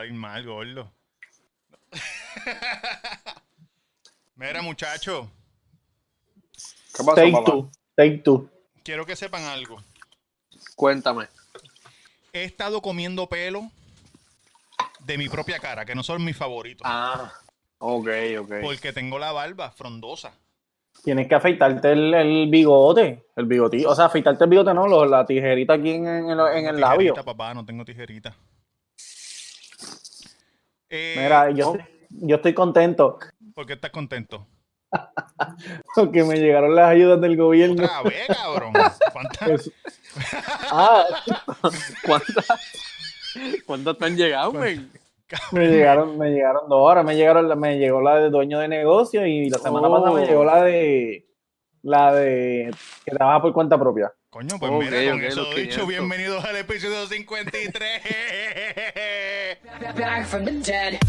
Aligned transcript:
salir 0.00 0.12
mal, 0.14 0.44
gordo. 0.44 0.90
Mira, 4.36 4.62
muchacho, 4.62 5.30
¿Qué 6.96 7.04
pasó, 7.04 7.14
Take 7.14 7.32
papá? 7.32 7.44
two. 7.50 7.70
Take 7.96 8.18
two. 8.18 8.48
quiero 8.82 9.04
que 9.04 9.16
sepan 9.16 9.42
algo. 9.44 9.82
Cuéntame. 10.76 11.28
He 12.32 12.44
estado 12.44 12.80
comiendo 12.80 13.26
pelo 13.28 13.70
de 15.00 15.18
mi 15.18 15.28
propia 15.28 15.58
cara, 15.58 15.84
que 15.84 15.94
no 15.94 16.02
son 16.02 16.24
mis 16.24 16.36
favoritos. 16.36 16.86
Ah, 16.88 17.32
ok, 17.78 18.08
ok. 18.40 18.52
Porque 18.62 18.92
tengo 18.92 19.18
la 19.18 19.32
barba 19.32 19.70
frondosa. 19.72 20.32
Tienes 21.04 21.28
que 21.28 21.34
afeitarte 21.34 21.92
el, 21.92 22.12
el 22.14 22.48
bigote. 22.50 23.26
El 23.36 23.46
bigotito. 23.46 23.90
O 23.90 23.94
sea, 23.94 24.06
afeitarte 24.06 24.44
el 24.44 24.50
bigote, 24.50 24.74
no, 24.74 24.86
lo- 24.86 25.06
la 25.06 25.24
tijerita 25.26 25.74
aquí 25.74 25.90
en, 25.90 26.06
en 26.06 26.30
el, 26.30 26.40
en 26.40 26.66
el 26.66 26.76
Tijerita, 26.76 26.80
labio. 26.80 27.14
papá, 27.24 27.54
no 27.54 27.64
tengo 27.64 27.84
tijerita. 27.84 28.34
Eh, 30.90 31.14
Mira, 31.16 31.50
yo, 31.50 31.70
oh. 31.70 31.76
estoy, 31.76 31.92
yo 32.10 32.36
estoy 32.36 32.52
contento 32.54 33.18
¿Por 33.54 33.66
qué 33.66 33.74
estás 33.74 33.90
contento? 33.90 34.46
porque 35.94 36.24
me 36.24 36.36
llegaron 36.36 36.74
las 36.74 36.90
ayudas 36.90 37.20
del 37.20 37.36
gobierno. 37.36 37.84
Otra 37.84 38.02
vez, 38.02 38.26
cabrón. 38.26 38.72
¿Cuántas? 39.12 39.48
Pues- 39.48 39.72
ah, 40.72 41.04
¿Cuántas 42.04 42.46
¿Cuántas 43.66 43.98
te 43.98 44.04
han 44.04 44.16
llegado, 44.16 44.52
men? 44.52 44.90
me 45.52 45.68
llegaron, 45.68 46.18
me 46.18 46.30
llegaron 46.30 46.68
dos 46.68 46.80
horas. 46.82 47.04
Me 47.04 47.14
llegaron, 47.14 47.60
me 47.60 47.78
llegó 47.78 48.00
la 48.00 48.16
de 48.16 48.30
dueño 48.30 48.58
de 48.58 48.66
negocio 48.68 49.24
y 49.26 49.48
la 49.48 49.58
semana 49.58 49.86
Oh. 49.88 49.92
pasada 49.92 50.20
me 50.20 50.26
llegó 50.26 50.44
la 50.44 50.62
de 50.64 51.26
la 51.82 52.12
de 52.12 52.74
que 53.04 53.10
trabaja 53.12 53.40
por 53.42 53.52
cuenta 53.52 53.78
propia. 53.78 54.12
Coño, 54.30 54.60
pues 54.60 54.70
mira, 54.70 55.10
con 55.10 55.18
ok, 55.18 55.24
eso 55.24 55.44
dicho, 55.46 55.86
500. 55.86 55.88
bienvenidos 55.88 56.44
al 56.44 56.56
episodio 56.56 57.04
53. 57.04 58.02
back 59.96 60.24
from 60.28 60.44
the 60.44 60.52
dead. 60.52 61.00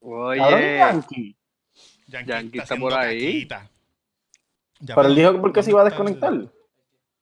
Oye, 0.00 0.78
Yankee. 0.78 1.36
Yankee 2.06 2.58
está 2.58 2.62
haciendo 2.64 2.86
por 2.86 2.98
ahí. 2.98 3.46
caquita. 3.46 3.70
Ya 4.80 4.94
Pero 4.96 5.08
él 5.08 5.14
dijo 5.14 5.32
que 5.32 5.38
por 5.38 5.52
qué 5.52 5.62
se 5.62 5.70
iba 5.70 5.82
a 5.82 5.84
desconectar. 5.84 6.32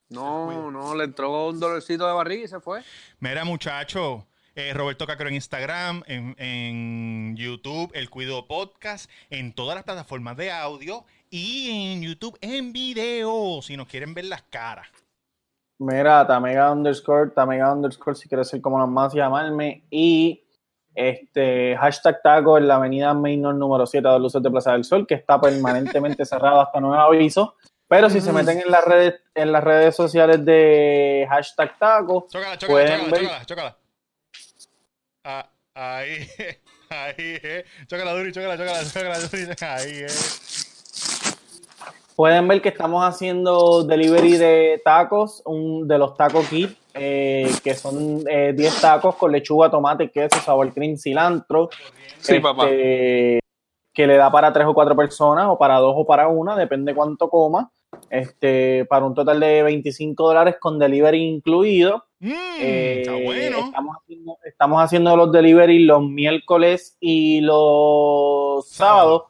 no, 0.09 0.71
no, 0.71 0.95
le 0.95 1.05
entró 1.05 1.49
un 1.49 1.61
dolorcito 1.61 2.07
de 2.07 2.13
barriga 2.13 2.45
y 2.45 2.49
se 2.49 2.61
fue. 2.61 2.83
Mira, 3.19 3.45
muchacho, 3.45 4.27
eh, 4.55 4.73
Roberto 4.73 5.07
Cacro 5.07 5.29
en 5.29 5.35
Instagram, 5.35 6.03
en, 6.07 6.35
en 6.39 7.37
YouTube, 7.37 7.91
El 7.95 8.09
Cuido 8.09 8.47
Podcast, 8.47 9.11
en 9.29 9.53
todas 9.53 9.75
las 9.75 9.85
plataformas 9.85 10.37
de 10.37 10.51
audio 10.51 11.05
y 11.29 11.93
en 11.93 12.03
YouTube 12.03 12.39
en 12.41 12.73
video, 12.73 13.61
si 13.63 13.77
nos 13.77 13.87
quieren 13.87 14.15
ver 14.15 14.25
las 14.25 14.43
caras. 14.43 14.89
Mira, 15.81 16.27
Tamega 16.27 16.71
underscore, 16.73 17.31
Tamega 17.31 17.73
underscore, 17.73 18.15
si 18.15 18.29
quieres 18.29 18.49
ser 18.49 18.61
como 18.61 18.79
los 18.79 18.89
más, 18.89 19.15
llamarme. 19.15 19.85
Y 19.91 20.45
este 20.95 21.75
hashtag 21.79 22.21
taco 22.23 22.59
en 22.59 22.69
la 22.69 22.75
avenida 22.77 23.15
Mainor 23.15 23.55
número 23.55 23.87
7 23.87 24.07
de 24.07 24.19
Luces 24.19 24.43
de 24.43 24.51
Plaza 24.51 24.73
del 24.73 24.85
Sol, 24.85 25.07
que 25.07 25.15
está 25.15 25.41
permanentemente 25.41 26.25
cerrado 26.27 26.61
hasta 26.61 26.81
nuevo 26.81 27.01
aviso. 27.03 27.55
Pero 27.89 28.09
si 28.11 28.21
se 28.21 28.31
meten 28.33 28.61
en 28.61 28.71
las 28.71 28.85
redes, 28.85 29.21
en 29.35 29.51
las 29.53 29.65
redes 29.65 29.97
sociales 29.97 30.45
de 30.45 31.27
hashtag 31.29 31.77
taco, 31.79 32.27
Chócala, 32.31 32.57
chócala, 32.59 32.73
Pueden 32.73 33.01
chócala, 33.01 33.11
ver- 33.11 33.47
chócala, 33.47 33.47
chócala. 33.47 33.77
Ah, 35.25 35.51
ahí, 35.75 36.27
ahí, 36.91 37.15
eh. 37.43 37.65
Chócala, 37.87 38.13
Duri, 38.13 38.33
chócala, 38.33 38.57
chócala, 38.59 38.85
chócala, 38.85 39.19
Duri. 39.19 39.47
Ahí, 39.63 40.05
eh. 40.05 40.07
Pueden 42.21 42.47
ver 42.49 42.61
que 42.61 42.69
estamos 42.69 43.03
haciendo 43.03 43.83
delivery 43.83 44.37
de 44.37 44.83
tacos, 44.85 45.43
un, 45.47 45.89
de 45.89 45.97
los 45.97 46.15
taco 46.19 46.43
kit, 46.51 46.69
eh, 46.93 47.51
que 47.65 47.73
son 47.73 48.25
eh, 48.29 48.53
10 48.55 48.79
tacos 48.79 49.17
con 49.17 49.33
lechuga, 49.33 49.71
tomate, 49.71 50.11
queso, 50.11 50.39
sabor 50.39 50.71
cream, 50.75 50.99
cilantro. 50.99 51.71
Sí, 52.19 52.35
este, 52.35 52.41
papá. 52.43 52.67
Que 52.69 53.41
le 54.07 54.19
da 54.19 54.31
para 54.31 54.53
tres 54.53 54.67
o 54.67 54.75
cuatro 54.75 54.95
personas, 54.95 55.47
o 55.49 55.57
para 55.57 55.79
dos 55.79 55.95
o 55.97 56.05
para 56.05 56.29
una, 56.29 56.57
depende 56.57 56.95
cuánto 56.95 57.31
coma. 57.31 57.71
Este, 58.11 58.85
para 58.85 59.07
un 59.07 59.15
total 59.15 59.41
de 59.41 59.63
25 59.63 60.23
dólares 60.23 60.57
con 60.61 60.79
delivery 60.79 61.23
incluido. 61.23 62.05
Mm, 62.19 62.33
Eh, 62.59 63.01
está 63.01 63.13
bueno. 63.15 63.59
Estamos 63.61 63.97
haciendo, 63.97 64.37
estamos 64.45 64.83
haciendo 64.83 65.17
los 65.17 65.33
delivery 65.33 65.85
los 65.85 66.03
miércoles 66.03 66.99
y 67.01 67.41
los 67.41 68.69
sábados. 68.69 69.23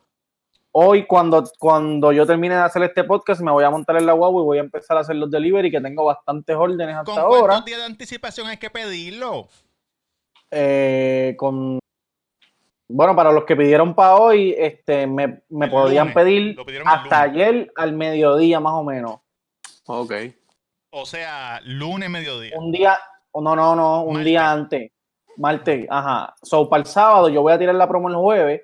Hoy, 0.73 1.07
cuando, 1.07 1.45
cuando 1.59 2.13
yo 2.13 2.25
termine 2.27 2.55
de 2.55 2.61
hacer 2.61 2.83
este 2.85 3.03
podcast, 3.05 3.41
me 3.41 3.51
voy 3.51 3.65
a 3.65 3.71
montar 3.71 3.97
en 3.97 4.07
la 4.07 4.13
guagua 4.13 4.43
y 4.43 4.45
voy 4.45 4.59
a 4.59 4.63
empezar 4.63 4.97
a 4.97 5.01
hacer 5.01 5.17
los 5.17 5.31
delivery, 5.31 5.71
que 5.71 5.81
tengo 5.81 6.05
bastantes 6.05 6.55
órdenes 6.55 6.97
¿Con 7.05 7.09
hasta 7.09 7.13
cuántos 7.13 7.41
ahora. 7.41 7.61
días 7.63 7.79
de 7.79 7.87
anticipación 7.87 8.47
hay 8.47 8.57
que 8.59 8.71
pedirlo? 8.71 9.49
Eh, 10.51 11.35
con 11.37 11.81
bueno, 12.93 13.15
para 13.15 13.31
los 13.31 13.45
que 13.45 13.55
pidieron 13.55 13.95
para 13.95 14.17
hoy, 14.17 14.53
este, 14.59 15.07
me, 15.07 15.43
me 15.49 15.69
podían 15.69 16.09
lunes. 16.09 16.15
pedir 16.15 16.83
hasta 16.85 17.23
ayer 17.23 17.73
al 17.77 17.93
mediodía, 17.93 18.59
más 18.59 18.73
o 18.73 18.83
menos. 18.83 19.21
Ok. 19.87 20.13
O 20.91 21.07
sea, 21.07 21.61
lunes, 21.65 22.11
mediodía. 22.11 22.59
Un 22.59 22.73
día, 22.73 22.99
no, 23.33 23.55
no, 23.55 23.77
no, 23.77 24.03
un 24.03 24.25
día 24.25 24.51
antes. 24.51 24.91
Martes, 25.37 25.87
ajá. 25.89 26.35
So, 26.43 26.69
para 26.69 26.81
el 26.83 26.87
sábado, 26.87 27.29
yo 27.29 27.43
voy 27.43 27.53
a 27.53 27.59
tirar 27.59 27.77
la 27.77 27.89
promo 27.89 28.09
el 28.09 28.17
jueves. 28.17 28.63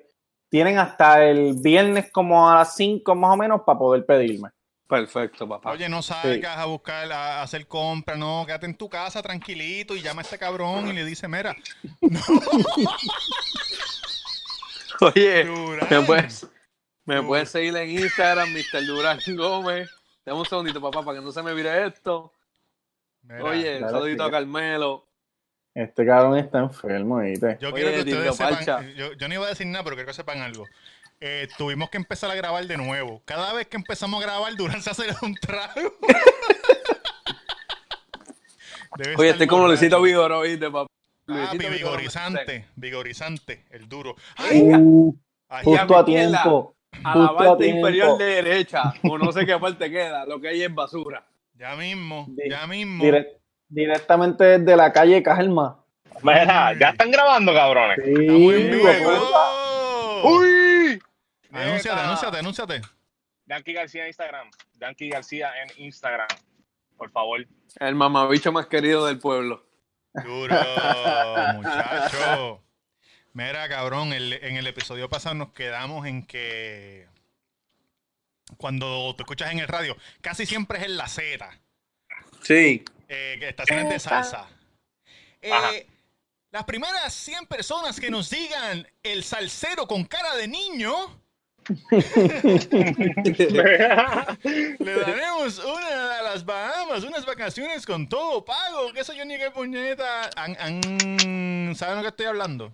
Tienen 0.49 0.77
hasta 0.79 1.23
el 1.25 1.55
viernes 1.61 2.11
como 2.11 2.49
a 2.49 2.55
las 2.55 2.75
5 2.75 3.15
más 3.15 3.33
o 3.33 3.37
menos 3.37 3.61
para 3.65 3.77
poder 3.77 4.05
pedirme. 4.05 4.49
Perfecto, 4.87 5.47
papá. 5.47 5.71
Oye, 5.71 5.89
no 5.89 6.01
salgas 6.01 6.57
a 6.57 6.65
buscar, 6.65 7.11
a 7.11 7.41
hacer 7.41 7.67
compras, 7.67 8.17
no, 8.17 8.43
quédate 8.45 8.67
en 8.67 8.75
tu 8.75 8.87
casa 8.87 9.21
tranquilito 9.21 9.95
y 9.95 10.01
llama 10.01 10.21
a 10.21 10.23
este 10.23 10.37
cabrón 10.37 10.87
y 10.87 10.93
le 10.93 11.03
dice, 11.03 11.27
mira, 11.27 11.53
Oye, 15.01 15.43
Durán. 15.43 15.87
me 15.89 16.01
puedes, 16.01 16.47
me 17.05 17.21
puedes 17.21 17.49
seguir 17.49 17.75
en 17.75 17.89
Instagram, 17.89 18.49
Mr. 18.51 18.85
Durán 18.85 19.19
Gómez. 19.35 19.89
Dame 20.25 20.39
un 20.39 20.45
segundito, 20.45 20.81
papá, 20.81 21.03
para 21.03 21.19
que 21.19 21.25
no 21.25 21.31
se 21.31 21.43
me 21.43 21.53
vire 21.53 21.85
esto. 21.85 22.33
Mira, 23.23 23.43
Oye, 23.43 23.73
un 23.73 23.79
claro 23.79 23.97
saludito 23.97 24.23
a 24.23 24.31
Carmelo. 24.31 25.07
Este 25.77 26.07
cabrón 26.07 26.39
está 26.39 26.57
enfermo, 26.57 27.19
¿viste? 27.19 27.55
yo 27.61 27.69
Oye, 27.69 27.83
quiero 27.83 27.91
que 28.03 28.09
ustedes 28.09 28.35
sepan, 28.35 28.95
yo, 28.95 29.13
yo 29.13 29.27
no 29.27 29.33
iba 29.35 29.45
a 29.45 29.49
decir 29.49 29.67
nada, 29.67 29.83
pero 29.83 29.95
quiero 29.95 30.07
que 30.07 30.13
sepan 30.15 30.39
algo. 30.41 30.65
Eh, 31.19 31.47
tuvimos 31.55 31.91
que 31.91 31.97
empezar 31.97 32.31
a 32.31 32.35
grabar 32.35 32.65
de 32.65 32.77
nuevo. 32.77 33.21
Cada 33.25 33.53
vez 33.53 33.67
que 33.67 33.77
empezamos 33.77 34.19
a 34.19 34.25
grabar, 34.25 34.55
Durán 34.55 34.81
se 34.81 34.89
hace 34.89 35.03
un 35.21 35.35
trago. 35.35 35.93
Oye, 39.17 39.29
estoy 39.29 39.45
como. 39.45 39.67
Luisito 39.67 40.01
Vigoro, 40.01 40.41
¿viste, 40.41 40.65
papá? 40.71 40.87
Papi, 41.27 41.57
vigorizante, 41.67 42.65
vigorizante, 42.75 43.65
el 43.69 43.87
duro. 43.87 44.15
¡Ay! 44.37 44.61
Uh, 44.73 45.13
ay, 45.49 45.63
justo 45.63 45.97
a 45.97 46.05
tiempo. 46.05 46.75
A 47.03 47.15
la 47.17 47.35
parte 47.35 47.65
tiempo. 47.65 47.87
inferior 47.87 48.17
derecha, 48.17 48.93
o 49.03 49.17
no 49.19 49.31
sé 49.31 49.45
qué 49.45 49.59
parte 49.59 49.91
queda, 49.91 50.25
lo 50.25 50.41
que 50.41 50.47
hay 50.47 50.63
es 50.63 50.73
basura. 50.73 51.23
ya 51.53 51.75
mismo, 51.75 52.27
ya 52.49 52.65
mismo. 52.65 53.03
Direct- 53.03 53.36
directamente 53.69 54.43
desde 54.59 54.75
la 54.75 54.91
calle 54.91 55.21
Calma. 55.23 55.83
Mira, 56.23 56.73
ya 56.79 56.89
están 56.89 57.11
grabando, 57.11 57.53
cabrones. 57.53 57.99
Sí, 58.03 58.11
vivo. 58.11 58.89
hijo, 58.91 60.21
¡Uy! 60.23 60.99
Anúnciate, 61.51 62.01
anúnciate, 62.01 62.37
anúnciate. 62.39 62.81
Yankee 63.45 63.73
García 63.73 64.01
en 64.03 64.07
Instagram. 64.07 64.49
Yankee 64.79 65.09
García 65.09 65.51
en 65.63 65.83
Instagram. 65.85 66.27
Por 66.97 67.11
favor. 67.11 67.45
El 67.79 67.95
mamabicho 67.95 68.51
más 68.51 68.65
querido 68.67 69.05
del 69.05 69.19
pueblo. 69.19 69.63
Duro, 70.25 70.55
muchacho. 71.55 72.63
Mira, 73.33 73.69
cabrón, 73.69 74.13
el- 74.13 74.33
en 74.33 74.57
el 74.57 74.65
episodio 74.65 75.07
pasado 75.09 75.35
nos 75.35 75.51
quedamos 75.53 76.07
en 76.07 76.25
que 76.25 77.07
cuando 78.57 79.13
te 79.15 79.23
escuchas 79.23 79.51
en 79.51 79.59
el 79.59 79.67
radio, 79.67 79.95
casi 80.21 80.45
siempre 80.45 80.79
es 80.79 80.85
en 80.85 80.97
la 80.97 81.07
Z, 81.07 81.47
Sí. 82.41 82.83
Eh, 83.07 83.37
que 83.39 83.49
estaciones 83.49 83.89
de 83.89 83.99
salsa. 83.99 84.47
Eh, 85.41 85.87
las 86.51 86.63
primeras 86.63 87.13
100 87.13 87.45
personas 87.45 87.99
que 87.99 88.09
nos 88.09 88.29
digan 88.29 88.87
el 89.03 89.23
salsero 89.23 89.87
con 89.87 90.03
cara 90.05 90.35
de 90.35 90.47
niño, 90.47 90.93
le 94.79 94.93
daremos 94.95 95.59
una 95.59 96.19
a 96.19 96.21
las 96.23 96.45
Bahamas, 96.45 97.03
unas 97.03 97.25
vacaciones 97.25 97.85
con 97.85 98.07
todo 98.07 98.43
pago. 98.45 98.91
Que 98.93 99.01
eso 99.01 99.13
yo 99.13 99.25
ni 99.25 99.37
qué 99.37 99.51
puñeta. 99.51 100.29
Han- 100.35 100.57
han- 100.59 101.75
¿Saben 101.75 101.97
lo 101.97 102.01
que 102.03 102.07
estoy 102.09 102.25
hablando? 102.27 102.73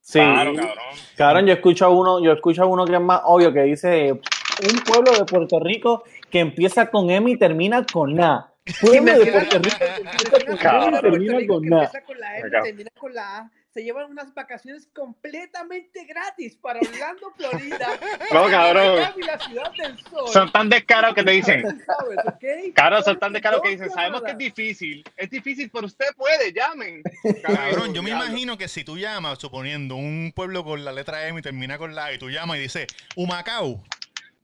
Sí. 0.00 0.18
Claro, 0.20 0.54
cabrón. 0.54 0.76
Cabrón, 1.16 1.46
yo 1.46 1.52
escucho 1.54 1.86
a 1.86 1.88
uno, 1.88 2.22
yo 2.22 2.32
escucho 2.32 2.62
a 2.62 2.66
uno 2.66 2.84
que 2.84 2.94
es 2.94 3.00
más 3.00 3.20
obvio 3.24 3.52
que 3.52 3.62
dice 3.62 4.12
un 4.12 4.80
pueblo 4.86 5.12
de 5.12 5.24
Puerto 5.24 5.58
Rico 5.60 6.04
que 6.30 6.40
empieza 6.40 6.90
con 6.90 7.10
M 7.10 7.30
y 7.30 7.38
termina 7.38 7.84
con 7.90 8.20
A. 8.20 8.50
Pueblo 8.80 9.18
de 9.18 9.30
Puerto 9.30 9.58
Rico 9.58 9.84
empieza 9.84 10.30
con 10.30 11.00
termina 11.00 11.46
con 11.46 11.74
A. 11.74 11.84
Empieza 11.84 12.04
con 12.04 12.18
la 12.18 12.38
M, 12.38 12.50
termina 12.62 12.90
con 12.98 13.14
la 13.14 13.38
A. 13.38 13.50
Se 13.74 13.82
llevan 13.82 14.08
unas 14.08 14.32
vacaciones 14.32 14.88
completamente 14.94 16.04
gratis 16.04 16.56
para 16.62 16.78
Orlando, 16.78 17.32
Florida. 17.36 17.88
No, 18.32 18.46
cabrón. 18.48 19.00
La 19.26 19.38
ciudad 19.40 19.72
del 19.72 19.98
sol. 20.04 20.28
Son 20.32 20.52
tan 20.52 20.68
descarados 20.68 21.14
que 21.16 21.24
te 21.24 21.32
dicen. 21.32 21.62
¿Sabes, 21.84 23.04
son 23.04 23.18
tan 23.18 23.32
descarados 23.32 23.62
que 23.64 23.70
dicen, 23.70 23.90
sabemos 23.90 24.22
que 24.22 24.30
es 24.30 24.38
difícil, 24.38 25.04
es 25.16 25.28
difícil, 25.28 25.70
pero 25.70 25.86
usted 25.86 26.06
puede, 26.16 26.52
llamen. 26.52 27.02
Cabrón, 27.42 27.92
yo 27.94 28.02
me 28.02 28.10
imagino 28.10 28.56
que 28.56 28.68
si 28.68 28.84
tú 28.84 28.96
llamas, 28.96 29.40
suponiendo 29.40 29.96
un 29.96 30.32
pueblo 30.34 30.62
con 30.64 30.84
la 30.84 30.92
letra 30.92 31.26
M 31.26 31.38
y 31.40 31.42
termina 31.42 31.76
con 31.76 31.94
la 31.94 32.06
A, 32.06 32.12
y 32.14 32.18
tú 32.18 32.30
llamas 32.30 32.58
y 32.58 32.60
dices 32.60 32.86
Humacao, 33.16 33.82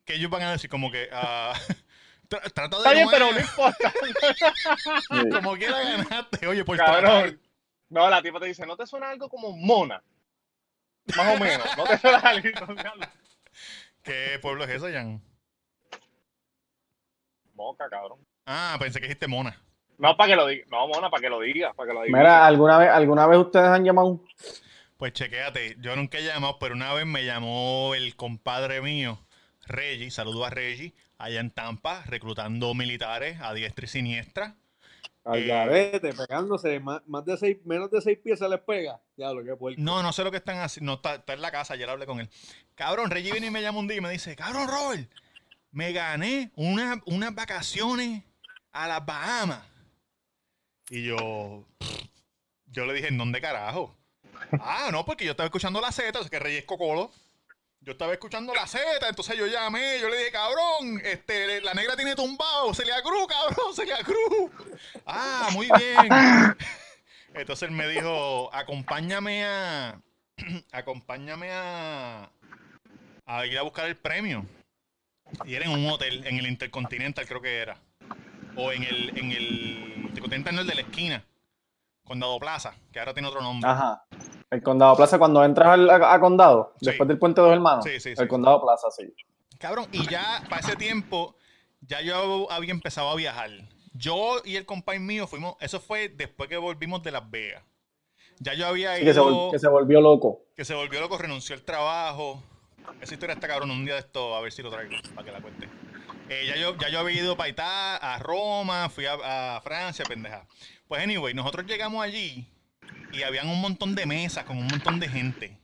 que 0.04 0.14
ellos 0.14 0.28
van 0.30 0.42
a 0.42 0.52
decir 0.52 0.68
como 0.68 0.90
que 0.90 1.08
tra- 1.08 1.52
trata 2.38 2.68
de 2.68 2.76
Está 2.76 2.92
bien, 2.92 3.08
pero 3.10 3.32
no 3.32 3.38
importa. 3.40 3.92
como 5.32 5.56
quiera 5.56 5.82
ganaste, 5.82 6.46
oye, 6.46 6.64
por 6.64 6.76
Cabrón. 6.76 7.40
No, 7.88 8.08
la 8.08 8.22
tipa 8.22 8.38
te 8.38 8.46
dice, 8.46 8.64
¿no 8.66 8.76
te 8.76 8.86
suena 8.86 9.10
algo 9.10 9.28
como 9.28 9.56
mona? 9.56 10.02
Más 11.16 11.36
o 11.36 11.38
menos. 11.40 11.76
¿No 11.76 11.84
te 11.84 11.98
suena 11.98 12.18
algo? 12.18 12.48
¿Qué 14.02 14.38
pueblo 14.40 14.64
es 14.64 14.70
ese, 14.70 14.92
Jan? 14.92 15.20
Moca, 17.54 17.88
cabrón. 17.90 18.18
Ah, 18.46 18.76
pensé 18.78 19.00
que 19.00 19.06
dijiste 19.06 19.26
Mona. 19.26 19.60
No, 19.98 20.16
para 20.16 20.30
que 20.30 20.36
lo 20.36 20.46
diga. 20.46 20.64
No, 20.70 20.88
mona, 20.88 21.10
para 21.10 21.20
que 21.20 21.28
lo 21.28 21.40
diga. 21.40 21.74
Para 21.74 21.88
que 21.88 21.94
lo 21.94 22.02
diga. 22.02 22.16
Mira, 22.16 22.46
¿alguna 22.46 22.78
vez, 22.78 22.88
¿alguna 22.88 23.26
vez 23.26 23.38
ustedes 23.38 23.66
han 23.66 23.84
llamado? 23.84 24.20
Pues 24.96 25.12
chequéate, 25.12 25.76
yo 25.80 25.96
nunca 25.96 26.18
he 26.18 26.22
llamado, 26.22 26.58
pero 26.58 26.74
una 26.74 26.92
vez 26.92 27.06
me 27.06 27.24
llamó 27.24 27.94
el 27.94 28.16
compadre 28.16 28.82
mío, 28.82 29.18
Reggie, 29.66 30.10
saludo 30.10 30.44
a 30.44 30.50
Reggie, 30.50 30.94
allá 31.20 31.40
en 31.40 31.50
Tampa, 31.50 32.02
reclutando 32.06 32.74
militares 32.74 33.38
a 33.40 33.52
diestra 33.54 33.84
y 33.84 33.88
siniestra. 33.88 34.56
Al 35.24 35.38
Eh, 35.40 35.46
garete, 35.46 36.14
pegándose, 36.14 36.80
más, 36.80 37.02
más 37.06 37.24
de 37.26 37.36
seis, 37.36 37.58
menos 37.64 37.90
de 37.90 38.00
seis 38.00 38.18
pies 38.18 38.38
se 38.38 38.48
les 38.48 38.58
pega. 38.60 39.00
Diablo, 39.16 39.44
qué 39.44 39.54
puerco. 39.54 39.80
No, 39.80 40.02
no 40.02 40.12
sé 40.12 40.24
lo 40.24 40.30
que 40.30 40.38
están 40.38 40.58
haciendo. 40.58 40.92
No, 40.92 40.96
está, 40.96 41.16
está 41.16 41.34
en 41.34 41.42
la 41.42 41.50
casa, 41.50 41.74
ayer 41.74 41.88
hablé 41.88 42.06
con 42.06 42.20
él. 42.20 42.30
Cabrón, 42.74 43.10
Reggie 43.10 43.32
viene 43.32 43.48
y 43.48 43.50
me 43.50 43.60
llama 43.60 43.78
un 43.80 43.86
día 43.86 43.98
y 43.98 44.00
me 44.00 44.10
dice, 44.10 44.34
cabrón, 44.34 44.66
Robert, 44.66 45.10
me 45.72 45.92
gané 45.92 46.50
una- 46.56 47.00
unas 47.04 47.34
vacaciones 47.34 48.22
a 48.72 48.88
las 48.88 49.04
Bahamas. 49.04 49.62
Y 50.88 51.04
yo, 51.04 51.66
yo 52.66 52.86
le 52.86 52.94
dije, 52.94 53.08
¿en 53.08 53.18
dónde 53.18 53.40
carajo? 53.40 53.96
Ah, 54.62 54.88
no, 54.90 55.04
porque 55.04 55.24
yo 55.26 55.32
estaba 55.32 55.46
escuchando 55.46 55.80
la 55.82 55.92
Z, 55.92 56.18
o 56.18 56.22
sea 56.22 56.30
que 56.30 56.38
Reggie 56.38 56.58
es 56.60 56.64
cocolo. 56.64 57.12
Yo 57.82 57.92
estaba 57.92 58.12
escuchando 58.12 58.52
la 58.54 58.66
Z, 58.66 59.08
entonces 59.08 59.38
yo 59.38 59.46
llamé, 59.46 59.98
yo 60.00 60.10
le 60.10 60.18
dije, 60.18 60.32
cabrón, 60.32 61.00
este, 61.02 61.62
la 61.62 61.72
negra 61.72 61.96
tiene 61.96 62.14
tumbado, 62.14 62.74
Celia 62.74 63.00
Cruz, 63.02 63.26
cabrón, 63.26 63.74
Celia 63.74 63.98
Cruz. 64.04 64.50
Ah, 65.06 65.48
muy 65.52 65.66
bien. 65.78 66.08
Entonces 67.34 67.68
él 67.68 67.74
me 67.74 67.88
dijo, 67.88 68.52
acompáñame 68.52 69.46
a, 69.46 69.98
acompáñame 70.72 71.50
a, 71.52 72.30
a 73.24 73.46
ir 73.46 73.58
a 73.58 73.62
buscar 73.62 73.86
el 73.86 73.96
premio. 73.96 74.44
Y 75.46 75.54
era 75.54 75.64
en 75.64 75.70
un 75.70 75.88
hotel, 75.88 76.26
en 76.26 76.36
el 76.36 76.48
Intercontinental 76.48 77.26
creo 77.26 77.40
que 77.40 77.60
era. 77.60 77.78
O 78.56 78.72
en 78.72 78.82
el, 78.82 79.16
en 79.16 79.32
el 79.32 79.94
Intercontinental 80.02 80.54
no 80.54 80.60
el 80.60 80.66
de 80.66 80.74
la 80.74 80.80
esquina. 80.82 81.24
Condado 82.04 82.38
Plaza, 82.40 82.74
que 82.92 82.98
ahora 82.98 83.14
tiene 83.14 83.28
otro 83.28 83.40
nombre. 83.40 83.70
Ajá. 83.70 84.04
El 84.50 84.62
Condado 84.62 84.96
Plaza, 84.96 85.18
cuando 85.18 85.44
entras 85.44 85.68
al- 85.68 85.88
a, 85.90 86.12
a 86.14 86.20
Condado, 86.20 86.74
Sí. 86.80 86.86
después 86.86 87.06
del 87.08 87.18
Puente 87.18 87.40
de 87.40 87.46
los 87.46 87.54
Hermanos. 87.56 87.84
Sí, 87.84 88.00
sí, 88.00 88.14
sí, 88.16 88.22
el. 88.22 88.28
Condado 88.28 88.60
Plaza, 88.62 88.88
sí. 88.90 89.12
Cabrón, 89.58 89.86
y 89.92 90.06
ya 90.08 90.42
para 90.48 90.60
ese 90.60 90.74
tiempo, 90.76 91.36
ya 91.82 92.00
yo 92.00 92.50
había 92.50 92.72
empezado 92.72 93.10
a 93.10 93.14
viajar. 93.14 93.50
Yo 93.92 94.40
y 94.44 94.56
el 94.56 94.66
compañero 94.66 95.04
mío 95.04 95.26
fuimos, 95.26 95.54
eso 95.60 95.80
fue 95.80 96.08
después 96.08 96.48
que 96.48 96.56
volvimos 96.56 97.02
de 97.02 97.10
Las 97.12 97.30
Vegas. 97.30 97.62
Ya 98.38 98.54
yo 98.54 98.66
había 98.66 98.96
Sí, 98.96 99.04
que, 99.04 99.12
se 99.12 99.20
ido, 99.20 99.50
que 99.52 99.58
se 99.58 99.68
volvió 99.68 100.00
loco. 100.00 100.40
que 100.56 100.64
se 100.64 100.74
volvió 100.74 101.00
loco, 101.00 101.18
renunció 101.18 101.54
al 101.54 101.62
trabajo. 101.62 102.42
Esa 103.00 103.14
historia 103.14 103.34
está 103.34 103.46
cabrón, 103.46 103.70
un 103.70 103.84
día 103.84 103.94
de 103.94 104.00
esto, 104.00 104.34
a 104.34 104.40
ver 104.40 104.50
si 104.50 104.62
lo 104.62 104.70
traigo, 104.70 104.92
para 105.14 105.24
que 105.26 105.32
la 105.32 105.40
cuente. 105.40 105.68
Eh, 106.30 106.46
ya, 106.46 106.56
yo, 106.56 106.76
ya 106.76 106.88
yo 106.88 107.00
había 107.00 107.20
ido 107.22 107.36
para 107.36 107.50
Itá, 107.50 107.96
a 107.96 108.18
Roma, 108.18 108.88
fui 108.88 109.04
a, 109.06 109.56
a 109.56 109.60
Francia, 109.60 110.04
pendeja. 110.06 110.46
Pues 110.88 111.02
anyway, 111.02 111.34
nosotros 111.34 111.66
llegamos 111.66 112.02
allí 112.02 112.48
y 113.12 113.22
habían 113.22 113.48
un 113.48 113.60
montón 113.60 113.94
de 113.94 114.06
mesas 114.06 114.44
con 114.44 114.58
un 114.58 114.66
montón 114.66 115.00
de 115.00 115.08
gente. 115.08 115.58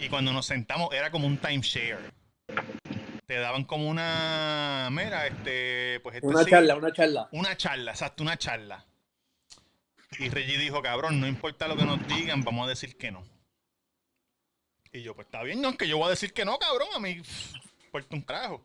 Y 0.00 0.08
cuando 0.08 0.32
nos 0.32 0.46
sentamos 0.46 0.92
era 0.92 1.10
como 1.10 1.26
un 1.26 1.38
timeshare. 1.38 1.98
Te 3.26 3.38
daban 3.38 3.64
como 3.64 3.88
una, 3.88 4.88
mira, 4.92 5.26
este, 5.26 6.00
pues 6.00 6.16
este 6.16 6.26
Una 6.26 6.44
sí, 6.44 6.50
charla, 6.50 6.76
una 6.76 6.92
charla. 6.92 7.28
una 7.32 7.56
charla, 7.56 7.92
exacto, 7.92 8.22
una 8.22 8.36
charla. 8.36 8.84
Y 10.18 10.28
Reggie 10.28 10.58
dijo, 10.58 10.82
cabrón, 10.82 11.20
no 11.20 11.26
importa 11.26 11.66
lo 11.66 11.76
que 11.76 11.84
nos 11.84 12.06
digan, 12.06 12.44
vamos 12.44 12.66
a 12.66 12.68
decir 12.68 12.96
que 12.96 13.10
no. 13.10 13.24
Y 14.92 15.02
yo, 15.02 15.14
pues 15.14 15.26
está 15.26 15.42
bien, 15.42 15.60
no, 15.60 15.76
que 15.76 15.88
yo 15.88 15.96
voy 15.96 16.06
a 16.06 16.10
decir 16.10 16.32
que 16.32 16.44
no, 16.44 16.58
cabrón, 16.58 16.88
a 16.94 17.00
mí 17.00 17.20
importa 17.86 18.14
un 18.14 18.22
carajo. 18.22 18.62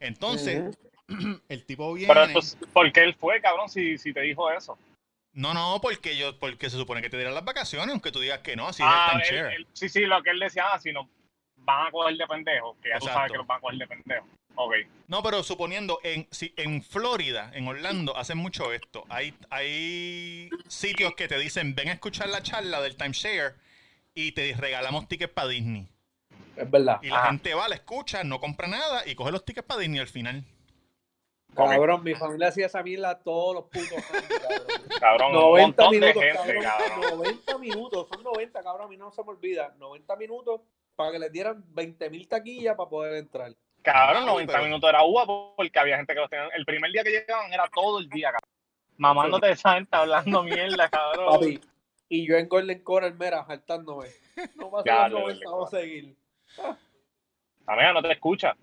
Entonces, 0.00 0.76
el 1.48 1.64
tipo 1.64 1.92
viene... 1.92 2.12
Pero 2.12 2.26
entonces, 2.26 2.56
¿por 2.72 2.90
qué 2.92 3.02
él 3.02 3.14
fue, 3.14 3.40
cabrón, 3.40 3.68
si, 3.68 3.98
si 3.98 4.12
te 4.12 4.20
dijo 4.20 4.50
eso? 4.50 4.78
No, 5.36 5.52
no, 5.52 5.78
porque 5.82 6.16
yo, 6.16 6.38
porque 6.38 6.70
se 6.70 6.78
supone 6.78 7.02
que 7.02 7.10
te 7.10 7.16
dieran 7.18 7.34
las 7.34 7.44
vacaciones, 7.44 7.90
aunque 7.90 8.10
tú 8.10 8.20
digas 8.20 8.38
que 8.40 8.56
no, 8.56 8.68
así 8.68 8.82
ah, 8.84 9.08
es 9.08 9.12
el 9.12 9.20
él- 9.20 9.26
timeshare. 9.42 9.56
él- 9.56 9.66
sí, 9.74 9.88
sí, 9.90 10.00
lo 10.06 10.22
que 10.22 10.30
él 10.30 10.40
decía, 10.40 10.64
ah, 10.72 10.78
si 10.78 10.92
nos 10.92 11.06
van 11.58 11.88
a 11.88 11.90
coger 11.90 12.16
de 12.16 12.26
pendejo, 12.26 12.74
que 12.82 12.88
ya 12.88 12.98
tú 12.98 13.04
Exacto. 13.04 13.18
sabes 13.18 13.32
que 13.32 13.38
nos 13.38 13.46
van 13.46 13.58
a 13.58 13.60
coger 13.60 13.78
de 13.78 13.86
pendejo. 13.86 14.26
Ok. 14.54 14.72
No, 15.08 15.22
pero 15.22 15.42
suponiendo, 15.42 16.00
en, 16.02 16.26
si, 16.30 16.54
en 16.56 16.82
Florida, 16.82 17.50
en 17.52 17.68
Orlando, 17.68 18.16
hacen 18.16 18.38
mucho 18.38 18.72
esto. 18.72 19.04
Hay, 19.10 19.34
hay 19.50 20.48
sitios 20.68 21.14
que 21.14 21.28
te 21.28 21.38
dicen, 21.38 21.74
ven 21.74 21.90
a 21.90 21.92
escuchar 21.92 22.30
la 22.30 22.42
charla 22.42 22.80
del 22.80 22.96
timeshare 22.96 23.54
y 24.14 24.32
te 24.32 24.54
regalamos 24.54 25.06
tickets 25.06 25.34
para 25.34 25.48
Disney. 25.48 25.86
Es 26.56 26.70
verdad. 26.70 26.98
Y 27.02 27.08
la 27.08 27.18
Ajá. 27.18 27.26
gente 27.28 27.52
va, 27.52 27.68
la 27.68 27.74
escucha, 27.74 28.24
no 28.24 28.40
compra 28.40 28.66
nada 28.68 29.06
y 29.06 29.14
coge 29.14 29.30
los 29.32 29.44
tickets 29.44 29.66
para 29.66 29.80
Disney 29.80 30.00
al 30.00 30.08
final. 30.08 30.42
Cabrón, 31.56 32.04
mi 32.04 32.14
familia 32.14 32.48
hacía 32.48 32.66
esa 32.66 32.82
mierda 32.82 33.18
todos 33.18 33.54
los 33.54 33.64
putos 33.64 33.92
años, 33.92 34.28
cabrón. 34.40 34.66
Cabrón, 35.00 35.28
un 35.36 35.40
90 35.42 35.66
montón 35.66 35.90
minutos, 35.90 36.14
de 36.14 36.30
gente, 36.32 36.54
cabrón, 36.62 36.62
cabrón. 36.62 37.18
90 37.18 37.58
minutos, 37.58 38.08
son 38.08 38.22
90, 38.22 38.62
cabrón, 38.62 38.86
a 38.86 38.88
mí 38.88 38.96
no 38.96 39.10
se 39.12 39.22
me 39.22 39.28
olvida. 39.30 39.74
90 39.78 40.16
minutos 40.16 40.60
para 40.94 41.12
que 41.12 41.18
les 41.18 41.32
dieran 41.32 41.62
20 41.68 42.10
mil 42.10 42.26
taquillas 42.28 42.76
para 42.76 42.88
poder 42.88 43.14
entrar. 43.14 43.52
Cabrón, 43.82 44.22
Ay, 44.22 44.26
90 44.28 44.52
pero- 44.52 44.64
minutos 44.64 44.88
era 44.88 45.04
uva 45.04 45.26
porque 45.56 45.78
había 45.78 45.96
gente 45.98 46.14
que 46.14 46.20
los 46.20 46.30
tenía. 46.30 46.48
El 46.56 46.64
primer 46.64 46.90
día 46.92 47.04
que 47.04 47.10
llegaban 47.10 47.52
era 47.52 47.68
todo 47.74 47.98
el 48.00 48.08
día, 48.08 48.32
cabrón. 48.32 48.50
Mamándote 48.96 49.46
de 49.48 49.52
esa 49.52 49.74
gente 49.74 49.94
hablando 49.96 50.42
mierda, 50.42 50.88
cabrón. 50.88 51.34
Papi, 51.34 51.60
y 52.08 52.26
yo 52.26 52.36
en 52.36 52.48
Golden 52.48 52.82
Corral, 52.82 53.14
mira, 53.18 53.44
saltándome. 53.44 54.08
No 54.54 54.70
pasa 54.70 54.84
Ya, 54.86 55.02
los 55.08 55.12
lo 55.12 55.20
90, 55.20 55.38
del 55.40 55.48
vamos 55.52 55.74
a 55.74 55.78
seguir. 55.80 56.16
Amiga, 57.66 57.92
no 57.92 58.02
te 58.02 58.12
escucha. 58.12 58.56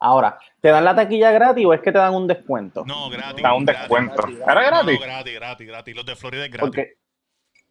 Ahora, 0.00 0.38
¿te 0.60 0.68
dan 0.68 0.84
la 0.84 0.94
taquilla 0.94 1.32
gratis 1.32 1.64
o 1.66 1.74
es 1.74 1.80
que 1.80 1.90
te 1.92 1.98
dan 1.98 2.14
un 2.14 2.26
descuento? 2.26 2.84
no, 2.86 3.10
gratis. 3.10 3.42
Da 3.42 3.54
un 3.54 3.64
gratis. 3.64 3.80
descuento. 3.82 4.14
gratis, 4.16 4.38
¿Era 4.40 4.54
No, 4.54 4.60
gratis? 4.84 5.00
gratis, 5.00 5.34
gratis, 5.34 5.66
gratis. 5.68 5.96
Los 5.96 6.06
de 6.06 6.16
Florida 6.16 6.44
es 6.44 6.50
gratis. 6.52 6.68
Porque 6.68 6.98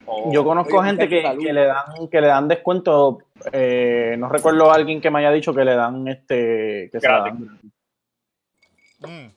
Oh. 0.10 0.31
yo 0.31 0.46
conozco 0.46 0.77
Oye, 0.77 0.88
gente 0.89 1.10
que, 1.10 1.22
le 1.22 1.65
dan 1.65 2.07
que 2.10 2.22
le 2.22 2.27
dan 2.27 2.48
descuento. 2.48 3.17
eh, 3.51 4.15
no 4.17 4.29
recuerdo 4.29 4.72
a 4.72 4.75
alguien 4.75 5.01
que 5.01 5.12
me 5.12 5.19
haya 5.19 5.31
dicho 5.31 5.53
que 5.53 5.65
le 5.65 5.75
dan 5.75 6.07
este 6.07 6.89
que 6.91 7.00
se 7.01 7.07
la 7.10 7.19
Gratis. 7.24 7.39
dan. 9.00 9.25
Mm. 9.27 9.31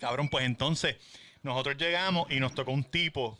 Cabrón, 0.00 0.28
pues 0.30 0.46
entonces 0.46 0.96
nosotros 1.42 1.76
llegamos 1.76 2.30
y 2.30 2.40
nos 2.40 2.54
tocó 2.54 2.70
un 2.70 2.84
tipo 2.84 3.36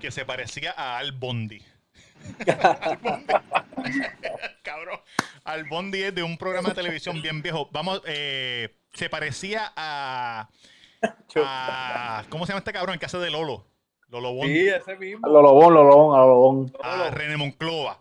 que 0.00 0.10
se 0.10 0.24
parecía 0.24 0.74
a 0.76 0.98
Al 0.98 1.12
Bondi. 1.12 1.62
Al 5.50 5.64
Bondi 5.64 6.02
es 6.02 6.14
de 6.14 6.22
un 6.22 6.36
programa 6.38 6.68
de 6.70 6.74
televisión 6.82 7.20
bien 7.22 7.42
viejo. 7.42 7.68
Vamos, 7.72 8.02
eh, 8.06 8.74
se 8.94 9.08
parecía 9.08 9.72
a, 9.76 10.48
a- 11.36 12.24
¿Cómo 12.28 12.46
se 12.46 12.52
llama 12.52 12.58
este 12.60 12.72
cabrón? 12.72 12.94
El 12.94 13.00
que 13.00 13.06
hace 13.06 13.18
de 13.18 13.30
Lolo. 13.30 13.66
Lolo 14.08 14.32
Bondi. 14.34 14.52
Sí, 14.60 14.68
ese 14.68 14.96
mismo. 14.96 15.26
A 15.26 15.30
lo 15.30 15.42
lobón, 15.42 15.74
lo 15.74 15.84
lobón, 15.84 16.16
a 16.16 16.20
lo 16.22 16.28
lobón. 16.28 16.72
a 16.82 17.10
René 17.10 17.36
Monclova. 17.36 18.00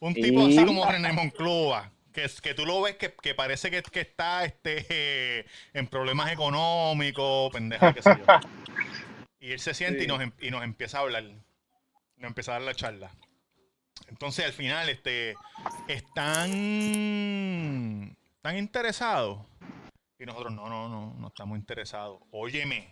Un 0.00 0.12
tipo 0.14 0.40
así 0.46 0.64
como 0.64 0.84
René 0.90 1.12
Monclova. 1.12 1.90
Que, 2.12 2.30
que 2.42 2.54
tú 2.54 2.64
lo 2.64 2.80
ves 2.82 2.96
que, 2.96 3.12
que 3.14 3.34
parece 3.34 3.70
que, 3.70 3.82
que 3.82 4.00
está 4.00 4.44
este, 4.44 4.86
eh, 4.88 5.46
en 5.74 5.86
problemas 5.86 6.32
económicos, 6.32 7.50
pendeja, 7.52 7.92
qué 7.92 8.02
sé 8.02 8.10
yo. 8.18 8.24
Y 9.38 9.52
él 9.52 9.60
se 9.60 9.74
siente 9.74 10.02
y, 10.02 10.06
nos, 10.08 10.20
em- 10.22 10.32
y 10.40 10.50
nos 10.50 10.64
empieza 10.64 10.98
a 10.98 11.02
hablar. 11.02 11.22
Nos 12.16 12.28
empieza 12.28 12.52
a 12.52 12.54
dar 12.54 12.62
la 12.62 12.74
charla. 12.74 13.10
Entonces 14.08 14.44
al 14.44 14.52
final, 14.52 14.88
este, 14.88 15.34
están, 15.88 16.50
están 18.36 18.56
interesados. 18.56 19.40
Y 20.18 20.24
nosotros, 20.24 20.52
no, 20.52 20.68
no, 20.68 20.88
no, 20.88 21.14
no 21.18 21.28
estamos 21.28 21.58
interesados. 21.58 22.20
Óyeme, 22.30 22.88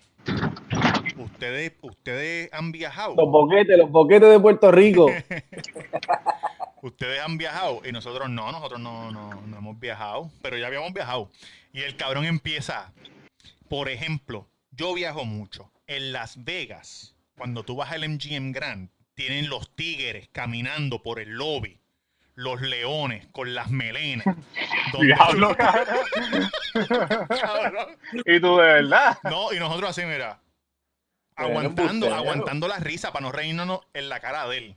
Ustedes, 1.16 1.72
ustedes 1.82 2.52
han 2.52 2.72
viajado. 2.72 3.14
Los 3.16 3.30
boquetes, 3.30 3.78
los 3.78 3.90
boquetes 3.90 4.30
de 4.30 4.40
Puerto 4.40 4.70
Rico. 4.70 5.06
Ustedes 6.82 7.20
han 7.20 7.38
viajado 7.38 7.80
y 7.88 7.92
nosotros 7.92 8.28
no, 8.28 8.52
nosotros 8.52 8.78
no, 8.78 9.10
no, 9.10 9.40
no 9.40 9.56
hemos 9.56 9.78
viajado, 9.80 10.30
pero 10.42 10.58
ya 10.58 10.66
habíamos 10.66 10.92
viajado. 10.92 11.30
Y 11.72 11.80
el 11.80 11.96
cabrón 11.96 12.26
empieza, 12.26 12.92
por 13.68 13.88
ejemplo, 13.88 14.48
yo 14.70 14.92
viajo 14.92 15.24
mucho. 15.24 15.70
En 15.86 16.12
Las 16.12 16.44
Vegas, 16.44 17.16
cuando 17.38 17.62
tú 17.62 17.76
vas 17.76 17.92
al 17.92 18.06
MGM 18.06 18.52
Grand, 18.52 18.90
tienen 19.14 19.48
los 19.48 19.74
tigres 19.74 20.28
caminando 20.32 21.02
por 21.02 21.20
el 21.20 21.30
lobby, 21.30 21.80
los 22.34 22.60
leones 22.60 23.26
con 23.28 23.54
las 23.54 23.70
melenas. 23.70 24.24
donde 24.92 25.06
Diablo, 25.06 25.56
cabrón. 27.28 27.98
Y 28.24 28.40
tú 28.40 28.56
de 28.56 28.64
verdad. 28.64 29.18
No, 29.24 29.52
y 29.52 29.58
nosotros 29.58 29.90
así, 29.90 30.04
mira, 30.04 30.40
aguantando, 31.36 32.14
aguantando 32.14 32.68
la 32.68 32.78
risa 32.78 33.12
para 33.12 33.26
no 33.26 33.32
reírnos 33.32 33.80
en 33.92 34.08
la 34.08 34.20
cara 34.20 34.46
de 34.48 34.58
él. 34.58 34.76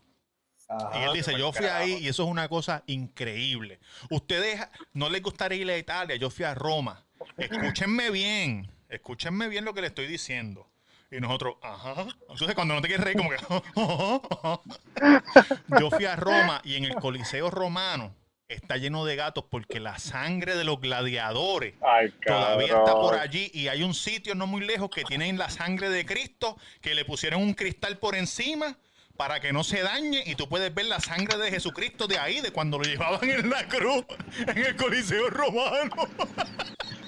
Y 0.70 1.03
él 1.03 1.13
dice, 1.13 1.38
yo 1.38 1.53
fui 1.53 1.65
ahí 1.65 1.94
y 1.94 2.10
eso 2.10 2.24
es 2.24 2.29
una 2.29 2.50
cosa 2.50 2.84
increíble. 2.88 3.79
Ustedes 4.10 4.60
no 4.94 5.10
les 5.10 5.22
gustaría 5.22 5.60
ir 5.60 5.72
a 5.72 5.77
Italia, 5.77 6.17
yo 6.17 6.29
fui 6.29 6.44
a 6.44 6.53
Roma. 6.56 7.06
Escúchenme 7.38 8.12
bien, 8.12 8.70
escúchenme 8.89 9.48
bien 9.48 9.63
lo 9.63 9.74
que 9.74 9.82
le 9.82 9.88
estoy 9.88 10.08
diciendo. 10.08 10.67
Y 11.10 11.20
nosotros, 11.20 11.56
ajá. 11.62 12.08
Entonces 12.30 12.56
cuando 12.56 12.76
no 12.76 12.82
te 12.82 12.88
quieres 12.88 13.06
reír, 13.06 13.18
como 13.18 13.30
que... 13.30 13.38
yo 15.80 15.90
fui 15.90 16.06
a 16.06 16.16
Roma 16.16 16.62
y 16.64 16.76
en 16.76 16.86
el 16.86 16.96
Coliseo 16.96 17.50
romano 17.50 18.14
está 18.50 18.78
lleno 18.78 19.06
de 19.06 19.16
gatos 19.16 19.46
porque 19.50 19.80
la 19.80 20.00
sangre 20.00 20.56
de 20.56 20.64
los 20.64 20.80
gladiadores 20.80 21.76
Ay, 21.82 22.14
todavía 22.26 22.78
está 22.78 22.94
por 22.94 23.16
allí 23.16 23.52
y 23.54 23.68
hay 23.68 23.84
un 23.84 23.94
sitio 23.94 24.36
no 24.36 24.48
muy 24.48 24.66
lejos 24.66 24.90
que 24.90 25.04
tienen 25.04 25.38
la 25.38 25.50
sangre 25.50 25.90
de 25.90 26.06
Cristo 26.06 26.58
que 26.82 26.96
le 26.96 27.04
pusieron 27.04 27.42
un 27.42 27.54
cristal 27.54 27.98
por 27.98 28.16
encima 28.16 28.78
para 29.18 29.40
que 29.40 29.52
no 29.52 29.64
se 29.64 29.82
dañe 29.82 30.24
y 30.26 30.36
tú 30.36 30.48
puedes 30.48 30.74
ver 30.74 30.86
la 30.86 31.00
sangre 31.00 31.38
de 31.38 31.50
Jesucristo 31.50 32.08
de 32.08 32.20
ahí, 32.20 32.40
de 32.40 32.52
cuando 32.52 32.78
lo 32.78 32.84
llevaban 32.84 33.30
en 33.30 33.50
la 33.50 33.68
cruz, 33.68 34.06
en 34.48 34.58
el 34.58 34.76
Coliseo 34.76 35.30
Romano. 35.30 35.96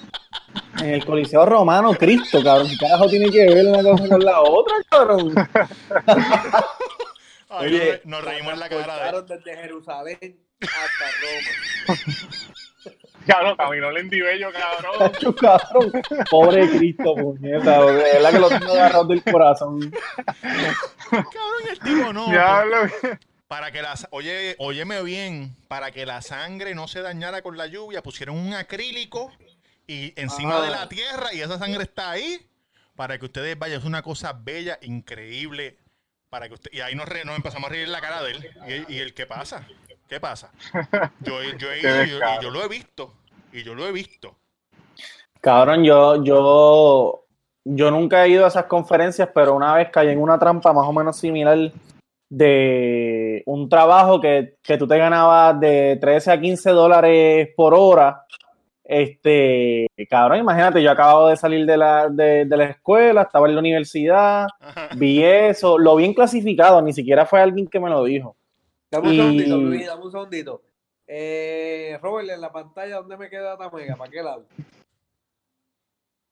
En 0.80 0.94
el 0.94 1.04
Coliseo 1.04 1.44
Romano, 1.44 1.92
Cristo, 1.94 2.42
cabrón. 2.42 2.68
¿Qué 2.68 2.76
carajo 2.78 3.06
tiene 3.08 3.30
que 3.30 3.46
ver 3.46 3.66
una 3.66 3.82
cosa 3.82 4.08
con 4.08 4.24
la 4.24 4.40
otra, 4.40 4.74
cabrón? 4.88 5.34
Ay, 7.52 7.66
Oye, 7.66 8.00
nos, 8.04 8.24
reímos 8.24 8.54
en 8.54 8.60
la 8.60 8.68
cara 8.68 9.12
de 9.12 9.22
desde 9.22 9.56
Jerusalén 9.56 10.40
hasta 10.60 11.06
Roma. 11.20 11.98
Cabrón, 13.26 13.54
caminó 13.56 13.90
lentibello, 13.90 14.48
cabrón. 14.50 15.34
Cabrón. 15.34 15.92
Pobre 16.30 16.68
Cristo, 16.70 17.14
puñeta. 17.14 17.82
De 17.84 17.92
verdad 17.92 18.30
que 18.32 18.38
lo 18.38 18.48
tengo 18.48 18.72
agarrado 18.72 19.04
del 19.04 19.22
corazón. 19.22 19.92
Cabrón, 21.10 21.68
el 21.70 21.78
tipo 21.78 22.12
no. 22.14 22.26
Diablo. 22.28 22.76
Para 23.46 23.70
que 23.72 23.82
la 23.82 23.96
sa- 23.96 24.08
oye, 24.12 24.54
óyeme 24.58 25.02
bien, 25.02 25.54
para 25.68 25.90
que 25.90 26.06
la 26.06 26.22
sangre 26.22 26.74
no 26.74 26.88
se 26.88 27.02
dañara 27.02 27.42
con 27.42 27.58
la 27.58 27.66
lluvia, 27.66 28.02
pusieron 28.02 28.38
un 28.38 28.54
acrílico 28.54 29.32
y 29.92 30.12
encima 30.16 30.58
Ah. 30.58 30.62
de 30.62 30.70
la 30.70 30.88
tierra 30.88 31.32
y 31.34 31.40
esa 31.40 31.58
sangre 31.58 31.82
está 31.82 32.10
ahí 32.10 32.46
para 32.96 33.18
que 33.18 33.24
ustedes 33.24 33.58
vayan. 33.58 33.78
Es 33.80 33.84
una 33.84 34.02
cosa 34.02 34.32
bella, 34.32 34.78
increíble. 34.82 35.78
Para 36.28 36.46
que 36.48 36.54
usted, 36.54 36.70
y 36.72 36.80
ahí 36.80 36.94
nos, 36.94 37.08
re- 37.08 37.24
nos 37.24 37.34
empezamos 37.34 37.68
a 37.68 37.72
reír 37.72 37.84
en 37.86 37.92
la 37.92 38.00
cara 38.00 38.22
de 38.22 38.30
él. 38.32 38.86
Y, 38.88 38.94
y 38.94 38.98
el 39.00 39.14
qué 39.14 39.26
pasa, 39.26 39.66
qué 40.08 40.20
pasa. 40.20 40.52
Yo, 41.20 41.42
he- 41.42 41.56
yo 41.58 41.72
he 41.72 41.80
Qué 41.80 41.88
ido 41.88 42.04
y 42.04 42.08
yo, 42.10 42.20
yo 42.42 42.50
lo 42.50 42.62
he 42.64 42.68
visto. 42.68 43.14
Y 43.52 43.64
yo 43.64 43.74
lo 43.74 43.84
he 43.86 43.90
visto. 43.90 44.36
Cabrón, 45.40 45.82
yo, 45.82 46.22
yo, 46.22 47.24
yo 47.64 47.90
nunca 47.90 48.24
he 48.24 48.28
ido 48.28 48.44
a 48.44 48.48
esas 48.48 48.66
conferencias, 48.66 49.28
pero 49.34 49.54
una 49.54 49.74
vez 49.74 49.88
caí 49.90 50.08
en 50.10 50.20
una 50.20 50.38
trampa 50.38 50.72
más 50.72 50.86
o 50.86 50.92
menos 50.92 51.16
similar 51.16 51.58
de 52.28 53.42
un 53.46 53.68
trabajo 53.68 54.20
que, 54.20 54.54
que 54.62 54.78
tú 54.78 54.86
te 54.86 54.96
ganabas 54.98 55.58
de 55.58 55.98
13 56.00 56.30
a 56.30 56.40
15 56.40 56.70
dólares 56.70 57.48
por 57.56 57.74
hora. 57.74 58.24
Este, 58.92 59.86
cabrón, 60.08 60.38
imagínate, 60.40 60.82
yo 60.82 60.90
acababa 60.90 61.30
de 61.30 61.36
salir 61.36 61.64
de 61.64 61.76
la, 61.76 62.08
de, 62.08 62.44
de 62.44 62.56
la 62.56 62.64
escuela, 62.64 63.22
estaba 63.22 63.46
en 63.46 63.54
la 63.54 63.60
universidad, 63.60 64.48
Ajá. 64.58 64.88
vi 64.96 65.22
eso, 65.22 65.78
lo 65.78 65.94
vi 65.94 66.06
en 66.06 66.14
clasificado, 66.14 66.82
ni 66.82 66.92
siquiera 66.92 67.24
fue 67.24 67.40
alguien 67.40 67.68
que 67.68 67.78
me 67.78 67.88
lo 67.88 68.02
dijo. 68.02 68.36
Dame 68.90 69.08
un 69.10 69.14
Y- 69.14 69.16
segundito, 69.16 69.56
Luis, 69.58 69.86
dame 69.86 70.02
un 70.04 70.10
segundito. 70.10 70.62
Eh, 71.06 71.98
Robert, 72.02 72.30
en 72.30 72.40
la 72.40 72.50
pantalla, 72.50 72.96
¿dónde 72.96 73.16
me 73.16 73.30
queda 73.30 73.56
Tamega? 73.56 73.94
¿Para 73.94 74.10
qué 74.10 74.22
lado? 74.24 74.44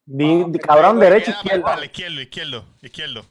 Vi- 0.07 0.43
Ah, 0.43 0.59
cabrón, 0.67 0.99
derecho, 0.99 1.31
la 1.31 1.85
izquierdo, 1.85 2.23
izquierdo, 2.25 2.65
izquierdo. 2.83 3.23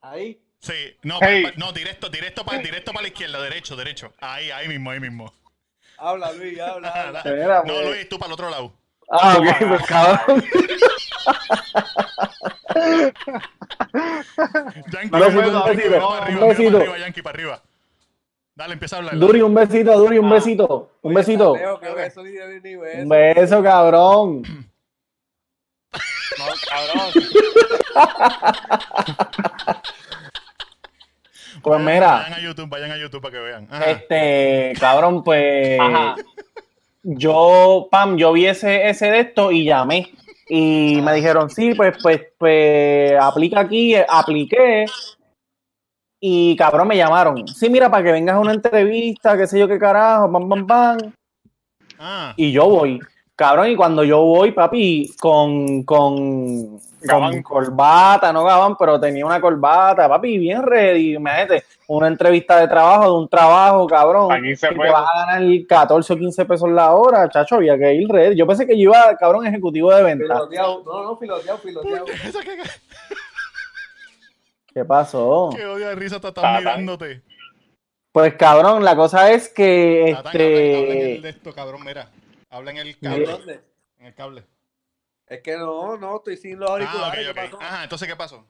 Ahí. 0.00 0.40
Sí, 0.58 0.72
no, 1.04 1.18
Hey. 1.20 1.44
pa- 1.44 1.50
pa- 1.52 1.56
no, 1.58 1.72
directo, 1.72 2.08
directo 2.08 2.44
para 2.44 2.58
directo 2.60 2.90
para 2.92 3.02
la 3.02 3.08
izquierda, 3.08 3.40
derecho, 3.42 3.76
derecho. 3.76 4.12
Ahí, 4.18 4.50
ahí 4.50 4.66
mismo, 4.66 4.90
ahí 4.90 4.98
mismo. 4.98 5.32
Habla, 5.98 6.32
Luis, 6.32 6.58
habla. 6.60 7.22
No, 7.24 7.62
pues. 7.64 7.86
Luis, 7.86 8.08
tú 8.08 8.18
para 8.18 8.28
el 8.28 8.32
otro 8.34 8.50
lado. 8.50 8.72
Ah, 9.08 9.36
ok, 9.38 9.68
pues 9.68 9.82
cabrón. 9.86 10.44
Yankee, 14.90 15.08
Un 15.10 15.14
un 15.14 15.22
arriba, 15.22 15.64
besito, 15.64 15.90
para 15.90 16.06
un 16.06 16.12
arriba, 16.14 16.26
mira 16.28 16.46
besito. 16.46 16.72
para 16.78 16.82
arriba, 16.84 16.98
Yankee, 16.98 17.22
para 17.22 17.34
arriba. 17.36 17.62
Dale, 18.54 18.72
empieza 18.72 18.96
a 18.96 18.98
hablar. 19.00 19.18
Duri, 19.18 19.42
un 19.42 19.54
besito, 19.54 19.98
Duri, 19.98 20.18
un 20.18 20.26
Ah. 20.26 20.34
besito. 20.34 20.90
Un 21.02 21.14
besito. 21.14 21.56
Leo, 21.56 21.78
que 21.78 21.90
beso 21.90 22.22
ni 22.22 22.30
de 22.32 22.60
ni 22.60 22.76
beso. 22.76 22.98
Un 23.02 23.08
beso, 23.08 23.62
cabrón. 23.62 24.42
No, 26.38 26.44
cabrón. 26.68 27.12
Pues 31.62 31.78
Vayan- 31.80 31.94
mira, 31.94 32.12
Vayan 32.12 32.32
a 32.34 32.40
YouTube, 32.40 32.68
vayan 32.68 32.90
a 32.92 32.96
YouTube 32.98 33.20
para 33.22 33.32
que 33.32 33.38
vean. 33.40 33.68
Ajá. 33.70 33.90
este, 33.90 34.72
cabrón, 34.78 35.22
pues 35.24 35.80
Ajá. 35.80 36.14
yo, 37.02 37.88
Pam, 37.90 38.16
yo 38.16 38.32
vi 38.32 38.46
ese, 38.46 38.88
ese 38.88 39.10
de 39.10 39.20
esto 39.20 39.52
y 39.52 39.64
llamé. 39.64 40.10
Y 40.48 41.00
me 41.02 41.12
dijeron, 41.14 41.50
sí, 41.50 41.74
pues, 41.74 41.96
pues, 42.02 42.20
pues, 42.38 43.12
aplica 43.20 43.60
aquí, 43.60 43.94
apliqué. 43.96 44.86
Y 46.20 46.56
cabrón, 46.56 46.88
me 46.88 46.96
llamaron. 46.96 47.46
Sí, 47.48 47.68
mira, 47.68 47.90
para 47.90 48.04
que 48.04 48.12
vengas 48.12 48.36
a 48.36 48.40
una 48.40 48.52
entrevista, 48.52 49.36
qué 49.36 49.46
sé 49.46 49.58
yo 49.58 49.66
qué 49.68 49.78
carajo, 49.78 50.28
bam, 50.30 50.48
bam, 50.48 50.66
bam. 50.66 50.98
Ah, 51.98 52.32
Y 52.36 52.52
yo 52.52 52.68
voy. 52.68 53.00
Cabrón, 53.36 53.68
y 53.68 53.76
cuando 53.76 54.02
yo 54.02 54.22
voy, 54.22 54.52
papi, 54.52 55.14
con, 55.20 55.82
con, 55.82 56.80
con 57.06 57.42
corbata, 57.42 58.32
no 58.32 58.44
gabán, 58.44 58.78
pero 58.78 58.98
tenía 58.98 59.26
una 59.26 59.42
corbata, 59.42 60.08
papi, 60.08 60.38
bien 60.38 60.62
ready. 60.62 61.16
Imagínate, 61.16 61.64
una 61.86 62.08
entrevista 62.08 62.58
de 62.58 62.66
trabajo, 62.66 63.04
de 63.04 63.18
un 63.18 63.28
trabajo, 63.28 63.86
cabrón. 63.86 64.32
A 64.32 64.40
15 64.40 64.68
que 64.70 64.74
te 64.74 64.90
vas 64.90 65.06
a 65.14 65.26
ganar 65.26 65.66
14 65.68 66.12
o 66.14 66.16
15 66.16 66.44
pesos 66.46 66.70
la 66.70 66.94
hora, 66.94 67.28
chacho, 67.28 67.56
había 67.56 67.76
que 67.76 67.92
ir 67.92 68.08
ready. 68.08 68.36
Yo 68.36 68.46
pensé 68.46 68.66
que 68.66 68.72
yo 68.72 68.84
iba, 68.84 69.14
cabrón, 69.18 69.46
ejecutivo 69.46 69.94
de 69.94 70.02
venta. 70.02 70.24
Filoteado. 70.24 70.82
No, 70.86 71.02
no, 71.02 71.16
filoteado, 71.18 71.58
filoteado. 71.58 72.06
esa 72.24 72.40
que, 72.40 72.56
¿Qué 74.72 74.84
pasó? 74.86 75.50
que 75.54 75.66
odio 75.66 75.88
de 75.88 75.94
risa 75.94 76.18
te 76.20 76.32
Tatán. 76.32 76.60
mirándote. 76.60 77.20
Pues, 78.12 78.32
cabrón, 78.36 78.82
la 78.82 78.96
cosa 78.96 79.30
es 79.30 79.50
que, 79.50 80.14
Tatán, 80.16 80.26
habla, 80.28 80.46
en 80.46 80.90
el 80.90 81.02
este, 81.02 81.20
de 81.20 81.28
esto, 81.28 81.52
cabrón, 81.52 81.84
mira. 81.84 82.08
Habla 82.56 82.70
en 82.72 82.76
el 82.78 82.88
¿En 82.88 82.94
cable. 83.00 83.26
dónde? 83.26 83.60
En 83.98 84.06
el 84.06 84.14
cable. 84.14 84.44
Es 85.26 85.40
que 85.42 85.56
no, 85.56 85.96
no, 85.96 86.16
estoy 86.16 86.36
sin 86.36 86.58
los 86.58 86.68
Ah, 86.70 86.72
auriculares. 86.74 87.28
ok, 87.28 87.34
¿qué 87.34 87.40
ok. 87.40 87.50
pasó? 87.50 87.62
Ajá, 87.62 87.82
entonces, 87.84 88.08
¿qué 88.08 88.16
pasó? 88.16 88.46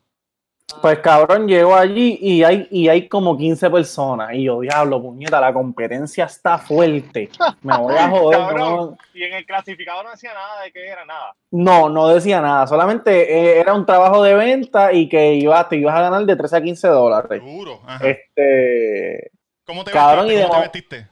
Pues 0.83 0.99
cabrón, 0.99 1.47
llego 1.47 1.77
allí 1.77 2.19
y 2.21 2.43
hay, 2.43 2.67
y 2.73 2.89
hay 2.89 3.09
como 3.09 3.39
15 3.39 3.71
personas. 3.71 4.35
Y 4.35 4.43
yo, 4.45 4.61
diablo, 4.61 5.01
puñeta, 5.01 5.41
la 5.41 5.53
competencia 5.53 6.25
está 6.25 6.59
fuerte. 6.59 7.31
Me 7.63 7.79
voy 7.79 7.95
a 7.97 8.09
joder. 8.11 8.39
Cabrón. 8.41 8.75
No, 8.91 8.99
Y 9.15 9.23
en 9.23 9.35
el 9.35 9.47
clasificado 9.47 10.03
no 10.03 10.11
decía 10.11 10.35
nada 10.35 10.63
de 10.63 10.73
que 10.73 10.85
era 10.87 11.05
nada. 11.05 11.35
no, 11.53 11.89
no 11.89 12.09
decía 12.09 12.41
nada. 12.41 12.67
Solamente 12.67 13.33
eh, 13.33 13.61
era 13.61 13.75
un 13.75 13.87
trabajo 13.87 14.23
de 14.25 14.35
venta 14.35 14.93
y 14.93 15.09
que 15.09 15.35
iba, 15.35 15.69
te 15.69 15.77
ibas 15.77 15.95
a 15.95 16.03
ganar 16.03 16.25
de 16.27 16.35
13 16.37 16.57
a 16.57 16.63
15 16.63 16.89
dólares. 16.89 17.41
Seguro. 17.43 17.81
Ajá. 17.87 18.05
Este, 18.09 19.31
¿Cómo 19.65 19.85
te 19.85 19.93
cabrón, 19.93 20.27
y 20.27 20.35
vestiste? 20.35 20.43
de 20.43 20.49
¿Cómo 20.49 20.61
te 20.61 20.67
vestiste? 20.67 21.09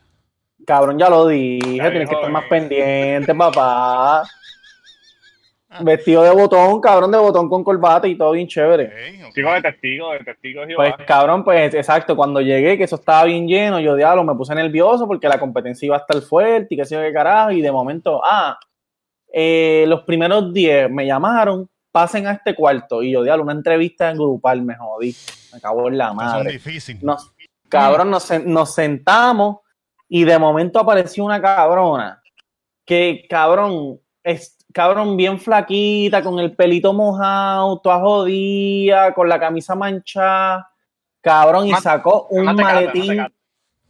Cabrón, 0.64 0.98
ya 0.98 1.08
lo 1.08 1.28
dije. 1.28 1.60
Tienes 1.60 2.08
que 2.08 2.14
estar 2.14 2.30
más 2.30 2.44
pendiente, 2.44 3.34
papá. 3.34 4.24
Ah. 5.74 5.82
Vestido 5.82 6.22
de 6.22 6.30
botón, 6.30 6.80
cabrón, 6.80 7.10
de 7.10 7.18
botón 7.18 7.48
con 7.48 7.64
corbata 7.64 8.06
y 8.06 8.16
todo 8.16 8.30
bien 8.30 8.46
chévere. 8.46 8.84
Ok, 8.84 9.26
ok. 9.26 9.34
Sigo 9.34 9.52
de 9.54 9.62
testigo, 9.62 10.12
de 10.12 10.18
testigo. 10.20 10.62
Pues 10.76 10.94
cabrón, 11.04 11.42
pues 11.42 11.74
exacto, 11.74 12.14
cuando 12.14 12.40
llegué, 12.40 12.78
que 12.78 12.84
eso 12.84 12.94
estaba 12.94 13.24
bien 13.24 13.48
lleno, 13.48 13.80
yo 13.80 13.96
diablo, 13.96 14.22
me 14.22 14.36
puse 14.36 14.54
nervioso 14.54 15.08
porque 15.08 15.28
la 15.28 15.40
competencia 15.40 15.86
iba 15.86 15.96
a 15.96 16.00
estar 16.00 16.20
fuerte 16.22 16.74
y 16.74 16.76
qué 16.76 16.84
sé 16.84 16.94
yo 16.94 17.00
qué 17.00 17.12
carajo, 17.12 17.50
y 17.50 17.60
de 17.60 17.72
momento, 17.72 18.20
ah, 18.24 18.56
eh, 19.32 19.84
los 19.88 20.02
primeros 20.02 20.52
10 20.52 20.90
me 20.90 21.06
llamaron, 21.06 21.68
pasen 21.90 22.28
a 22.28 22.32
este 22.32 22.54
cuarto, 22.54 23.02
y 23.02 23.10
yo 23.10 23.24
diablo, 23.24 23.42
una 23.42 23.52
entrevista 23.52 24.10
en 24.10 24.18
grupal, 24.18 24.62
me 24.62 24.76
jodí, 24.76 25.12
me 25.50 25.58
acabó 25.58 25.88
en 25.88 25.98
la 25.98 26.10
Estas 26.10 26.30
son 26.30 26.38
madre. 26.38 26.52
difíciles. 26.52 27.02
Nos, 27.02 27.32
cabrón, 27.68 28.10
nos, 28.10 28.30
nos 28.44 28.72
sentamos 28.72 29.63
y 30.08 30.24
de 30.24 30.38
momento 30.38 30.78
apareció 30.78 31.24
una 31.24 31.40
cabrona 31.40 32.22
que, 32.84 33.26
cabrón, 33.28 34.00
es, 34.22 34.58
cabrón, 34.72 35.16
bien 35.16 35.38
flaquita, 35.38 36.22
con 36.22 36.38
el 36.38 36.54
pelito 36.54 36.92
mojado, 36.92 37.80
toda 37.80 38.00
jodida, 38.00 39.14
con 39.14 39.28
la 39.28 39.40
camisa 39.40 39.74
manchada, 39.74 40.70
cabrón, 41.20 41.66
y 41.66 41.74
sacó 41.74 42.26
un 42.30 42.42
una 42.42 42.56
tecata, 42.56 42.74
maletín. 42.74 43.02
una 43.02 43.12
tecata. 43.12 43.34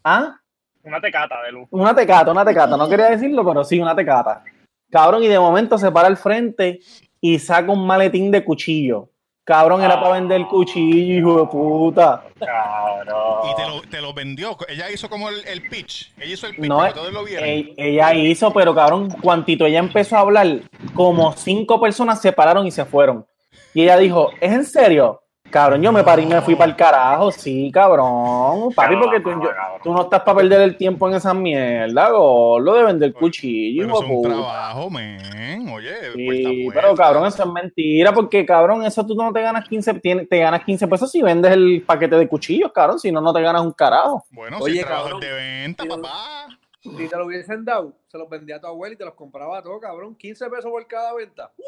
¿Ah? 0.04 0.40
Una 0.82 1.00
tecata 1.00 1.42
de 1.42 1.52
luz. 1.52 1.68
Una 1.70 1.94
tecata, 1.94 2.30
una 2.30 2.44
tecata, 2.44 2.76
no 2.76 2.88
quería 2.88 3.10
decirlo, 3.10 3.44
pero 3.44 3.64
sí, 3.64 3.80
una 3.80 3.96
tecata. 3.96 4.44
Cabrón, 4.90 5.24
y 5.24 5.28
de 5.28 5.38
momento 5.38 5.78
se 5.78 5.90
para 5.90 6.08
al 6.08 6.16
frente 6.16 6.80
y 7.20 7.38
saca 7.38 7.72
un 7.72 7.86
maletín 7.86 8.30
de 8.30 8.44
cuchillo. 8.44 9.08
Cabrón, 9.44 9.82
era 9.82 10.00
para 10.00 10.14
vender 10.14 10.46
cuchillo, 10.46 11.18
hijo 11.18 11.40
de 11.40 11.46
puta. 11.46 12.24
Cabrón. 12.40 13.50
Y 13.50 13.54
te 13.56 13.68
lo, 13.68 13.82
te 13.82 14.00
lo 14.00 14.14
vendió. 14.14 14.56
Ella 14.68 14.90
hizo 14.90 15.10
como 15.10 15.28
el, 15.28 15.46
el 15.46 15.68
pitch. 15.68 16.12
Ella 16.16 16.32
hizo 16.32 16.46
el 16.46 16.56
pitch 16.56 16.64
No, 16.66 16.78
para 16.78 16.92
que 16.92 16.98
todos 16.98 17.12
lo 17.12 17.24
vieran. 17.24 17.48
ella 17.76 18.14
hizo, 18.14 18.52
pero 18.54 18.74
cabrón, 18.74 19.10
cuantito 19.10 19.66
ella 19.66 19.80
empezó 19.80 20.16
a 20.16 20.20
hablar, 20.20 20.60
como 20.94 21.34
cinco 21.36 21.78
personas 21.78 22.22
se 22.22 22.32
pararon 22.32 22.66
y 22.66 22.70
se 22.70 22.86
fueron. 22.86 23.26
Y 23.74 23.82
ella 23.82 23.98
dijo, 23.98 24.30
¿es 24.40 24.52
en 24.52 24.64
serio? 24.64 25.20
Cabrón, 25.54 25.80
yo 25.82 25.92
me 25.92 26.02
paré 26.02 26.22
y 26.22 26.26
me 26.26 26.40
fui 26.40 26.56
para 26.56 26.68
el 26.68 26.74
carajo, 26.76 27.30
sí, 27.30 27.70
cabrón. 27.72 28.70
Papi, 28.74 28.96
porque 28.96 29.20
tú, 29.20 29.30
yo- 29.30 29.50
cabrón. 29.50 29.80
tú 29.84 29.92
no 29.94 30.02
estás 30.02 30.22
para 30.22 30.38
perder 30.38 30.62
el 30.62 30.76
tiempo 30.76 31.08
en 31.08 31.14
esa 31.14 31.32
mierda, 31.32 32.08
lo 32.10 32.74
de 32.74 32.82
vender 32.82 33.12
cuchillo, 33.14 33.84
Pero 33.84 33.88
hijo 33.94 34.02
es 34.02 34.10
un 34.10 34.16
puta. 34.16 34.28
trabajo, 34.34 34.90
men. 34.90 35.68
Oye, 35.72 35.90
Sí, 36.12 36.24
puerta 36.26 36.48
a 36.48 36.52
puerta. 36.64 36.80
pero 36.80 36.94
cabrón, 36.96 37.26
eso 37.28 37.44
es 37.44 37.48
mentira, 37.52 38.12
porque 38.12 38.44
cabrón, 38.44 38.84
eso 38.84 39.06
tú 39.06 39.14
no 39.14 39.32
te 39.32 39.42
ganas 39.42 39.68
15, 39.68 39.94
tiene- 39.94 40.26
te 40.26 40.38
ganas 40.40 40.64
15 40.64 40.88
pesos 40.88 41.08
si 41.12 41.22
vendes 41.22 41.52
el 41.52 41.84
paquete 41.86 42.16
de 42.16 42.26
cuchillos, 42.26 42.72
cabrón, 42.72 42.98
si 42.98 43.12
no, 43.12 43.20
no 43.20 43.32
te 43.32 43.40
ganas 43.40 43.62
un 43.62 43.70
carajo. 43.70 44.24
Bueno, 44.32 44.58
Oye, 44.60 44.72
si 44.72 44.78
el 44.80 44.86
trabajo 44.86 45.04
cabrón. 45.10 45.22
es 45.22 45.28
de 45.28 45.34
venta, 45.36 45.84
papá. 45.84 46.48
Si 46.84 47.08
te 47.08 47.16
lo 47.16 47.24
hubiesen 47.26 47.64
dado, 47.64 47.94
se 48.08 48.18
los 48.18 48.28
vendía 48.28 48.56
a 48.56 48.60
tu 48.60 48.66
abuela 48.66 48.94
y 48.94 48.98
te 48.98 49.04
los 49.06 49.14
compraba 49.14 49.62
todo, 49.62 49.80
cabrón. 49.80 50.14
15 50.14 50.50
pesos 50.50 50.70
por 50.70 50.86
cada 50.86 51.14
venta. 51.14 51.50
Uy. 51.56 51.64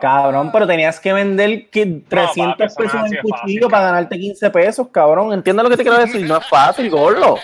Cabrón, 0.00 0.50
pero 0.52 0.66
tenías 0.66 1.00
que 1.00 1.12
vender 1.12 1.70
que 1.70 1.84
300 2.08 2.74
papi, 2.74 2.86
eso 2.86 2.98
no 2.98 3.06
es 3.06 3.10
pesos 3.10 3.12
en 3.12 3.22
cuchillo 3.22 3.30
fácil, 3.32 3.60
para 3.70 3.70
cabrón. 3.70 3.94
ganarte 3.94 4.18
15 4.18 4.50
pesos, 4.50 4.88
cabrón. 4.90 5.32
¿Entiendes 5.32 5.64
lo 5.64 5.70
que 5.70 5.76
te 5.78 5.82
quiero 5.82 5.98
decir? 5.98 6.28
No 6.28 6.36
es 6.36 6.48
fácil, 6.48 6.90
gordo. 6.90 7.36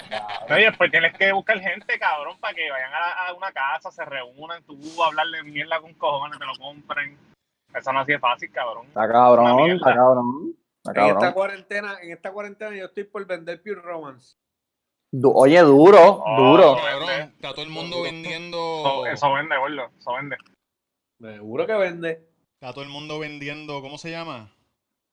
No, 0.48 0.58
y 0.58 0.62
después 0.62 0.90
tienes 0.90 1.16
que 1.16 1.32
buscar 1.32 1.58
gente, 1.58 1.98
cabrón, 1.98 2.36
para 2.38 2.54
que 2.54 2.70
vayan 2.70 2.92
a, 2.92 3.28
a 3.28 3.32
una 3.34 3.50
casa, 3.52 3.90
se 3.90 4.04
reúnan, 4.04 4.62
tú 4.64 4.78
hablarle 5.02 5.42
mierda 5.42 5.80
con 5.80 5.94
cojones, 5.94 6.38
te 6.38 6.44
lo 6.44 6.52
compren. 6.60 7.18
Eso 7.74 7.92
no 7.92 8.00
es 8.00 8.02
así 8.04 8.12
de 8.12 8.18
fácil, 8.20 8.52
cabrón. 8.52 8.86
Está 8.86 9.08
cabrón, 9.10 9.70
está 9.70 9.94
cabrón. 9.94 10.54
Está 10.84 11.00
En 11.00 11.06
esta 11.06 11.18
cabrón. 11.18 11.32
cuarentena, 11.32 11.96
en 12.02 12.12
esta 12.12 12.30
cuarentena 12.30 12.76
yo 12.76 12.84
estoy 12.84 13.04
por 13.04 13.26
vender 13.26 13.60
Pure 13.62 13.80
Romance. 13.80 14.36
Du- 15.16 15.30
Oye, 15.32 15.60
duro, 15.60 16.22
Oh, 16.26 16.36
duro. 16.36 16.74
Cabrón, 16.76 17.08
está 17.36 17.52
todo 17.52 17.62
el 17.62 17.68
mundo 17.70 18.02
vendiendo. 18.02 18.56
Eso, 19.06 19.06
eso 19.06 19.32
vende, 19.32 19.56
gordo, 19.56 19.88
eso 19.96 20.12
vende. 20.14 20.36
Seguro 21.20 21.66
que 21.68 21.72
vende. 21.74 22.26
Está 22.54 22.72
todo 22.72 22.82
el 22.82 22.90
mundo 22.90 23.20
vendiendo. 23.20 23.80
¿Cómo 23.80 23.96
se 23.96 24.10
llama? 24.10 24.50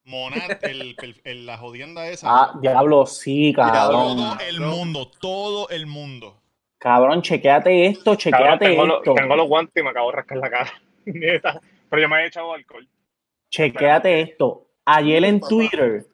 Monat, 0.05 0.63
el, 0.63 0.96
el- 1.00 1.22
el- 1.24 1.46
la 1.46 1.58
jodienda 1.60 2.08
esa. 2.08 2.27
Ah, 2.29 2.58
diablo, 2.60 3.05
sí, 3.05 3.53
cabrón. 3.53 4.17
todo 4.17 4.39
el 4.39 4.60
mundo, 4.62 5.12
todo 5.22 5.70
el 5.70 5.86
mundo. 5.86 6.41
Cabrón, 6.79 7.22
chequeate 7.22 7.86
esto, 7.86 8.17
Cabrón, 8.17 8.17
chequeate 8.17 8.75
lo- 8.75 8.98
esto. 8.98 9.13
tengo 9.13 9.36
los 9.36 9.48
guantes 9.48 9.79
y 9.79 9.84
me 9.84 9.91
acabo 9.91 10.10
de 10.10 10.15
rascar 10.17 10.38
la 10.39 10.50
cara. 10.50 10.72
Pero 11.05 12.01
yo 12.01 12.10
me 12.10 12.24
he 12.24 12.25
echado 12.25 12.53
alcohol. 12.55 12.88
Chequéate 13.51 14.20
esto. 14.22 14.65
Ayer 14.84 15.24
en 15.25 15.39
Twitter. 15.41 16.08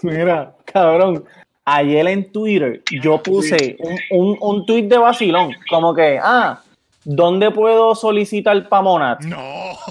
Mira, 0.02 0.54
cabrón. 0.64 1.24
Ayer 1.64 2.08
en 2.08 2.32
Twitter 2.32 2.82
yo 3.02 3.22
puse 3.22 3.76
un, 3.78 3.98
un, 4.10 4.38
un 4.40 4.66
tweet 4.66 4.84
de 4.84 4.98
vacilón. 4.98 5.52
Como 5.68 5.94
que, 5.94 6.18
ah, 6.20 6.60
¿dónde 7.04 7.50
puedo 7.50 7.94
solicitar 7.94 8.68
pa' 8.68 8.82
Monat? 8.82 9.22
No. 9.22 9.38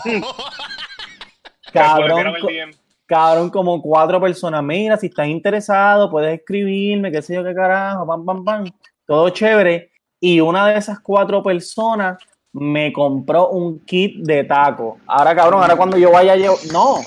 Cabrón, 1.72 2.34
cabrón, 3.06 3.50
como 3.50 3.82
cuatro 3.82 4.20
personas. 4.20 4.63
Mira, 4.63 4.98
si 4.98 5.08
estás 5.08 5.28
interesado, 5.28 6.10
puedes 6.10 6.39
escribirme, 6.39 7.12
qué 7.12 7.22
sé 7.22 7.36
yo, 7.36 7.44
qué 7.44 7.54
carajo, 7.54 8.06
pam, 8.08 8.25
pam, 8.25 8.44
pam. 8.44 8.66
Todo 9.06 9.30
chévere. 9.30 9.91
Y 10.19 10.41
una 10.41 10.67
de 10.67 10.78
esas 10.78 11.00
cuatro 11.00 11.41
personas 11.41 12.17
me 12.52 12.91
compró 12.91 13.50
un 13.50 13.86
kit 13.86 14.17
de 14.26 14.43
taco. 14.43 14.98
Ahora, 15.08 15.36
cabrón, 15.36 15.62
ahora 15.62 15.76
cuando 15.76 15.98
yo 15.98 16.12
vaya, 16.12 16.36
yo. 16.36 16.56
No, 16.74 16.98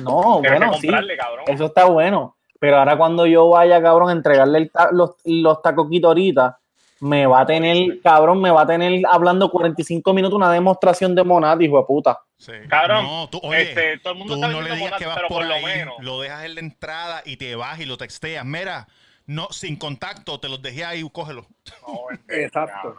no, 0.00 0.40
bueno, 0.40 0.74
sí. 0.74 0.88
cabrón. 0.88 1.44
Eso 1.46 1.66
está 1.66 1.84
bueno. 1.86 2.35
Pero 2.58 2.78
ahora 2.78 2.96
cuando 2.96 3.26
yo 3.26 3.48
vaya, 3.50 3.82
cabrón, 3.82 4.08
a 4.10 4.12
entregarle 4.12 4.58
el 4.58 4.70
ta- 4.70 4.90
los, 4.92 5.16
los 5.24 5.60
tacoquitos 5.62 6.08
ahorita, 6.08 6.58
me 7.00 7.26
va 7.26 7.40
a 7.40 7.46
tener, 7.46 8.00
cabrón, 8.00 8.40
me 8.40 8.50
va 8.50 8.62
a 8.62 8.66
tener 8.66 9.02
hablando 9.10 9.50
45 9.50 10.14
minutos 10.14 10.36
una 10.36 10.50
demostración 10.50 11.14
de 11.14 11.22
Monat, 11.24 11.60
hijo 11.60 11.78
de 11.78 11.84
puta. 11.84 12.18
Sí. 12.38 12.52
Cabrón, 12.68 13.04
No, 13.04 13.28
tú, 13.28 13.38
oye, 13.42 13.62
este, 13.62 13.98
todo 13.98 14.12
el 14.14 14.18
mundo 14.18 14.34
tú 14.34 14.40
está 14.40 14.48
no 14.52 14.60
le 14.62 14.70
vendiendo 14.70 14.86
digas 14.86 14.90
Monat, 14.90 14.98
que 15.00 15.06
vas 15.06 15.16
pero 15.16 15.28
por, 15.28 15.38
por 15.38 15.46
lo 15.46 15.54
ahí, 15.54 15.64
menos. 15.64 15.94
lo 16.00 16.20
dejas 16.20 16.44
en 16.44 16.54
la 16.54 16.60
entrada 16.60 17.22
y 17.26 17.36
te 17.36 17.54
vas 17.54 17.78
y 17.80 17.84
lo 17.84 17.96
texteas. 17.98 18.44
Mira, 18.46 18.86
no, 19.26 19.48
sin 19.50 19.76
contacto, 19.76 20.40
te 20.40 20.48
los 20.48 20.62
dejé 20.62 20.84
ahí, 20.86 21.06
cógelo. 21.12 21.44
No, 21.86 21.98
este, 22.12 22.44
Exacto. 22.44 22.96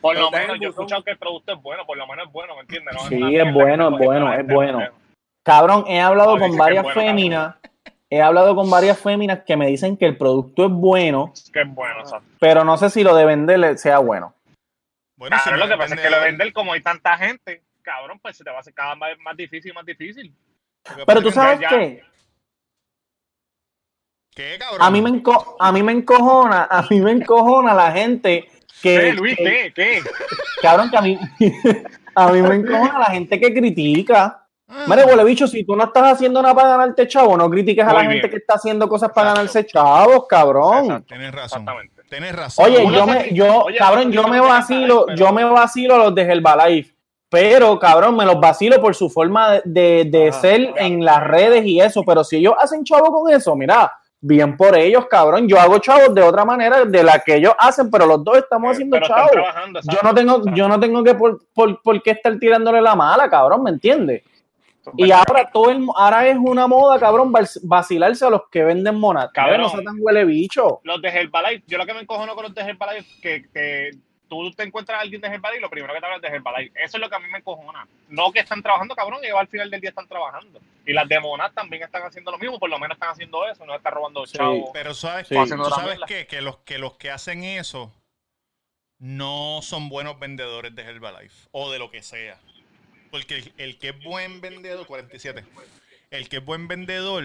Por 0.00 0.18
lo 0.18 0.30
menos 0.30 0.58
yo 0.60 0.66
he 0.68 0.70
escuchado 0.70 1.02
que 1.02 1.12
el 1.12 1.18
producto 1.18 1.52
es 1.54 1.62
bueno, 1.62 1.86
por 1.86 1.96
lo 1.96 2.06
menos 2.06 2.26
es 2.26 2.32
bueno, 2.32 2.54
¿me 2.56 2.60
entiendes? 2.62 2.94
No 2.94 3.00
Sí, 3.08 3.36
es 3.36 3.52
bueno, 3.54 3.88
es 3.90 4.04
bueno, 4.06 4.34
es 4.34 4.46
bueno. 4.46 4.80
Cabrón, 5.42 5.84
he 5.86 6.00
hablado 6.00 6.36
con 6.38 6.56
varias 6.56 6.82
bueno, 6.82 7.00
féminas, 7.00 7.54
he 8.16 8.22
hablado 8.22 8.54
con 8.54 8.70
varias 8.70 8.98
féminas 8.98 9.40
que 9.44 9.56
me 9.56 9.66
dicen 9.66 9.96
que 9.96 10.06
el 10.06 10.16
producto 10.16 10.66
es 10.66 10.70
bueno, 10.72 11.32
Que 11.52 11.62
es 11.62 11.68
bueno, 11.74 12.02
o 12.02 12.06
sea. 12.06 12.20
pero 12.40 12.64
no 12.64 12.76
sé 12.76 12.90
si 12.90 13.02
lo 13.02 13.14
de 13.14 13.24
venderle 13.24 13.76
sea 13.78 13.98
bueno. 13.98 14.34
Bueno, 15.16 15.36
no 15.50 15.56
lo 15.56 15.68
que 15.68 15.76
pasa 15.76 15.94
es 15.94 16.00
que 16.00 16.10
lo 16.10 16.16
vendedor, 16.16 16.24
vender 16.24 16.52
como 16.52 16.72
hay 16.72 16.82
tanta 16.82 17.16
gente, 17.16 17.62
cabrón, 17.82 18.18
pues 18.20 18.36
se 18.36 18.44
te 18.44 18.50
va 18.50 18.56
a 18.56 18.60
hacer 18.60 18.74
cada 18.74 18.94
vez 18.94 19.18
más 19.20 19.36
difícil 19.36 19.70
y 19.70 19.74
más 19.74 19.86
difícil. 19.86 20.34
Pero 21.06 21.22
tú 21.22 21.28
es 21.28 21.34
sabes 21.34 21.60
ya- 21.60 21.68
qué, 21.68 22.02
¿Qué, 24.34 24.58
cabrón? 24.58 24.82
a 24.82 24.90
mí 24.90 25.00
me 25.00 25.10
enco- 25.10 25.56
a 25.58 25.70
mí 25.72 25.82
me 25.82 25.92
encojona, 25.92 26.64
a 26.64 26.82
mí 26.90 27.00
me 27.00 27.12
encojona 27.12 27.72
la 27.74 27.92
gente 27.92 28.50
que, 28.82 28.98
¿Qué, 28.98 29.12
Luis? 29.12 29.36
que- 29.36 29.44
¿Qué? 29.44 29.72
¿Qué? 29.74 30.02
cabrón, 30.60 30.90
que 30.90 30.96
a 30.96 31.00
mí, 31.02 31.18
a 32.16 32.32
mí 32.32 32.42
me 32.42 32.54
encojona 32.56 32.98
la 32.98 33.06
gente 33.06 33.38
que 33.40 33.54
critica. 33.54 34.43
Ah, 34.68 34.84
Mire, 34.88 35.04
huele 35.04 35.24
bicho, 35.24 35.46
si 35.46 35.62
tú 35.64 35.76
no 35.76 35.84
estás 35.84 36.14
haciendo 36.14 36.40
nada 36.40 36.54
para 36.54 36.68
ganarte 36.70 37.06
chavo, 37.06 37.36
no 37.36 37.50
critiques 37.50 37.86
a 37.86 37.92
la 37.92 38.04
gente 38.04 38.30
que 38.30 38.36
está 38.36 38.54
haciendo 38.54 38.88
cosas 38.88 39.10
para 39.12 39.30
Exacto. 39.30 39.40
ganarse 39.52 39.66
chavos, 39.66 40.26
cabrón. 40.26 40.84
Exacto. 40.86 41.06
Tienes 41.08 41.32
razón. 41.32 41.44
Exactamente. 41.62 42.02
Tienes 42.08 42.36
razón. 42.36 42.64
Oye, 42.66 42.84
Uno 42.84 42.96
yo 42.96 43.06
me, 43.06 43.32
yo, 43.34 43.62
oye, 43.64 43.76
cabrón, 43.78 44.12
yo 44.12 44.26
me 44.28 44.40
vacilo, 44.40 45.04
pero- 45.06 45.18
yo 45.18 45.32
me 45.32 45.44
vacilo 45.44 45.94
a 45.96 45.98
los 45.98 46.14
de 46.14 46.22
Herbalife, 46.22 46.94
pero 47.28 47.78
cabrón, 47.78 48.16
me 48.16 48.24
los 48.24 48.40
vacilo 48.40 48.80
por 48.80 48.94
su 48.94 49.10
forma 49.10 49.52
de, 49.52 49.62
de, 49.64 50.04
de 50.10 50.28
Ajá. 50.28 50.40
ser 50.40 50.72
en 50.76 51.04
las 51.04 51.22
redes 51.24 51.64
y 51.66 51.80
eso, 51.80 52.02
pero 52.04 52.24
si 52.24 52.36
ellos 52.36 52.54
hacen 52.58 52.84
chavo 52.84 53.06
con 53.06 53.32
eso, 53.32 53.54
mira, 53.56 53.92
bien 54.20 54.56
por 54.56 54.76
ellos, 54.76 55.06
cabrón, 55.10 55.46
yo 55.48 55.60
hago 55.60 55.78
chavos 55.78 56.14
de 56.14 56.22
otra 56.22 56.44
manera 56.46 56.84
de 56.86 57.02
la 57.02 57.18
que 57.18 57.34
ellos 57.36 57.52
hacen, 57.58 57.90
pero 57.90 58.06
los 58.06 58.24
dos 58.24 58.38
estamos 58.38 58.72
haciendo 58.72 58.96
Eh, 58.96 59.00
Pero 59.02 59.14
están 59.16 59.72
chavos. 59.74 59.84
Yo 59.92 59.98
no 60.02 60.14
tengo, 60.14 60.42
yo 60.54 60.68
no 60.68 60.80
tengo 60.80 61.04
que 61.04 61.14
por, 61.14 61.40
por, 61.52 61.82
por 61.82 62.02
qué 62.02 62.12
estar 62.12 62.38
tirándole 62.38 62.80
la 62.80 62.94
mala, 62.94 63.28
cabrón, 63.28 63.62
¿me 63.64 63.70
entiendes? 63.70 64.22
Y 64.96 65.10
ahora 65.10 65.50
todo 65.52 65.70
el, 65.70 65.86
ahora 65.96 66.26
es 66.28 66.36
una 66.38 66.66
moda, 66.66 66.98
cabrón, 66.98 67.32
vac- 67.32 67.60
vacilarse 67.62 68.24
a 68.26 68.30
los 68.30 68.48
que 68.50 68.64
venden 68.64 68.96
monas. 68.96 69.30
Cabrón. 69.32 69.62
No 69.62 69.68
sean 69.70 69.84
tan 69.84 69.96
huele 70.00 70.24
bicho. 70.24 70.80
Los 70.84 71.00
de 71.02 71.08
Herbalife, 71.08 71.64
yo 71.66 71.78
lo 71.78 71.86
que 71.86 71.94
me 71.94 72.00
encojono 72.00 72.34
con 72.34 72.44
los 72.44 72.54
de 72.54 72.62
Herbalife 72.62 73.20
que, 73.20 73.48
que 73.52 73.90
tú 74.28 74.50
te 74.52 74.62
encuentras 74.64 74.98
a 74.98 75.02
alguien 75.02 75.20
de 75.20 75.28
Herbalife 75.28 75.58
y 75.58 75.62
lo 75.62 75.70
primero 75.70 75.92
que 75.94 76.00
te 76.00 76.06
hablan 76.06 76.22
es 76.24 76.30
de 76.30 76.36
Herbalife. 76.36 76.82
Eso 76.82 76.96
es 76.96 77.00
lo 77.00 77.08
que 77.08 77.16
a 77.16 77.18
mí 77.20 77.26
me 77.30 77.38
encojona. 77.38 77.86
No 78.08 78.32
que 78.32 78.40
están 78.40 78.62
trabajando, 78.62 78.94
cabrón, 78.94 79.20
y 79.22 79.28
al 79.28 79.48
final 79.48 79.70
del 79.70 79.80
día 79.80 79.90
están 79.90 80.08
trabajando. 80.08 80.60
Y 80.86 80.92
las 80.92 81.08
de 81.08 81.18
Monat 81.20 81.54
también 81.54 81.82
están 81.82 82.02
haciendo 82.02 82.30
lo 82.30 82.38
mismo, 82.38 82.58
por 82.58 82.68
lo 82.68 82.78
menos 82.78 82.96
están 82.96 83.10
haciendo 83.10 83.46
eso, 83.46 83.64
no 83.64 83.74
están 83.74 83.92
robando 83.94 84.26
Sí. 84.26 84.36
chavos. 84.36 84.70
Pero 84.72 84.92
sabes, 84.94 85.28
Sí. 85.28 85.34
sabes 85.34 85.98
qué? 86.06 86.26
Que 86.26 86.40
los, 86.42 86.58
que 86.58 86.78
los 86.78 86.94
que 86.94 87.10
hacen 87.10 87.42
eso 87.44 87.92
no 88.98 89.60
son 89.62 89.88
buenos 89.88 90.18
vendedores 90.18 90.74
de 90.74 90.82
Herbalife 90.82 91.48
o 91.52 91.70
de 91.70 91.78
lo 91.78 91.90
que 91.90 92.02
sea. 92.02 92.38
Porque 93.14 93.36
el, 93.36 93.52
el 93.58 93.78
que 93.78 93.90
es 93.90 94.02
buen 94.02 94.40
vendedor, 94.40 94.84
47, 94.88 95.44
el 96.10 96.28
que 96.28 96.38
es 96.38 96.44
buen 96.44 96.66
vendedor 96.66 97.22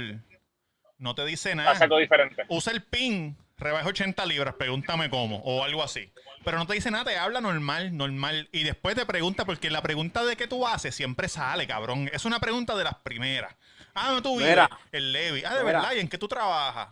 no 1.00 1.16
te 1.16 1.26
dice 1.26 1.56
nada. 1.56 1.72
Hace 1.72 1.86
algo 1.86 1.98
diferente. 1.98 2.44
Usa 2.48 2.72
el 2.74 2.84
pin, 2.84 3.36
rebaja 3.58 3.88
80 3.88 4.24
libras, 4.28 4.54
pregúntame 4.54 5.10
cómo, 5.10 5.38
o 5.38 5.64
algo 5.64 5.82
así. 5.82 6.14
Pero 6.46 6.60
no 6.60 6.68
te 6.68 6.76
dice 6.76 6.92
nada, 6.92 7.06
te 7.06 7.18
habla 7.18 7.42
normal, 7.42 7.98
normal. 7.98 8.50
Y 8.52 8.62
después 8.66 8.94
te 8.96 9.04
pregunta, 9.08 9.46
porque 9.46 9.72
la 9.72 9.82
pregunta 9.82 10.24
de 10.24 10.36
qué 10.38 10.48
tú 10.48 10.68
haces 10.68 10.94
siempre 10.94 11.28
sale, 11.28 11.66
cabrón. 11.66 12.08
Es 12.14 12.24
una 12.24 12.40
pregunta 12.40 12.76
de 12.78 12.84
las 12.84 12.94
primeras. 13.00 13.56
Ah, 13.96 14.10
¿dónde 14.10 14.22
tú 14.22 14.38
vives? 14.38 14.60
El 14.92 15.12
Levi. 15.12 15.44
Ah, 15.44 15.56
de 15.56 15.64
Mira. 15.64 15.80
verdad, 15.80 15.94
¿y 15.96 16.00
en 16.02 16.08
qué 16.08 16.20
tú 16.20 16.28
trabajas? 16.28 16.90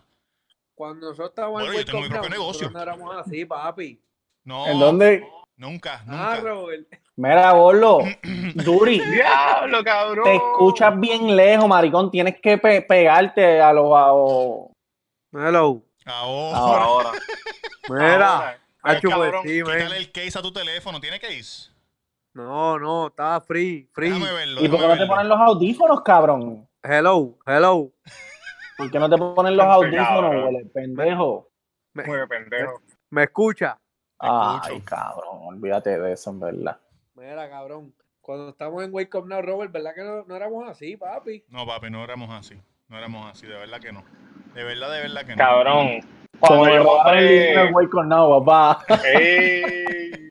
Cuando 0.74 1.06
nosotros 1.10 1.28
estábamos 1.28 1.60
Bueno, 1.60 1.72
en 1.72 1.78
yo 1.78 1.84
tengo 1.84 2.00
mi 2.00 2.08
propio 2.08 2.30
negocio. 2.30 2.68
no 2.68 2.82
éramos 2.82 3.16
así, 3.16 3.44
papi. 3.44 4.02
No. 4.42 4.66
¿En 4.66 4.80
dónde? 4.80 5.24
Nunca, 5.56 6.00
Ah, 6.00 6.34
nunca. 6.34 6.40
Robert. 6.40 6.88
Mira, 7.18 7.52
Borlo, 7.52 7.98
Duri, 8.54 9.00
Diablo, 9.00 9.82
cabrón. 9.82 10.22
te 10.24 10.36
escuchas 10.36 10.98
bien 11.00 11.34
lejos, 11.34 11.66
maricón. 11.66 12.12
Tienes 12.12 12.40
que 12.40 12.58
pe- 12.58 12.82
pegarte 12.82 13.60
a 13.60 13.72
los. 13.72 13.86
A 13.92 14.06
los- 14.12 14.68
Hello. 15.32 15.82
Ahora. 16.06 16.56
Ahora. 16.84 17.10
Mira. 17.90 18.36
Ahora. 18.36 19.00
Cabrón, 19.02 19.42
sí, 19.44 19.58
el 19.58 20.12
case 20.12 20.38
a 20.38 20.42
tu 20.42 20.52
teléfono. 20.52 21.00
¿Tiene 21.00 21.18
case? 21.18 21.70
No, 22.34 22.78
no, 22.78 23.08
estaba 23.08 23.40
free, 23.40 23.88
free. 23.92 24.10
Déjame 24.10 24.32
verlo. 24.32 24.60
¿Y 24.64 24.68
por 24.68 24.80
qué 24.80 24.86
no 24.86 24.96
te 24.96 25.06
ponen 25.06 25.28
los 25.28 25.40
audífonos, 25.40 26.00
cabrón? 26.02 26.68
Hello, 26.84 27.36
hello. 27.44 27.90
¿Por 28.76 28.90
qué 28.92 28.98
no 29.00 29.10
te 29.10 29.18
ponen 29.18 29.56
los 29.56 29.66
audífonos, 29.66 30.44
huele 30.44 30.64
pendejo? 30.72 31.48
Me, 31.94 32.04
Muy 32.04 32.26
pendejo. 32.28 32.80
me 33.10 33.24
escucha. 33.24 33.76
Ay, 34.20 34.60
escucho. 34.68 34.84
cabrón, 34.84 35.38
olvídate 35.48 35.98
de 35.98 36.12
eso, 36.12 36.30
en 36.30 36.38
verdad. 36.40 36.78
Mira, 37.18 37.48
cabrón. 37.50 37.94
Cuando 38.20 38.50
estamos 38.50 38.84
en 38.84 38.92
Wake 38.92 39.14
Up 39.16 39.26
Now, 39.26 39.40
Robert, 39.40 39.72
¿verdad 39.72 39.94
que 39.94 40.02
no, 40.02 40.24
no 40.24 40.36
éramos 40.36 40.68
así, 40.68 40.96
papi? 40.96 41.44
No, 41.48 41.66
papi, 41.66 41.90
no 41.90 42.04
éramos 42.04 42.28
así. 42.30 42.60
No 42.88 42.98
éramos 42.98 43.30
así, 43.30 43.46
de 43.46 43.54
verdad 43.56 43.80
que 43.80 43.90
no. 43.92 44.04
De 44.54 44.64
verdad, 44.64 44.92
de 44.92 45.00
verdad 45.00 45.22
que 45.26 45.32
no. 45.34 45.36
Cabrón. 45.38 46.00
Como 46.38 46.60
Cuando 46.62 46.68
yo 46.68 46.74
el 46.76 46.86
compré. 46.86 47.56
al 47.56 47.72
Wake 47.74 47.94
Up 47.94 48.04
Now, 48.04 48.44
papá. 48.44 48.84
Ey. 49.04 50.30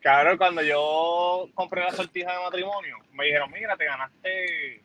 Cabrón, 0.00 0.36
cuando 0.36 0.62
yo 0.62 1.46
compré 1.54 1.82
la 1.82 1.92
sortija 1.92 2.32
de 2.32 2.42
matrimonio, 2.42 2.98
me 3.12 3.24
dijeron, 3.24 3.50
mira, 3.50 3.74
te 3.76 3.86
ganaste 3.86 4.84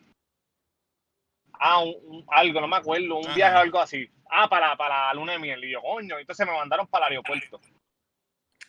ah, 1.58 1.80
un, 1.82 1.94
un- 2.06 2.24
algo, 2.28 2.60
no 2.62 2.68
me 2.68 2.76
acuerdo, 2.76 3.16
un 3.18 3.26
Ajá. 3.26 3.34
viaje 3.34 3.56
o 3.56 3.60
algo 3.60 3.80
así. 3.80 4.10
Ah, 4.30 4.48
para, 4.48 4.74
para 4.76 5.08
la 5.08 5.14
luna 5.14 5.32
de 5.32 5.38
miel. 5.40 5.62
Y 5.64 5.72
yo, 5.72 5.82
coño, 5.82 6.18
entonces 6.18 6.46
me 6.46 6.54
mandaron 6.56 6.86
para 6.86 7.06
el 7.08 7.12
aeropuerto. 7.12 7.60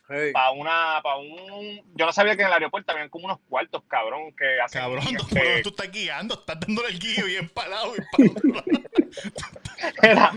Hey. 0.08 0.32
Para 0.32 0.50
una, 0.50 1.00
para 1.02 1.16
un... 1.16 1.80
Yo 1.94 2.04
no 2.06 2.12
sabía 2.12 2.34
que 2.36 2.42
en 2.42 2.48
el 2.48 2.52
aeropuerto 2.54 2.92
habían 2.92 3.08
como 3.08 3.26
unos 3.26 3.38
cuartos, 3.48 3.82
cabrón, 3.88 4.34
que 4.36 4.60
hacen... 4.60 4.80
Cabrón, 4.82 5.04
tú, 5.16 5.26
que 5.28 5.60
tú 5.62 5.68
estás 5.70 5.90
guiando, 5.90 6.34
estás 6.34 6.58
dándole 6.60 6.88
el 6.88 6.98
guío 6.98 7.24
bien 7.26 7.48
parado 7.48 7.94
y 7.96 8.00
para 8.42 8.64
era- 10.02 10.32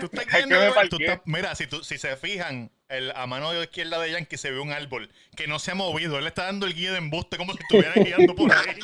Tú 0.00 0.06
estás 0.06 0.26
guiando, 0.26 0.58
me 0.58 0.68
tú 0.68 0.74
parqué. 0.74 1.04
estás- 1.04 1.20
mira, 1.26 1.54
si, 1.54 1.66
tú, 1.66 1.82
si 1.82 1.98
se 1.98 2.16
fijan, 2.16 2.70
el, 2.88 3.10
a 3.16 3.26
mano 3.26 3.60
izquierda 3.62 3.98
de 4.00 4.12
Yankee 4.12 4.36
se 4.36 4.50
ve 4.50 4.60
un 4.60 4.72
árbol 4.72 5.10
que 5.36 5.46
no 5.46 5.58
se 5.58 5.72
ha 5.72 5.74
movido. 5.74 6.18
Él 6.18 6.26
está 6.26 6.44
dando 6.44 6.66
el 6.66 6.74
guía 6.74 6.92
de 6.92 6.98
embuste 6.98 7.36
como 7.36 7.52
si 7.52 7.58
estuviera 7.60 7.92
guiando 7.94 8.34
por 8.34 8.52
ahí. 8.52 8.78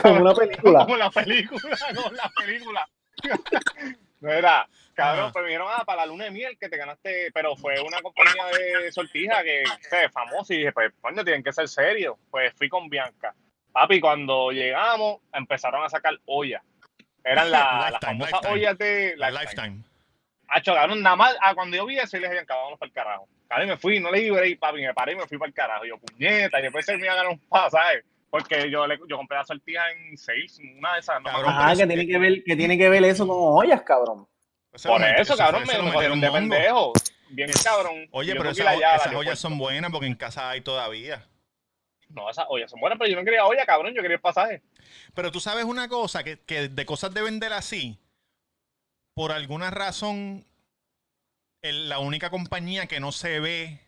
Como 0.00 0.20
una 0.20 0.34
película. 0.34 0.84
Como 0.84 0.96
la 0.96 1.10
película, 1.10 1.78
como 1.94 2.10
la 2.12 2.30
película. 2.36 2.88
Era, 4.22 4.68
cabrón, 4.94 5.24
Ajá. 5.24 5.32
pues 5.32 5.42
me 5.42 5.48
dijeron, 5.48 5.68
ah, 5.70 5.84
para 5.84 6.02
la 6.02 6.06
luna 6.06 6.24
de 6.24 6.30
miel 6.30 6.56
que 6.58 6.68
te 6.68 6.76
ganaste, 6.76 7.30
pero 7.32 7.56
fue 7.56 7.80
una 7.80 8.00
compañía 8.00 8.44
de 8.82 8.90
sortija 8.92 9.42
que, 9.42 9.64
que 9.90 10.04
es 10.04 10.12
famosa 10.12 10.54
y 10.54 10.58
dije, 10.58 10.72
pues, 10.72 10.92
coño, 11.00 11.22
tienen 11.24 11.42
que 11.42 11.52
ser 11.52 11.68
serios. 11.68 12.16
Pues 12.30 12.52
fui 12.54 12.68
con 12.68 12.88
Bianca. 12.88 13.34
Papi, 13.72 14.00
cuando 14.00 14.50
llegamos, 14.52 15.18
empezaron 15.32 15.84
a 15.84 15.88
sacar 15.88 16.14
ollas. 16.26 16.62
Eran 17.24 17.50
la- 17.50 17.88
las 17.92 18.00
famosas 18.00 18.32
lifetime. 18.32 18.52
ollas 18.54 18.78
de 18.78 19.14
La 19.16 19.30
Lifetime. 19.30 19.62
lifetime. 19.68 19.84
Hacho, 20.48 20.74
cabrón, 20.74 21.02
nada 21.02 21.16
más, 21.16 21.36
ah, 21.40 21.54
cuando 21.54 21.76
yo 21.76 21.86
vi 21.86 21.98
eso, 21.98 22.16
yo 22.16 22.20
les 22.20 22.30
dije, 22.30 22.44
vámonos 22.48 22.78
para 22.78 22.88
el 22.88 22.92
carajo. 22.94 23.28
Cabrón, 23.48 23.68
y 23.68 23.70
me 23.70 23.76
fui, 23.78 23.98
no 24.00 24.10
le 24.10 24.20
libré, 24.20 24.56
papi, 24.56 24.80
me 24.82 24.94
paré 24.94 25.12
y 25.12 25.16
me 25.16 25.26
fui 25.26 25.38
para 25.38 25.48
el 25.48 25.54
carajo. 25.54 25.84
Y 25.84 25.88
yo, 25.88 25.98
puñeta, 25.98 26.58
y 26.60 26.62
después 26.62 26.84
se 26.86 26.96
me 26.96 27.04
iba 27.04 27.12
a 27.12 27.16
ganar 27.16 27.32
un 27.32 27.38
pasaje. 27.48 28.02
Porque 28.30 28.68
yo, 28.68 28.84
le, 28.86 28.98
yo 29.08 29.16
compré 29.16 29.38
la 29.38 29.44
sortija 29.44 29.90
en 29.92 30.18
sales, 30.18 30.58
una 30.78 30.94
de 30.94 31.00
esas. 31.00 31.22
No. 31.22 31.30
Ajá, 31.30 31.76
que 31.76 31.86
tiene 31.86 32.06
que 32.06 32.18
ver, 32.18 32.42
que 32.44 32.56
tiene 32.56 32.76
que 32.76 32.88
ver 32.88 33.04
eso 33.04 33.26
con 33.28 33.36
ollas, 33.38 33.82
cabrón. 33.82 34.26
Ese 34.74 34.88
Por 34.88 35.02
eso, 35.02 35.34
fue- 35.34 35.44
cabrón, 35.44 35.62
ese 35.62 35.82
me, 35.82 35.90
metieron 35.92 36.20
de 36.20 36.30
pendejo. 36.30 36.92
Bien 37.30 37.50
cabrón. 37.62 38.08
Oye, 38.10 38.32
Yo 38.34 38.38
pero 38.38 38.50
esas, 38.50 39.14
ollas 39.14 39.38
son 39.38 39.56
buenas 39.58 39.90
porque 39.90 40.06
en 40.06 40.14
casa 40.14 40.50
hay 40.50 40.60
todavía. 40.60 41.24
No, 42.08 42.28
esas 42.30 42.44
ollas 42.48 42.70
son 42.70 42.80
buenas, 42.80 42.98
pero 42.98 43.10
yo 43.10 43.16
no 43.16 43.24
quería 43.24 43.44
olla, 43.46 43.64
cabrón, 43.66 43.94
yo 43.94 44.02
quería 44.02 44.16
el 44.16 44.20
pasaje. 44.20 44.62
Pero 45.14 45.32
tú 45.32 45.40
sabes 45.40 45.64
una 45.64 45.88
cosa, 45.88 46.22
que, 46.22 46.38
que 46.40 46.68
de 46.68 46.86
cosas 46.86 47.12
de 47.14 47.22
vender 47.22 47.52
así, 47.52 47.98
por 49.14 49.32
alguna 49.32 49.70
razón, 49.70 50.44
el- 51.62 51.88
la 51.88 51.98
única 51.98 52.30
compañía 52.30 52.86
que 52.86 53.00
no 53.00 53.10
se 53.10 53.40
ve 53.40 53.80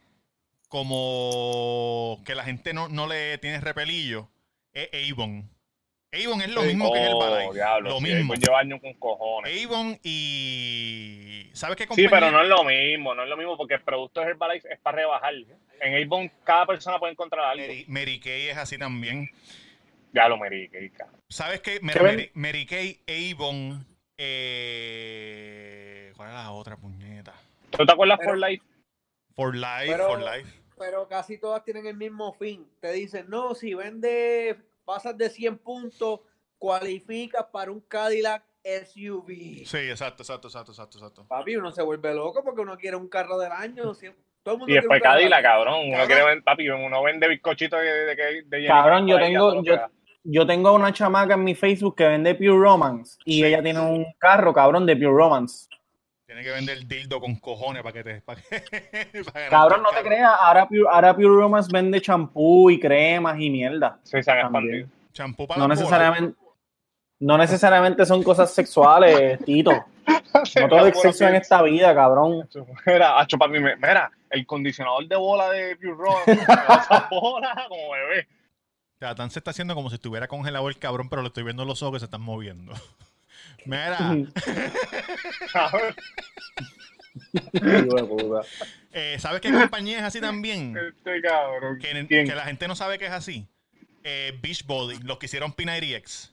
como 0.68 2.22
que 2.25 2.35
la 2.35 2.44
gente 2.44 2.72
no, 2.75 2.88
no 2.88 3.07
le 3.07 3.38
tiene 3.38 3.61
repelillo 3.61 4.29
es 4.72 4.88
Avon. 5.12 5.49
Avon 6.25 6.41
es 6.43 6.49
lo 6.49 6.63
Sí. 6.63 6.67
mismo 6.69 6.93
que 6.93 7.01
es 7.01 7.07
el 7.07 7.13
Oh, 7.15 7.19
Balay. 7.19 7.49
diablo, 7.53 7.91
lo 7.91 7.99
sí, 7.99 8.05
mismo. 8.05 8.35
lleva 8.35 8.61
años 8.61 8.81
con 8.81 8.95
cojones. 8.95 9.67
Avon 9.67 9.99
y... 10.03 11.51
¿Sabes 11.53 11.77
qué 11.77 11.85
Sí, 11.85 11.89
compañía? 11.89 12.11
pero 12.11 12.31
no 12.31 12.43
es 12.43 12.49
lo 12.49 12.65
mismo, 12.65 13.15
no 13.15 13.23
es 13.23 13.29
lo 13.29 13.37
mismo 13.37 13.57
porque 13.57 13.75
el 13.75 13.83
producto 13.83 14.21
de 14.21 14.27
Herbalife 14.29 14.73
es 14.73 14.79
para 14.81 14.97
rebajar. 14.99 15.35
En 15.81 16.05
Avon 16.05 16.31
cada 16.45 16.67
persona 16.67 16.99
puede 16.99 17.13
encontrar 17.13 17.45
algo. 17.47 17.63
Mary, 17.67 17.85
Mary 17.89 18.21
Kay 18.21 18.49
es 18.49 18.57
así 18.57 18.79
también. 18.79 19.29
Ya 20.13 20.29
lo 20.29 20.39
merique, 20.39 20.91
cabrón. 20.97 21.21
¿Sabes 21.29 21.61
qué? 21.61 21.75
¿Qué 21.75 21.81
Mary, 21.83 21.99
ven? 22.01 22.15
Mary, 22.17 22.31
Mary 22.35 22.67
Kay, 22.67 23.01
Avon... 23.33 23.87
Eh, 24.19 26.13
¿Cuál 26.17 26.29
es 26.31 26.35
la 26.35 26.51
otra 26.53 26.77
puñeta? 26.77 27.35
¿Tú 27.71 27.85
te 27.85 27.93
acuerdas 27.93 28.19
Pero- 28.19 28.31
por 28.31 28.39
Life? 28.39 28.63
For 29.35 29.55
Life, 29.55 29.87
Pero- 29.87 30.07
For 30.09 30.19
Life. 30.21 30.51
Pero 30.79 31.09
casi 31.09 31.39
todas 31.39 31.65
tienen 31.65 31.87
el 31.87 31.97
mismo 31.97 32.33
fin. 32.35 32.67
Te 32.81 32.93
dicen, 32.93 33.27
no, 33.29 33.55
si 33.55 33.73
vende, 33.75 34.57
pasas 34.87 35.18
de 35.18 35.29
100 35.29 35.59
puntos, 35.59 36.20
cualificas 36.59 37.44
para 37.53 37.70
un 37.70 37.81
Cadillac 37.81 38.42
SUV. 38.64 39.64
Sí, 39.66 39.77
exacto, 39.77 40.22
exacto, 40.22 40.49
exacto, 40.49 40.72
exacto, 40.72 40.99
exacto. 40.99 41.27
Papi, 41.29 41.57
uno 41.57 41.70
se 41.70 41.83
vuelve 41.83 42.14
loco 42.14 42.42
porque 42.42 42.62
uno 42.62 42.77
quiere 42.79 42.96
un 42.96 43.09
carro 43.09 43.38
del 43.38 43.53
año. 43.53 43.92
Todo 44.42 44.55
el 44.55 44.59
mundo 44.61 44.72
Y 44.72 44.77
después 44.77 45.03
Cadillac, 45.03 45.42
cabrón. 45.42 45.75
Uno 45.81 45.90
Cabrón. 45.92 46.07
quiere 46.07 46.25
vender, 46.25 46.44
papi, 46.44 46.68
uno 46.70 47.03
vende 47.03 47.29
bizcochitos 47.29 47.79
de, 47.81 47.87
de, 47.87 48.16
de, 48.16 48.42
de 48.46 48.66
Cabrón, 48.66 49.07
yo 49.07 49.18
tengo- 49.18 49.62
yo-. 49.62 49.77
Yo 50.29 50.44
tengo 50.44 50.72
una 50.72 50.92
chamaca 50.92 51.35
en 51.35 51.44
mi 51.44 51.55
Facebook 51.55 51.94
que 51.94 52.05
vende 52.09 52.35
Pure 52.35 52.59
Romance 52.59 53.16
y 53.25 53.44
ella 53.44 53.62
tiene 53.62 53.79
un 53.79 54.05
carro, 54.18 54.53
cabrón, 54.53 54.85
de 54.85 54.96
Pure 54.96 55.07
Romance. 55.12 55.68
Tiene 56.27 56.43
que 56.43 56.51
vender 56.51 56.85
dildo 56.87 57.21
con 57.21 57.37
cojones 57.37 57.83
para 57.83 57.93
que 57.93 58.03
te. 58.03 58.21
Para 58.21 58.41
que, 58.43 59.23
para 59.33 59.49
Cabrón, 59.49 59.83
no 59.83 59.91
te 59.91 60.03
creas, 60.03 60.33
ahora 60.41 60.67
Pure, 60.67 60.83
ahora 60.91 61.15
Pure 61.15 61.29
Romance 61.29 61.71
vende 61.73 62.01
champú 62.01 62.69
y 62.69 62.81
cremas 62.81 63.39
y 63.39 63.49
mierda. 63.49 64.01
Sí, 64.03 64.21
se 64.23 64.31
han 64.33 64.51
También. 64.53 64.65
expandido. 64.75 64.89
Champú 65.12 65.47
para 65.47 65.61
No 65.61 65.69
necesariamente, 65.69 66.37
no 67.21 67.39
necesariamente 67.39 68.05
son 68.05 68.23
cosas 68.25 68.53
sexuales, 68.53 69.39
Tito. 69.45 69.71
No 70.61 70.69
todo 70.69 70.87
es 70.87 71.01
sexo 71.01 71.27
en 71.29 71.37
esta 71.37 71.62
vida, 71.62 71.95
cabrón. 71.95 72.49
Mira, 72.85 73.19
acho, 73.21 73.39
papi, 73.39 73.61
me- 73.61 73.77
mira, 73.77 74.11
el 74.31 74.45
condicionador 74.47 75.07
de 75.07 75.17
bola 75.17 75.49
de 75.51 75.77
Pure 75.77 75.95
Rock, 75.95 76.23
esa 76.29 77.09
bola 77.11 77.67
como 77.69 77.91
bebé. 77.93 78.27
Tatán 78.99 79.31
se 79.31 79.39
está 79.39 79.53
haciendo 79.53 79.75
como 79.75 79.91
si 79.91 79.95
estuviera 79.97 80.27
congelado 80.27 80.69
el 80.69 80.79
cabrón, 80.79 81.09
pero 81.09 81.23
le 81.23 81.29
estoy 81.29 81.45
viendo 81.45 81.65
los 81.65 81.83
ojos 81.83 81.95
que 81.95 81.99
se 82.01 82.05
están 82.07 82.23
moviendo. 82.23 82.73
Mira, 83.67 84.17
eh, 88.93 89.17
¿sabes 89.19 89.41
qué 89.41 89.53
compañía 89.53 89.99
es 89.99 90.05
así 90.05 90.21
también? 90.21 90.77
Este 90.77 91.21
cabrón. 91.21 91.79
Que, 91.79 92.25
la 92.35 92.45
gente 92.45 92.69
no 92.69 92.77
sabe 92.77 92.99
que 92.99 93.07
es 93.07 93.13
así. 93.13 93.47
Eh, 94.05 94.39
Beachbody, 94.41 94.99
los 94.99 95.19
que 95.19 95.27
hicieron 95.27 95.53
P90 95.55 95.97
X. 95.97 96.33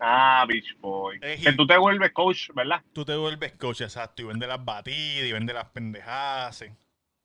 Ah, 0.00 0.44
Beach 0.48 0.76
Boy. 0.80 1.18
Es 1.20 1.42
Que 1.42 1.52
tú 1.52 1.66
te 1.66 1.76
vuelves 1.76 2.12
coach, 2.12 2.48
¿verdad? 2.54 2.82
Tú 2.92 3.04
te 3.04 3.14
vuelves 3.14 3.52
coach, 3.52 3.82
exacto, 3.82 4.22
y 4.22 4.24
vende 4.26 4.46
las 4.46 4.64
batidas 4.64 5.26
y 5.26 5.32
vende 5.32 5.52
las 5.52 5.66
pendejadas. 5.66 6.56
sí. 6.56 6.66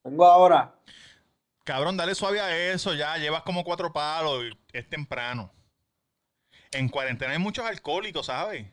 Tengo 0.03 0.25
ahora. 0.25 0.75
Cabrón, 1.63 1.97
dale 1.97 2.13
suave 2.13 2.41
a 2.41 2.73
eso, 2.73 2.93
ya 2.93 3.17
llevas 3.17 3.41
como 3.43 3.63
cuatro 3.63 3.91
palos 3.91 4.43
y 4.43 4.77
es 4.77 4.87
temprano. 4.87 5.51
En 6.71 6.89
cuarentena 6.89 7.31
hay 7.31 7.39
muchos 7.39 7.65
alcohólicos, 7.65 8.27
¿sabes? 8.27 8.67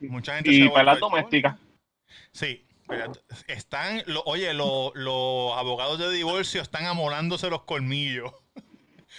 Mucha 0.00 0.34
gente 0.36 0.50
Y 0.52 0.62
alcohólica. 0.62 0.96
domésticas. 0.96 1.56
Sí. 2.32 2.66
Están, 3.46 4.02
lo- 4.06 4.22
oye, 4.24 4.52
lo- 4.54 4.92
los 4.94 5.52
abogados 5.56 5.98
de 5.98 6.10
divorcio 6.10 6.60
están 6.62 6.86
amolándose 6.86 7.48
los 7.50 7.62
colmillos. 7.62 8.32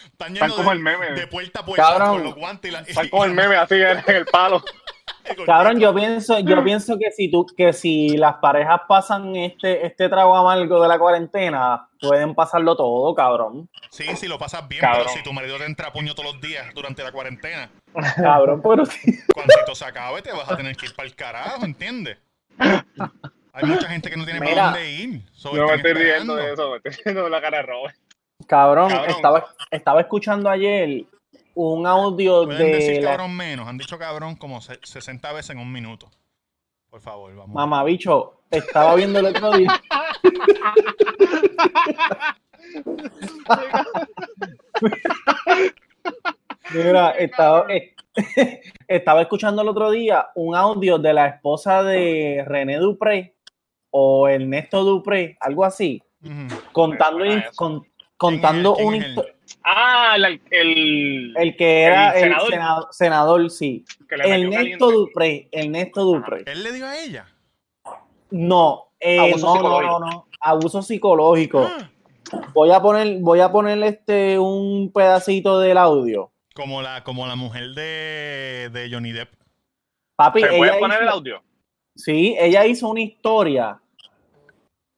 Están 0.05 0.33
Están 0.33 0.51
como 0.51 0.69
de, 0.71 0.75
el 0.77 0.81
meme. 0.81 1.11
de 1.11 1.27
puerta 1.27 1.59
a 1.59 1.65
puerta 1.65 1.83
Cabrón. 1.83 2.09
con 2.15 2.23
los 2.23 2.35
guantes 2.35 2.69
y 2.69 2.73
la. 2.73 2.79
Están 2.81 3.09
como 3.09 3.23
el 3.25 3.31
meme 3.33 3.55
así 3.55 3.75
en 3.75 4.03
el 4.07 4.25
palo. 4.25 4.63
Cabrón, 5.45 5.79
yo 5.79 5.93
pienso, 5.93 6.39
yo 6.39 6.63
pienso 6.63 6.97
que 6.97 7.11
si 7.11 7.29
tú, 7.31 7.45
que 7.45 7.73
si 7.73 8.17
las 8.17 8.35
parejas 8.35 8.81
pasan 8.87 9.35
este, 9.35 9.85
este 9.85 10.09
trago 10.09 10.35
amargo 10.35 10.81
de 10.81 10.87
la 10.87 10.99
cuarentena, 10.99 11.87
pueden 11.99 12.35
pasarlo 12.35 12.75
todo, 12.75 13.13
cabrón. 13.15 13.69
Sí, 13.89 14.03
si 14.15 14.27
lo 14.27 14.37
pasas 14.37 14.67
bien, 14.67 14.81
Cabrón. 14.81 15.03
pero 15.05 15.17
si 15.17 15.23
tu 15.23 15.31
marido 15.33 15.57
te 15.57 15.65
entra 15.65 15.87
a 15.87 15.93
puño 15.93 16.13
todos 16.15 16.33
los 16.33 16.41
días 16.41 16.65
durante 16.73 17.03
la 17.03 17.11
cuarentena, 17.11 17.69
Cabrón, 18.15 18.61
pero 18.61 18.85
sí. 18.85 19.19
cuando 19.33 19.53
esto 19.59 19.75
se 19.75 19.85
acabe, 19.85 20.21
te 20.21 20.31
vas 20.31 20.49
a 20.51 20.57
tener 20.57 20.75
que 20.75 20.87
ir 20.87 20.95
para 20.95 21.07
el 21.07 21.15
carajo, 21.15 21.63
¿entiendes? 21.65 22.17
Hay 23.53 23.65
mucha 23.65 23.87
gente 23.87 24.09
que 24.09 24.17
no 24.17 24.23
tiene 24.25 24.39
Mira. 24.39 24.51
para 24.53 24.65
dónde 24.67 24.91
ir. 24.91 25.21
so, 25.33 25.55
Yo 25.55 25.67
me 25.67 25.75
estoy 25.75 25.93
riendo 25.93 26.35
de 26.35 26.53
eso, 26.53 26.71
me 26.71 26.77
estoy 26.77 26.91
riendo 27.03 27.23
de 27.25 27.29
la 27.29 27.41
cara 27.41 27.57
de 27.57 27.63
Robert. 27.63 27.95
Cabrón, 28.47 28.89
Cabrón. 28.89 29.09
Estaba, 29.09 29.45
estaba 29.69 30.01
escuchando 30.01 30.49
ayer 30.49 31.05
un 31.55 31.85
audio 31.87 32.45
Pueden 32.45 32.71
de 32.71 32.77
decir 32.77 33.03
la 33.03 33.11
cabrón 33.11 33.35
menos. 33.35 33.67
Han 33.67 33.77
dicho 33.77 33.97
cabrón 33.97 34.35
como 34.35 34.61
se- 34.61 34.79
60 34.83 35.31
veces 35.33 35.51
en 35.51 35.59
un 35.59 35.71
minuto. 35.71 36.09
Por 36.89 37.01
favor, 37.01 37.33
vamos. 37.35 37.55
mamabicho. 37.55 38.41
Estaba 38.49 38.95
viendo 38.95 39.19
el 39.19 39.27
otro 39.27 39.51
día. 39.53 39.81
Mira, 46.73 47.11
estaba, 47.11 47.65
eh, 47.69 47.93
estaba 48.87 49.21
escuchando 49.21 49.61
el 49.61 49.67
otro 49.69 49.91
día 49.91 50.27
un 50.35 50.55
audio 50.55 50.97
de 50.97 51.13
la 51.13 51.27
esposa 51.27 51.83
de 51.83 52.43
René 52.47 52.77
Dupré 52.77 53.35
o 53.89 54.27
Ernesto 54.27 54.83
Dupré, 54.83 55.37
algo 55.41 55.65
así, 55.65 56.01
contando, 56.71 57.25
con- 57.55 57.85
contando. 58.17 58.75
Ah, 59.63 60.13
el, 60.15 60.41
el, 60.49 61.33
El 61.37 61.55
que 61.55 61.81
era 61.83 62.11
¿El 62.11 62.15
el, 62.17 62.21
senador? 62.23 62.49
senador, 62.51 62.87
senador, 62.91 63.49
sí. 63.51 63.85
Ernesto. 64.09 64.91
Dupré, 64.91 65.47
Ernesto 65.51 66.03
Dupré. 66.03 66.43
Él 66.47 66.63
le 66.63 66.71
dio 66.73 66.85
a 66.87 66.97
ella. 66.99 67.25
No, 68.31 68.87
eh, 68.99 69.19
Abuso 69.19 69.45
no, 69.47 69.53
no, 69.53 69.59
psicológico. 69.61 69.99
no, 69.99 70.09
no, 70.11 70.27
abuso 70.39 70.81
psicológico. 70.81 71.67
Ah, 71.69 71.89
Voy 72.53 72.71
a 72.71 72.81
poner, 72.81 73.17
voy 73.19 73.41
a 73.41 73.51
poner 73.51 73.81
este 73.83 74.39
un 74.39 74.91
pedacito 74.93 75.59
del 75.59 75.77
audio. 75.77 76.31
Como 76.55 76.81
la, 76.81 77.03
como 77.03 77.27
la 77.27 77.35
mujer 77.35 77.71
de, 77.73 78.69
de 78.71 78.89
Johnny 78.91 79.11
Depp. 79.11 79.33
Papi, 80.15 80.41
¿Se 80.41 80.47
puede 80.57 80.79
poner 80.79 80.97
hizo- 80.99 81.03
el 81.03 81.07
audio? 81.09 81.43
Sí, 81.95 82.35
ella 82.39 82.65
hizo 82.65 82.87
una 82.87 83.01
historia, 83.01 83.81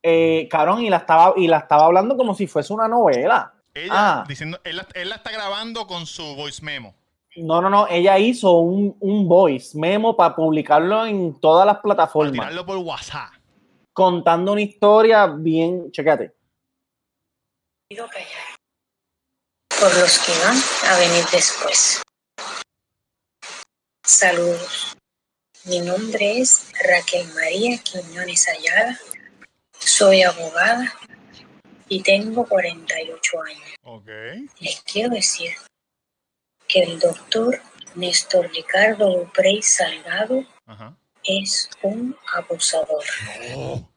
eh, 0.03 0.47
cabrón, 0.49 0.81
y 0.83 0.89
la 0.91 0.97
estaba 0.97 1.33
y 1.35 1.47
la 1.47 1.57
estaba 1.59 1.85
hablando 1.85 2.15
como 2.17 2.35
si 2.35 2.45
fuese 2.45 2.71
una 2.73 2.87
novela. 2.87 3.52
Ella 3.73 3.91
Ah. 3.91 4.23
diciendo, 4.27 4.59
él, 4.63 4.77
la- 4.77 4.87
él 4.93 5.09
la 5.09 5.15
está 5.15 5.31
grabando 5.31 5.87
con 5.87 6.05
su 6.05 6.35
voice 6.35 6.61
memo. 6.63 6.95
No, 7.35 7.59
no, 7.61 7.69
no, 7.69 7.87
ella 7.87 8.19
hizo 8.19 8.51
un, 8.59 8.95
un 8.99 9.27
voice 9.27 9.75
memo 9.77 10.15
para 10.15 10.35
publicarlo 10.35 11.05
en 11.07 11.39
todas 11.39 11.65
las 11.65 11.75
Para 11.77 11.81
plataformas, 11.81 12.33
tirarlo 12.33 12.65
por 12.65 12.77
WhatsApp. 12.77 13.31
contando 13.91 14.51
una 14.51 14.61
historia 14.61 15.25
bien, 15.27 15.91
chécate. 15.91 16.31
por 19.79 19.93
los 19.97 20.19
que 20.19 20.31
van 20.43 20.57
a 20.91 20.97
venir 20.99 21.25
después. 21.31 22.01
Saludos. 24.05 24.95
Mi 25.65 25.79
nombre 25.79 26.39
es 26.39 26.71
Raquel 26.87 27.27
María 27.33 27.77
Quiñones 27.79 28.47
Ayala. 28.47 28.97
Soy 29.79 30.23
abogada 30.23 30.93
y 31.89 32.01
tengo 32.01 32.45
48 32.47 33.41
años. 33.41 33.75
Ok. 33.83 34.07
Les 34.59 34.81
quiero 34.81 35.09
decir 35.09 35.51
que 36.67 36.81
el 36.83 36.99
doctor 36.99 37.61
Néstor 37.95 38.49
Ricardo 38.51 39.09
Duprey 39.19 39.61
Salgado 39.61 40.43
Ajá. 40.65 40.97
es 41.23 41.69
un 41.83 42.15
abusador. 42.33 43.03
Oh, 43.55 43.87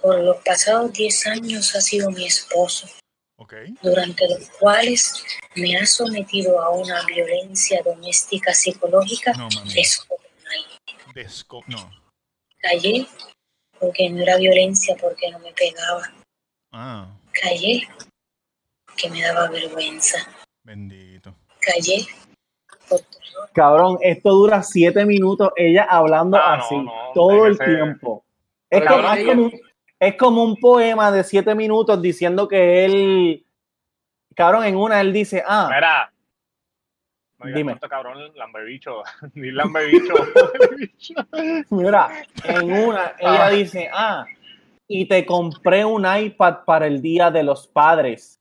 Por 0.00 0.20
los 0.20 0.36
pasados 0.44 0.92
10 0.92 1.26
años 1.26 1.74
ha 1.74 1.80
sido 1.80 2.10
mi 2.10 2.26
esposo. 2.26 2.88
ok. 3.38 3.54
durante 3.82 4.26
los 4.28 4.48
cuales 4.58 5.22
me 5.56 5.76
ha 5.76 5.84
sometido 5.86 6.62
a 6.62 6.70
una 6.70 7.04
violencia 7.04 7.82
doméstica 7.84 8.54
psicológica 8.54 9.32
No, 9.34 9.48
descomunal. 9.74 10.24
Desco 11.14 11.62
no. 11.66 11.90
Callé 12.58 13.06
porque 13.78 14.08
no 14.08 14.22
era 14.22 14.36
violencia, 14.38 14.96
porque 14.98 15.30
no 15.30 15.38
me 15.40 15.52
pegaba. 15.52 16.10
Ah, 16.72 17.06
Callé 17.32 17.86
que 18.96 19.10
me 19.10 19.22
daba 19.22 19.48
vergüenza. 19.50 20.18
bendito. 20.62 21.34
Callé 21.60 22.06
Cabrón, 23.52 23.98
esto 24.02 24.30
dura 24.30 24.62
siete 24.62 25.04
minutos, 25.04 25.50
ella 25.56 25.84
hablando 25.88 26.36
Ah, 26.36 26.54
así 26.54 26.76
no, 26.76 26.92
todo 27.14 27.46
el 27.46 27.58
tiempo. 27.58 28.24
Es 28.70 28.84
como, 28.86 29.12
es, 29.12 29.18
ella- 29.18 29.26
como 29.34 29.42
un, 29.46 29.60
es 29.98 30.16
como 30.16 30.42
un 30.44 30.56
poema 30.56 31.10
de 31.10 31.24
siete 31.24 31.54
minutos 31.54 32.00
diciendo 32.02 32.46
que 32.48 32.84
él, 32.84 33.46
cabrón, 34.34 34.64
en 34.64 34.76
una 34.76 35.00
él 35.00 35.12
didice, 35.12 35.42
ah, 35.46 35.68
Mira. 35.72 36.12
No 37.38 37.54
Dime. 37.54 37.78
cabrón, 37.80 38.32
lambebicho. 38.34 39.02
Ni 39.34 39.50
lambebicho. 39.52 40.14
mira, 41.70 42.08
en 42.44 42.72
una 42.72 43.14
ella 43.18 43.46
Ah. 43.46 43.50
dice, 43.50 43.90
ah, 43.92 44.26
y 44.88 45.06
te 45.06 45.26
compré 45.26 45.84
un 45.84 46.06
iPad 46.06 46.58
para 46.64 46.86
el 46.86 47.02
Día 47.02 47.30
de 47.30 47.42
los 47.42 47.66
Padres 47.66 48.40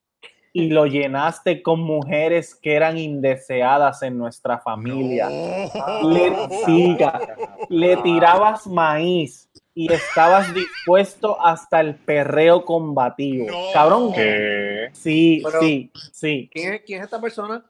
y 0.54 0.70
lo 0.70 0.86
llenaste 0.86 1.62
con 1.62 1.82
mujeres 1.82 2.56
que 2.56 2.76
eran 2.76 2.98
indeseadas 2.98 4.02
en 4.04 4.18
nuestra 4.18 4.60
familia. 4.60 5.28
No. 5.30 6.10
Le, 6.10 6.34
siga, 6.66 7.36
le 7.68 7.98
tirabas 7.98 8.66
maíz 8.66 9.50
y 9.74 9.92
estabas 9.92 10.54
dispuesto 10.54 11.38
hasta 11.46 11.82
el 11.82 11.96
perreo 11.96 12.64
combativo. 12.64 13.48
No. 13.48 13.74
Cabrón, 13.74 14.14
que 14.14 14.90
sí, 14.94 15.42
Pero- 15.44 15.60
sí, 15.60 15.92
sí. 16.14 16.50
¿Quién 16.54 16.76
es, 16.76 16.82
quién 16.86 17.00
es 17.00 17.06
esta 17.06 17.20
persona? 17.20 17.66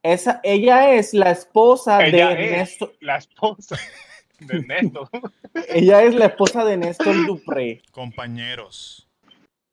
Esa, 0.00 0.38
ella 0.44 0.92
es 0.92 1.12
la 1.12 1.32
esposa 1.32 1.98
de 1.98 2.08
es. 2.10 2.14
Ernesto, 2.14 2.92
la 3.00 3.16
esposa 3.16 3.76
de 4.40 4.58
Ernesto. 4.58 5.08
ella 5.68 6.02
es 6.02 6.14
la 6.14 6.26
esposa 6.26 6.64
de 6.64 6.76
Néstor 6.76 7.26
Dupré. 7.26 7.82
Compañeros, 7.90 9.08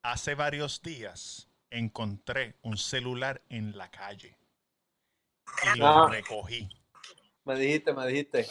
hace 0.04 0.36
varios 0.36 0.82
días 0.82 1.48
encontré 1.70 2.56
un 2.62 2.78
celular 2.78 3.42
en 3.50 3.78
la 3.78 3.90
calle 3.90 4.38
y 5.76 5.78
lo 5.80 5.88
Ah. 5.88 6.08
recogí 6.10 6.70
Me 7.46 7.56
dijiste, 7.58 7.94
me 7.94 8.08
dijiste. 8.08 8.48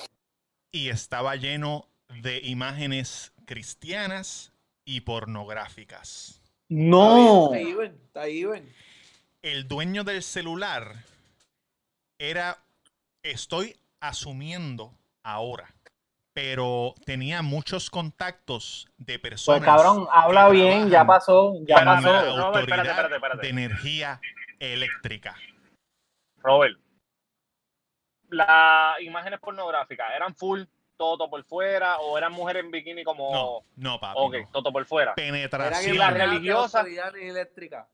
y 0.72 0.88
estaba 0.88 1.36
lleno 1.36 1.88
de 2.20 2.38
imágenes 2.40 3.32
cristianas 3.46 4.52
y 4.84 5.00
pornográficas. 5.02 6.40
No, 6.68 7.52
Está 7.54 7.60
even, 7.68 8.00
está. 8.06 8.26
El 9.42 9.68
dueño 9.68 10.04
del 10.04 10.22
celular 10.22 11.04
era, 12.18 12.58
estoy 13.22 13.76
asumiendo 14.00 14.94
ahora, 15.22 15.74
pero 16.34 16.94
tenía 17.04 17.42
muchos 17.42 17.90
contactos 17.90 18.88
de 18.96 19.18
personas. 19.18 19.60
pues 19.60 19.70
cabrón, 19.70 20.06
habla 20.10 20.48
bien, 20.48 20.88
ya 20.88 21.04
pasó, 21.04 21.54
ya 21.66 21.76
para 21.76 21.96
pasó. 21.96 22.12
la 22.12 22.60
espérate, 22.60 22.88
espérate, 22.88 23.14
espérate. 23.16 23.42
de 23.42 23.48
energía 23.48 24.20
eléctrica. 24.58 25.36
Robert. 26.38 26.78
Las 28.30 29.00
imágenes 29.02 29.40
pornográficas, 29.40 30.06
¿eran 30.16 30.34
full, 30.34 30.62
todo 30.96 31.28
por 31.28 31.44
fuera? 31.44 31.98
¿O 31.98 32.16
eran 32.16 32.32
mujeres 32.32 32.64
en 32.64 32.70
bikini 32.70 33.04
como.? 33.04 33.30
No, 33.30 33.64
no, 33.76 34.00
papi. 34.00 34.14
Ok, 34.18 34.34
no. 34.36 34.48
todo 34.52 34.72
por 34.72 34.86
fuera. 34.86 35.10
Era 35.10 35.14
Penetración. 35.16 35.94
Y 35.94 35.98
la 35.98 36.10
la 36.10 36.24
religiosa. 36.26 36.78
autoridad 36.78 37.14
eléctrica. 37.16 37.88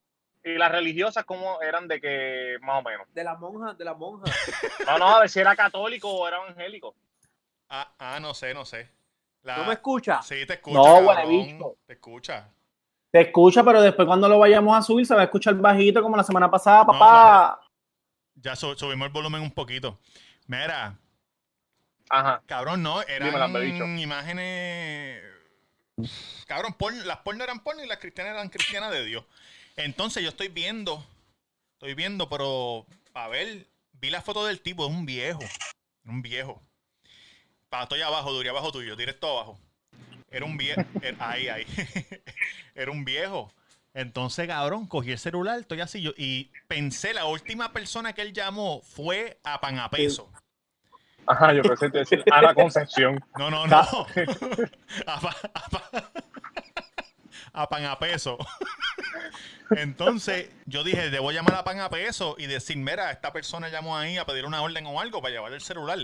¿Y 0.45 0.55
las 0.55 0.71
religiosas 0.71 1.25
cómo 1.25 1.61
eran 1.61 1.89
de 1.89 2.01
que, 2.01 2.57
más 2.63 2.79
o 2.79 2.83
menos? 2.89 3.13
De 3.13 3.25
la 3.25 3.35
monja, 3.35 3.75
de 3.75 3.85
la 3.85 3.95
monja. 3.95 4.25
No, 4.87 4.99
no, 4.99 5.09
a 5.17 5.21
ver 5.21 5.29
si 5.29 5.41
era 5.41 5.57
católico 5.57 6.09
o 6.09 6.27
era 6.29 6.37
evangélico. 6.39 6.95
Ah, 7.69 7.93
ah, 7.99 8.19
no 8.21 8.35
sé, 8.35 8.55
no 8.55 8.65
sé. 8.65 8.89
La- 9.43 9.59
¿No 9.59 9.65
me 9.67 9.75
escucha? 9.75 10.21
Sí, 10.23 10.45
te 10.47 10.55
escucha. 10.55 10.77
No, 10.79 10.95
huele 10.99 11.27
bicho. 11.27 11.77
Te 11.87 11.93
escucha. 11.95 12.49
Te 13.11 13.21
escucha, 13.23 13.63
pero 13.65 13.81
después 13.81 14.07
cuando 14.07 14.29
lo 14.29 14.39
vayamos 14.39 14.77
a 14.77 14.83
subir 14.83 15.07
se 15.07 15.15
va 15.15 15.23
a 15.23 15.25
escuchar 15.25 15.55
bajito 15.55 16.03
como 16.03 16.17
la 16.17 16.25
semana 16.25 16.51
pasada, 16.51 16.85
papá. 16.87 17.61
Ya 18.35 18.55
su- 18.57 18.75
subimos 18.77 19.07
el 19.07 19.13
volumen 19.13 19.41
un 19.43 19.51
poquito. 19.51 19.99
Mira, 20.47 20.97
Ajá. 22.11 22.43
cabrón, 22.47 22.83
no, 22.83 23.01
eran 23.03 23.99
imágenes. 23.99 25.23
Cabrón, 26.47 26.75
porno- 26.75 27.05
las 27.05 27.19
porno 27.19 27.45
eran 27.45 27.61
porno 27.61 27.83
y 27.83 27.87
las 27.87 27.99
cristianas 27.99 28.35
eran 28.35 28.49
cristianas 28.49 28.93
de 28.93 29.05
Dios. 29.05 29.25
Entonces 29.77 30.23
yo 30.23 30.29
estoy 30.29 30.49
viendo, 30.49 31.05
estoy 31.75 31.95
viendo, 31.95 32.29
pero 32.29 32.87
a 33.15 33.29
ver, 33.29 33.67
vi 33.93 34.11
la 34.11 34.23
foto 34.23 34.45
del 34.47 34.61
tipo, 34.61 34.85
es 34.87 34.91
un 34.91 35.07
viejo, 35.07 35.41
un 36.05 36.23
viejo. 36.23 36.63
Pa, 37.69 37.83
estoy 37.83 38.01
abajo, 38.03 38.33
Duri, 38.33 38.49
abajo 38.49 38.73
tuyo, 38.73 38.97
directo 38.97 39.31
abajo. 39.31 39.59
Era 40.31 40.45
un 40.45 40.57
viejo, 40.57 40.83
ahí, 41.19 41.49
ahí. 41.49 41.67
Era 42.75 42.91
un 42.91 43.05
viejo. 43.05 43.53
Entonces, 43.95 44.47
cabrón, 44.47 44.87
cogí 44.87 45.13
el 45.13 45.19
celular, 45.19 45.59
estoy 45.61 45.81
así 45.81 46.01
yo, 46.03 46.13
y 46.17 46.51
pensé, 46.69 47.15
la 47.15 47.25
última 47.25 47.73
persona 47.73 48.13
que 48.13 48.23
él 48.23 48.33
llamó 48.33 48.81
fue 48.83 49.39
a 49.43 49.61
Pan 49.61 49.79
a 49.79 49.91
Peso. 49.91 50.31
Ajá, 51.27 51.53
yo 51.53 51.63
pensé 51.63 51.91
que 51.91 51.99
decir 51.99 52.25
Ana 52.31 52.55
Concepción. 52.55 53.23
No, 53.39 53.51
no, 53.51 53.67
no. 53.67 53.77
a, 55.07 55.21
pa- 55.21 55.37
a 55.55 55.69
pa- 55.69 56.13
a 57.53 57.69
pan 57.69 57.85
a 57.87 57.99
peso. 57.99 58.39
Entonces, 59.71 60.49
yo 60.67 60.85
dije, 60.85 61.11
debo 61.11 61.31
llamar 61.33 61.55
a 61.57 61.65
pan 61.65 61.81
a 61.81 61.91
peso 61.91 62.37
y 62.39 62.47
decir, 62.47 62.77
mira, 62.77 63.11
esta 63.11 63.33
persona 63.33 63.69
llamó 63.69 63.97
ahí 63.99 64.17
a 64.17 64.25
pedir 64.25 64.47
una 64.47 64.63
orden 64.63 64.87
o 64.87 65.01
algo 65.01 65.21
para 65.21 65.35
llevar 65.35 65.53
el 65.53 65.61
celular. 65.61 65.99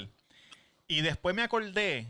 Y 0.87 1.01
después 1.01 1.35
me 1.35 1.43
acordé 1.43 2.07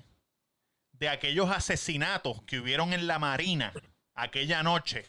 de 0.92 1.08
aquellos 1.08 1.50
asesinatos 1.50 2.42
que 2.42 2.58
hubieron 2.60 2.92
en 2.92 3.06
la 3.06 3.18
Marina 3.18 3.72
aquella 4.14 4.62
noche 4.62 5.04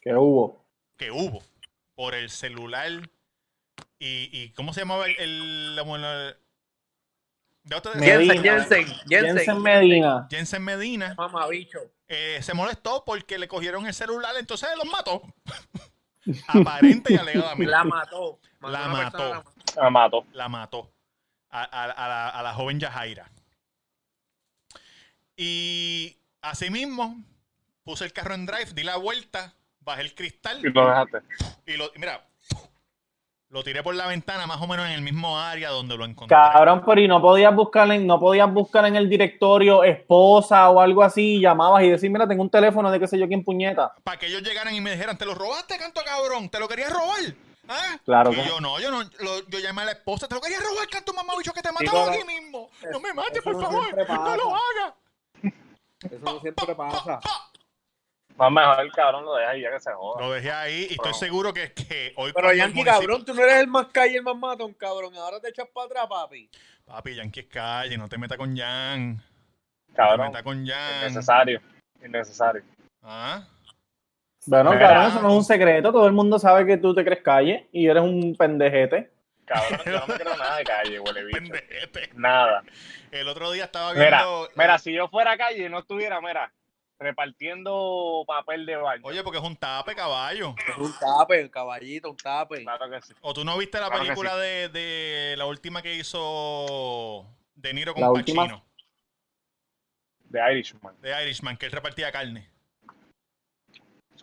Que 0.00 0.14
hubo. 0.14 0.64
que 0.96 1.10
hubo 1.10 1.42
por 1.94 2.14
el 2.14 2.30
celular 2.30 2.90
y, 3.98 4.28
y 4.32 4.50
¿cómo 4.50 4.72
se 4.72 4.80
llamaba 4.80 5.06
el, 5.06 5.16
el- 5.18 5.78
el- 5.78 6.36
de 7.64 7.74
otro- 7.76 7.94
Medina. 7.94 8.34
Jensen, 8.34 8.86
Jensen, 8.86 8.86
Jensen 9.08 9.36
Jensen. 9.36 9.62
Medina. 9.62 10.26
Jensen 10.30 10.62
Medina 10.64 11.14
Mamabicho. 11.16 11.78
eh, 12.08 12.38
se 12.42 12.52
molestó 12.54 13.04
porque 13.06 13.38
le 13.38 13.48
cogieron 13.48 13.86
el 13.86 13.94
celular, 13.94 14.34
entonces 14.38 14.68
los 14.76 14.86
mató. 14.92 15.22
Aparente 16.48 17.14
y 17.14 17.16
alegadamente. 17.16 17.70
La 17.70 17.84
mató. 17.84 18.38
Mató 18.60 18.72
La 18.72 18.84
a 18.84 18.88
una 18.92 19.10
persona, 19.10 19.34
mató. 19.36 19.50
Me 19.82 19.90
mató. 19.90 20.26
la 20.32 20.48
mató 20.48 20.90
a, 21.54 21.62
a- 21.62 21.84
a 21.84 22.08
la, 22.08 22.28
a 22.30 22.42
la 22.42 22.52
joven 22.54 22.80
Yajaira. 22.80 23.30
Y 25.36 26.16
asimismo, 26.42 27.16
puse 27.84 28.04
el 28.04 28.12
carro 28.12 28.34
en 28.34 28.46
drive, 28.46 28.72
di 28.74 28.82
la 28.82 28.96
vuelta, 28.96 29.54
bajé 29.80 30.02
el 30.02 30.14
cristal 30.14 30.58
Y 30.64 30.70
lo 30.72 30.88
dejaste. 30.88 31.18
y 31.66 31.76
lo, 31.76 31.90
mira, 31.96 32.24
lo 33.50 33.62
tiré 33.62 33.82
por 33.82 33.94
la 33.94 34.06
ventana 34.06 34.46
más 34.46 34.60
o 34.60 34.66
menos 34.66 34.86
en 34.86 34.92
el 34.92 35.02
mismo 35.02 35.38
área 35.38 35.70
donde 35.70 35.96
lo 35.96 36.04
encontré. 36.04 36.34
Cabrón, 36.36 36.82
pero 36.84 37.00
y 37.00 37.06
no 37.08 37.20
podías 37.20 37.54
buscar 37.54 37.90
en, 37.92 38.06
no 38.06 38.18
podías 38.18 38.52
buscar 38.52 38.84
en 38.86 38.96
el 38.96 39.08
directorio 39.08 39.84
esposa 39.84 40.70
o 40.70 40.80
algo 40.80 41.02
así, 41.02 41.36
y 41.36 41.40
llamabas 41.40 41.82
y 41.84 41.90
decir, 41.90 42.10
mira, 42.10 42.26
tengo 42.26 42.42
un 42.42 42.50
teléfono 42.50 42.90
de 42.90 42.98
qué 43.00 43.06
sé 43.06 43.18
yo 43.18 43.28
quién 43.28 43.44
puñeta. 43.44 43.92
Para 44.02 44.18
que 44.18 44.26
ellos 44.26 44.42
llegaran 44.42 44.74
y 44.74 44.80
me 44.80 44.90
dijeran, 44.92 45.16
¿te 45.18 45.24
lo 45.26 45.34
robaste, 45.34 45.76
canto 45.78 46.00
cabrón? 46.04 46.48
¿Te 46.48 46.58
lo 46.58 46.66
querías 46.68 46.92
robar? 46.92 47.34
¿Ah? 47.68 47.98
Claro 48.04 48.32
Y 48.32 48.36
que- 48.36 48.46
yo 48.46 48.60
no, 48.60 48.78
yo 48.80 48.90
no, 48.90 49.02
lo- 49.20 49.48
yo 49.48 49.58
llamé 49.58 49.82
a 49.82 49.86
la 49.86 49.92
esposa, 49.92 50.28
¿te 50.28 50.34
lo 50.34 50.40
querías 50.40 50.62
robar, 50.62 50.86
canto 50.88 51.12
mamá 51.14 51.34
bicho 51.38 51.52
que 51.52 51.62
te 51.62 51.72
mataba 51.72 52.12
aquí 52.12 52.24
mismo? 52.24 52.70
No 52.92 53.00
me 53.00 53.12
mates, 53.14 53.42
por 53.42 53.54
no 53.54 53.60
favor, 53.62 53.96
no 53.96 54.36
lo 54.36 54.54
hagas. 54.54 54.94
Eso 56.10 56.18
no 56.24 56.40
siempre 56.40 56.74
pasa. 56.74 57.20
Más 58.36 58.50
mejor 58.50 58.80
el 58.80 58.90
cabrón 58.92 59.24
lo 59.24 59.34
deja 59.36 59.50
ahí 59.50 59.62
ya 59.62 59.70
que 59.70 59.80
se 59.80 59.92
joda. 59.92 60.20
Lo 60.26 60.32
dejé 60.32 60.50
ahí 60.52 60.86
y 60.90 60.94
estoy 60.94 61.14
seguro 61.14 61.54
que, 61.54 61.72
que 61.72 62.12
hoy 62.16 62.32
Pero 62.34 62.52
Yankee, 62.52 62.80
municipio- 62.80 62.92
cabrón, 62.92 63.24
tú 63.24 63.32
no 63.32 63.42
eres 63.42 63.56
el 63.60 63.68
más 63.68 63.86
calle, 63.86 64.16
el 64.16 64.22
más 64.24 64.36
matón, 64.36 64.74
cabrón. 64.74 65.14
Ahora 65.16 65.40
te 65.40 65.48
echas 65.50 65.68
para 65.72 65.86
atrás, 65.86 66.06
papi. 66.08 66.50
Papi, 66.84 67.14
Yankee 67.14 67.40
es 67.40 67.46
calle, 67.46 67.96
no 67.96 68.08
te 68.08 68.18
metas 68.18 68.36
con 68.36 68.54
Jan. 68.56 69.14
No 69.16 69.22
te 69.86 69.94
Cabrón. 69.94 70.26
metas 70.26 70.42
con 70.42 70.66
Jan. 70.66 71.00
Innecesario. 71.10 71.60
Innecesario. 72.04 72.62
¿Ah? 73.02 73.44
Bueno, 74.46 74.70
Mira. 74.72 74.88
cabrón, 74.88 75.06
eso 75.06 75.22
no 75.22 75.28
es 75.28 75.34
un 75.34 75.44
secreto, 75.44 75.90
todo 75.92 76.06
el 76.06 76.12
mundo 76.12 76.38
sabe 76.38 76.66
que 76.66 76.76
tú 76.76 76.94
te 76.94 77.04
crees 77.04 77.22
calle 77.22 77.68
y 77.72 77.86
eres 77.88 78.02
un 78.02 78.34
pendejete. 78.36 79.10
Cabrón, 79.46 79.80
yo 79.86 79.92
no 80.00 80.06
me 80.06 80.14
creo 80.14 80.36
nada 80.36 80.56
de 80.56 80.64
calle, 80.64 81.00
huele 81.00 81.24
bicho. 81.24 81.38
Pendejete. 81.38 82.10
Nada. 82.14 82.62
El 83.10 83.28
otro 83.28 83.50
día 83.52 83.64
estaba 83.64 83.92
Mira, 83.92 84.24
viendo. 84.24 84.48
mira, 84.56 84.78
si 84.78 84.92
yo 84.92 85.08
fuera 85.08 85.36
calle 85.36 85.66
y 85.66 85.68
no 85.68 85.78
estuviera, 85.80 86.20
mira, 86.20 86.52
repartiendo 86.98 88.24
papel 88.26 88.66
de 88.66 88.76
baño. 88.76 89.02
Oye, 89.04 89.22
porque 89.22 89.38
es 89.38 89.44
un 89.44 89.56
tape, 89.56 89.94
caballo. 89.94 90.54
Es 90.68 90.76
un 90.78 90.92
tape, 90.98 91.50
caballito, 91.50 92.10
un 92.10 92.16
tape. 92.16 92.62
Claro 92.62 92.90
que 92.90 93.00
sí. 93.02 93.12
¿O 93.20 93.32
tú 93.34 93.44
no 93.44 93.56
viste 93.58 93.78
la 93.80 93.88
Claro 93.88 94.02
película 94.04 94.36
de, 94.36 94.68
de 94.68 95.34
la 95.36 95.46
última 95.46 95.82
que 95.82 95.94
hizo 95.94 97.26
De 97.54 97.72
Niro 97.74 97.92
con 97.94 98.02
La 98.02 98.10
última- 98.10 98.42
Pacino? 98.44 98.64
De 100.24 100.52
Irishman. 100.52 100.94
De 101.00 101.22
Irishman, 101.22 101.56
que 101.56 101.66
él 101.66 101.72
repartía 101.72 102.10
carne. 102.10 102.50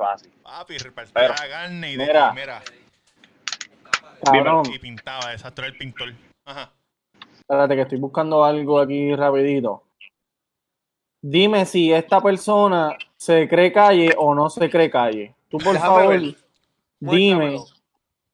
Así. 0.06 0.30
Papi, 0.44 0.78
repartía 0.78 1.14
Pero- 1.14 1.34
carne 1.36 1.92
y, 1.92 1.96
de, 1.98 2.06
Mira. 2.06 2.34
mira, 2.34 2.62
Cabrón, 4.24 4.64
y 4.74 4.80
pintaba, 4.80 5.34
el 5.34 5.78
pintor. 5.78 6.14
Ajá. 6.46 6.72
espérate 7.40 7.76
que 7.76 7.82
estoy 7.82 7.98
buscando 8.00 8.44
algo 8.46 8.80
aquí 8.80 9.16
rapidito. 9.16 9.84
Dime 11.22 11.66
si 11.66 11.92
esta 11.94 12.22
persona 12.22 12.96
se 13.16 13.48
cree 13.48 13.72
calle 13.72 14.14
o 14.18 14.34
no 14.34 14.50
se 14.50 14.70
cree 14.70 14.90
calle. 14.90 15.36
Tú, 15.50 15.58
por 15.58 15.74
Déjame 15.74 15.80
favor, 15.96 16.20
ver. 16.20 16.36
dime. 17.00 17.60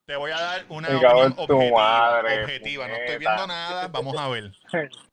Te 0.05 0.15
voy 0.15 0.31
a 0.31 0.39
dar 0.39 0.65
una 0.69 0.87
opinión 0.87 1.33
objetiva. 1.37 1.77
madre, 1.77 2.43
objetiva. 2.43 2.87
No 2.87 2.93
estoy 2.95 3.17
viendo 3.17 3.47
nada. 3.47 3.87
Vamos 3.89 4.17
a 4.17 4.29
ver. 4.29 4.51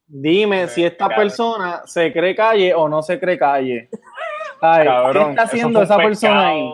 Dime 0.06 0.68
si 0.68 0.84
esta 0.84 1.08
persona 1.08 1.82
se 1.86 2.12
cree 2.12 2.36
calle 2.36 2.72
o 2.74 2.88
no 2.88 3.02
se 3.02 3.18
cree 3.18 3.36
calle. 3.38 3.88
Ay, 4.64 4.86
Cabrón, 4.86 5.24
¿Qué 5.24 5.30
está 5.30 5.42
haciendo 5.42 5.82
esa 5.82 5.96
persona 5.96 6.48
ahí? 6.48 6.70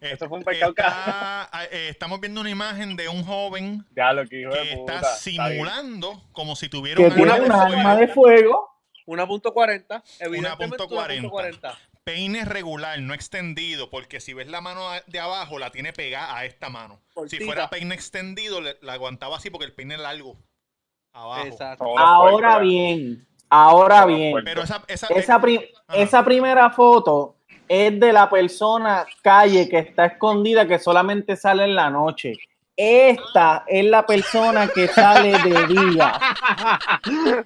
Eso 0.00 0.28
fue 0.28 0.38
un 0.38 0.44
pecado 0.44 0.70
Está- 0.70 1.50
eh, 1.70 1.88
estamos 1.90 2.20
viendo 2.20 2.40
una 2.40 2.48
imagen 2.50 2.96
de 2.96 3.08
un 3.08 3.22
joven 3.24 3.84
Ya 3.94 4.12
lo 4.14 4.26
que 4.26 4.40
hijo 4.40 4.50
que 4.50 4.58
de 4.60 4.76
puta. 4.78 4.94
está 4.96 5.14
simulando 5.14 6.22
como 6.32 6.56
si 6.56 6.68
tuviera 6.70 6.96
Que 6.96 7.20
una 7.20 7.36
fuego. 7.36 7.54
arma 7.54 7.96
de 7.96 8.08
fuego. 8.08 8.66
Una 9.06 9.26
punto 9.26 9.52
cuarenta, 9.52 10.02
evidentemente 10.20 10.56
punto 10.68 10.84
una 10.84 10.86
punto 10.86 10.88
40. 10.96 11.28
cuarenta. 11.30 11.78
peine 12.04 12.44
regular, 12.46 12.98
no 13.00 13.12
extendido, 13.12 13.90
porque 13.90 14.20
si 14.20 14.32
ves 14.34 14.48
la 14.48 14.60
mano 14.62 14.88
de 15.06 15.20
abajo, 15.20 15.58
la 15.58 15.70
tiene 15.70 15.92
pegada 15.92 16.34
a 16.36 16.44
esta 16.46 16.70
mano. 16.70 17.00
Si 17.28 17.38
fuera 17.40 17.68
peine 17.70 17.94
extendido, 17.94 18.60
la 18.60 18.92
aguantaba 18.92 19.36
así 19.36 19.50
porque 19.50 19.66
el 19.66 19.72
peine 19.74 19.94
es 19.96 20.00
largo. 20.00 20.36
Abajo. 21.12 21.58
Ahora 21.98 22.58
bien, 22.60 23.26
ahora 23.50 24.06
bien. 24.06 24.34
Pero 24.44 24.62
esa, 24.62 24.82
esa, 24.88 25.08
Ajá. 25.36 25.96
esa 25.96 26.24
primera 26.24 26.70
foto 26.70 27.34
es 27.68 28.00
de 28.00 28.12
la 28.12 28.28
persona 28.30 29.04
calle 29.22 29.68
que 29.68 29.78
está 29.78 30.06
escondida 30.06 30.66
que 30.66 30.78
solamente 30.78 31.36
sale 31.36 31.64
en 31.64 31.74
la 31.74 31.90
noche. 31.90 32.32
Esta 32.76 33.64
es 33.66 33.84
la 33.84 34.06
persona 34.06 34.68
que 34.68 34.88
sale 34.88 35.32
de 35.38 35.66
día 35.66 36.12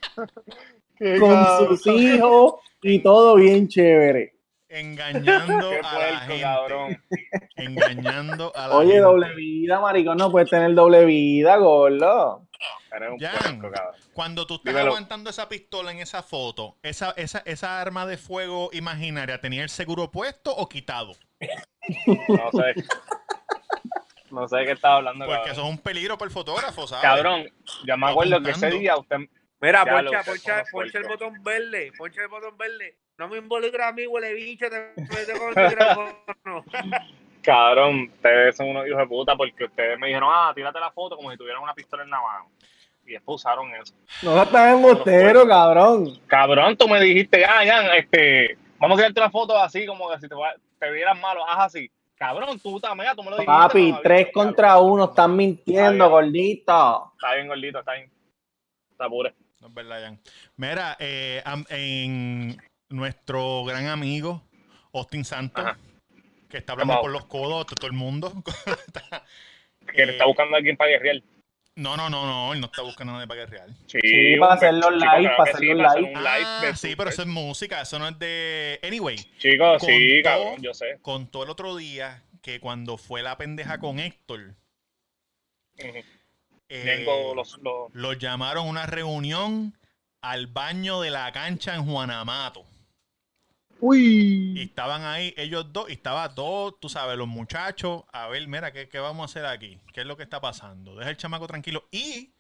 con 1.21 1.69
sus 1.69 1.87
hijos 1.88 2.55
y 2.83 3.01
todo 3.01 3.35
bien 3.37 3.67
chévere. 3.69 4.35
engañando 4.69 5.71
Qué 5.71 5.81
a 5.83 5.99
la 5.99 6.19
gente. 6.21 6.40
cabrón. 6.43 7.03
Engañando 7.57 8.53
a 8.55 8.69
la 8.69 8.77
Oye, 8.77 8.93
gente. 8.93 9.03
doble 9.03 9.35
vida, 9.35 9.81
maricón, 9.81 10.17
no 10.19 10.31
puedes 10.31 10.51
tener 10.51 10.75
doble 10.75 11.05
vida, 11.05 11.57
gordo. 11.57 12.47
Eres 12.92 13.11
un 13.11 13.18
Jan, 13.18 13.61
puerco, 13.61 13.77
cabrón. 13.77 14.00
Cuando 14.12 14.46
tú 14.46 14.55
estás 14.55 14.72
Dímelo. 14.72 14.90
aguantando 14.90 15.31
esa 15.31 15.48
pistola 15.48 15.90
en 15.92 15.98
esa 15.98 16.22
foto, 16.22 16.77
esa, 16.83 17.11
esa, 17.16 17.42
esa 17.44 17.81
arma 17.81 18.07
de 18.07 18.16
fuego 18.16 18.70
imaginaria, 18.72 19.40
¿tenía 19.40 19.62
el 19.62 19.68
seguro 19.70 20.11
puesto 20.11 20.55
o 20.55 20.68
quitado? 20.68 21.14
No 22.29 22.50
sé. 22.53 22.74
No 24.31 24.48
sé 24.48 24.57
de 24.59 24.64
qué 24.66 24.72
estaba 24.72 24.96
hablando, 24.96 25.27
Porque 25.27 25.37
cabrón. 25.38 25.53
eso 25.53 25.62
es 25.62 25.68
un 25.70 25.79
peligro 25.79 26.18
para 26.18 26.27
el 26.29 26.33
fotógrafo, 26.33 26.87
¿sabes? 26.87 27.03
Cabrón, 27.03 27.48
yo 27.87 27.96
me 27.96 28.11
acuerdo 28.11 28.42
que 28.42 28.50
ese 28.50 28.70
día 28.70 28.96
usted... 28.96 29.16
Mira, 29.61 29.85
Ya 29.85 30.03
lo 30.03 30.11
poncha, 30.11 30.20
usted 30.20 30.33
poncha, 30.33 30.64
poncha 30.72 30.98
el 30.98 31.05
botón 31.09 31.42
verde, 31.42 31.92
poncha 31.96 32.22
el 32.22 32.29
botón 32.29 32.57
verde. 32.59 32.98
No 33.16 33.29
me 33.29 33.38
involucra 33.38 33.88
a 33.88 33.92
mí, 33.92 34.07
huele 34.07 34.35
bicho, 34.35 34.66
te 34.68 34.92
con 35.38 35.59
el 35.59 35.68
micrófono. 35.68 36.64
Cabrón, 37.44 38.11
ustedes 38.14 38.57
son 38.57 38.70
unos 38.70 38.87
hijos 38.87 38.98
de 38.98 39.07
puta 39.07 39.37
porque 39.37 39.64
ustedes 39.64 39.98
me 39.98 40.07
dijeron, 40.07 40.30
ah, 40.33 40.52
tírate 40.54 40.80
la 40.80 40.90
foto 40.90 41.16
como 41.16 41.30
si 41.30 41.37
tuvieran 41.37 41.62
una 41.62 41.74
pistola 41.74 42.02
en 42.02 42.11
la 42.11 42.20
mano. 42.20 42.50
Y 43.07 43.12
después 43.12 43.37
usaron 43.37 43.70
eso. 43.74 43.94
No 44.22 44.42
estás 44.42 44.72
embustero, 44.72 45.46
cabrón. 45.46 46.18
Cabrón, 46.26 46.74
tú 46.76 46.88
me 46.88 47.00
dijiste, 47.00 47.44
ah, 47.44 47.62
ya, 47.62 47.94
este, 47.96 48.57
vamos 48.78 48.96
a 48.96 49.02
tirarte 49.02 49.20
una 49.20 49.30
foto 49.30 49.59
así, 49.59 49.85
como 49.85 50.09
que 50.09 50.20
si 50.20 50.28
te, 50.28 50.35
te 50.78 50.90
vieras 50.90 51.20
malo, 51.20 51.46
haz 51.46 51.66
así. 51.66 51.90
Cabrón, 52.16 52.59
tú 52.59 52.80
también, 52.80 53.14
tú 53.14 53.22
me 53.22 53.30
lo 53.30 53.37
dijiste. 53.37 53.52
Papi, 53.52 53.94
tres 54.02 54.26
cabrón. 54.28 54.46
contra 54.46 54.78
uno, 54.78 55.04
están 55.04 55.37
mintiendo, 55.37 56.04
Está 56.04 56.07
gordito. 56.07 57.12
Está 57.14 57.35
bien, 57.35 57.48
gordito, 57.48 57.78
está 57.80 57.92
bien. 57.92 58.11
Está 58.90 59.09
pura. 59.09 59.35
No 59.61 59.68
es 59.68 59.74
verdad, 59.74 60.02
Jan. 60.02 60.20
Mira, 60.57 60.96
eh, 60.98 61.42
en 61.68 62.57
nuestro 62.88 63.64
gran 63.64 63.88
amigo 63.88 64.42
Austin 64.94 65.24
Santos, 65.24 65.62
Ajá. 65.62 65.76
Que 66.55 66.59
está 66.59 66.73
hablando 66.73 67.01
por 67.01 67.11
los 67.11 67.25
codos 67.27 67.67
de 67.67 67.75
todo 67.75 67.87
el 67.88 67.93
mundo. 67.93 68.33
Que 69.93 70.03
eh, 70.03 70.07
le 70.07 70.12
está 70.12 70.25
buscando 70.25 70.55
a 70.55 70.59
alguien 70.59 70.79
para 70.79 70.93
guerrear. 70.93 71.23
No, 71.77 71.95
no, 71.95 72.09
no, 72.09 72.25
no, 72.25 72.55
él 72.55 72.61
no 72.61 72.67
está 72.67 72.81
buscando 72.81 73.12
a 73.12 73.17
nadie 73.17 73.27
para 73.29 73.45
real. 73.45 73.77
Sí, 73.87 73.99
Sí, 74.01 74.37
para 74.40 74.55
hacer 74.55 74.73
los 74.73 74.85
chico, 74.95 74.95
live, 74.95 75.23
claro 75.23 75.37
para 75.37 75.45
que 75.45 75.51
hacer 75.51 75.61
sí, 75.61 75.67
los 75.67 75.77
para 75.77 75.88
hacer 75.90 76.03
live. 76.03 76.14
un 76.17 76.23
live 76.25 76.47
Ah, 76.47 76.61
sí, 76.75 76.77
super. 76.77 76.97
pero 76.97 77.11
eso 77.11 77.23
es 77.23 77.29
música, 77.29 77.81
eso 77.83 77.99
no 77.99 78.09
es 78.09 78.19
de... 78.19 78.81
Anyway, 78.83 79.17
Chicos, 79.38 79.83
sí, 79.85 80.23
cabrón, 80.23 80.62
yo 80.62 80.73
sé. 80.73 80.99
contó 81.03 81.43
el 81.43 81.51
otro 81.51 81.77
día 81.77 82.23
que 82.40 82.61
cuando 82.61 82.97
fue 82.97 83.23
la 83.23 83.37
pendeja 83.37 83.79
con 83.79 83.99
Héctor, 83.99 84.55
eh, 86.69 87.05
los, 87.37 87.59
los... 87.59 87.93
los 87.93 88.19
llamaron 88.19 88.67
a 88.67 88.71
una 88.71 88.87
reunión 88.87 89.77
al 90.23 90.47
baño 90.47 91.03
de 91.03 91.11
la 91.11 91.31
cancha 91.33 91.75
en 91.75 91.85
Juanamato. 91.85 92.64
Y 93.80 94.62
estaban 94.62 95.02
ahí 95.04 95.34
ellos 95.37 95.72
dos, 95.72 95.90
y 95.90 95.92
estaba 95.92 96.34
todo, 96.34 96.72
tú 96.72 96.88
sabes, 96.88 97.18
los 97.18 97.28
muchachos, 97.28 98.04
a 98.12 98.28
ver, 98.28 98.46
mira, 98.48 98.72
¿qué, 98.72 98.88
qué 98.88 98.98
vamos 98.98 99.22
a 99.22 99.30
hacer 99.30 99.46
aquí? 99.46 99.78
¿Qué 99.92 100.00
es 100.02 100.06
lo 100.06 100.16
que 100.16 100.22
está 100.22 100.40
pasando? 100.40 100.96
Deja 100.96 101.10
el 101.10 101.16
chamaco 101.16 101.46
tranquilo. 101.46 101.87
Y 101.90 102.32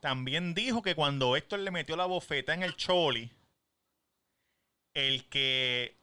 también 0.00 0.54
dijo 0.54 0.82
que 0.82 0.94
cuando 0.94 1.36
Héctor 1.36 1.60
le 1.60 1.70
metió 1.70 1.96
la 1.96 2.06
bofeta 2.06 2.54
en 2.54 2.62
el 2.62 2.76
choli, 2.76 3.30
el 4.94 5.28
que, 5.28 5.96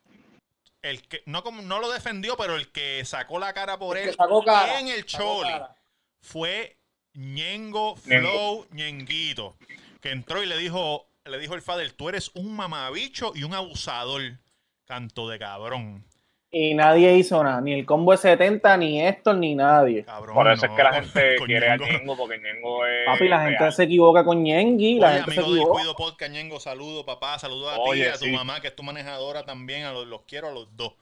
el 0.82 1.02
que, 1.08 1.22
no, 1.26 1.44
como, 1.44 1.62
no 1.62 1.80
lo 1.80 1.92
defendió, 1.92 2.38
pero 2.38 2.56
el 2.56 2.72
que 2.72 3.04
sacó 3.06 3.40
la 3.40 3.54
cara 3.54 3.78
por 3.78 3.98
El 3.98 4.04
él 4.04 4.10
que 4.12 4.16
sacó 4.16 4.44
cara, 4.44 4.80
en 4.80 4.88
el 4.88 5.08
sacó 5.08 5.24
choli 5.24 5.50
cara. 5.52 5.76
fue 6.22 6.78
Ñengo 7.14 7.96
Ñengo. 8.06 8.30
Flow 8.32 8.68
Ñenguito, 8.72 9.58
que 10.02 10.12
entró 10.12 10.44
y 10.44 10.46
le 10.46 10.58
dijo, 10.58 11.08
le 11.26 11.40
dijo 11.40 11.56
el 11.56 11.62
Fader, 11.62 11.92
tú 11.92 12.10
eres 12.10 12.32
un 12.36 12.56
mamabicho 12.56 13.32
y 13.36 13.44
un 13.44 13.54
abusador, 13.54 14.40
canto 14.88 15.28
de 15.30 15.38
cabrón. 15.38 16.04
Y 16.50 16.74
nadie 16.76 17.14
hizo 17.18 17.44
nada, 17.44 17.60
ni 17.60 17.74
el 17.74 17.86
combo 17.86 18.14
de 18.14 18.18
70, 18.20 18.78
ni 18.78 19.02
Héctor, 19.06 19.36
ni 19.38 19.54
nadie. 19.54 20.06
Cabrón, 20.06 20.34
Por 20.34 20.48
eso 20.50 20.66
no, 20.66 20.72
es 20.72 20.78
que 20.78 20.84
la 20.84 20.94
gente 20.94 21.36
quiere 21.46 21.70
a 21.70 21.76
Ñengo. 21.78 21.92
Ñengo, 22.00 22.18
porque 22.18 22.38
Ñengo 22.40 22.86
es. 22.86 23.06
Papi, 23.06 23.28
la 23.28 23.42
gente 23.42 23.60
real. 23.60 23.74
se 23.74 23.84
equivoca 23.84 24.24
con 24.24 24.42
Ñengui, 24.42 24.98
la 24.98 25.08
Oye, 25.10 25.16
gente 25.18 25.32
se 25.34 25.40
amigo 25.42 25.54
del 25.54 25.62
equivoca. 25.62 25.80
Cuido 25.82 25.96
Podcast, 25.98 26.32
Ñengo, 26.32 26.60
saludo, 26.62 27.06
papá, 27.06 27.38
saludo 27.38 27.70
a 27.70 27.78
Oye, 27.80 28.04
ti, 28.06 28.10
a 28.10 28.14
tu 28.14 28.26
sí. 28.26 28.32
mamá, 28.32 28.62
que 28.62 28.68
es 28.70 28.76
tu 28.78 28.84
manejadora 28.84 29.44
también, 29.44 29.84
a 29.84 29.92
los, 29.92 30.08
los 30.08 30.22
quiero 30.22 30.48
a 30.48 30.52
los 30.52 30.74
dos. 30.78 30.94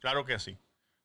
Claro 0.00 0.24
que 0.26 0.38
sí. 0.38 0.58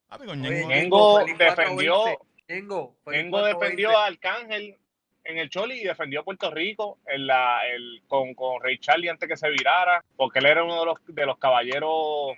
Papi, 0.10 0.26
con 0.26 0.42
Oye, 0.46 0.50
Ñengo, 0.66 0.70
Ñengo 0.70 1.20
defendió- 1.20 1.96
420. 2.04 2.20
Ñengo, 2.50 2.96
feliz 3.06 3.24
Ñengo 3.24 3.38
420. 3.38 3.60
defendió 3.66 3.98
a 3.98 4.06
Arcángel 4.08 4.78
en 5.26 5.40
el 5.40 5.50
Choli 5.50 5.82
y 5.82 5.84
defendió 5.84 6.22
a 6.22 6.24
Puerto 6.24 6.52
Rico 6.52 7.00
en 7.08 7.28
la, 7.28 7.68
el, 7.68 8.04
con, 8.08 8.34
con 8.36 8.62
Ray 8.62 8.78
Charlie 8.78 9.10
antes 9.10 9.28
que 9.28 9.36
se 9.36 9.50
virara, 9.50 10.04
porque 10.16 10.40
él 10.40 10.46
era 10.46 10.64
uno 10.64 10.80
de 10.80 10.86
los, 10.86 10.98
de 11.08 11.26
los 11.26 11.38
caballeros. 11.38 12.38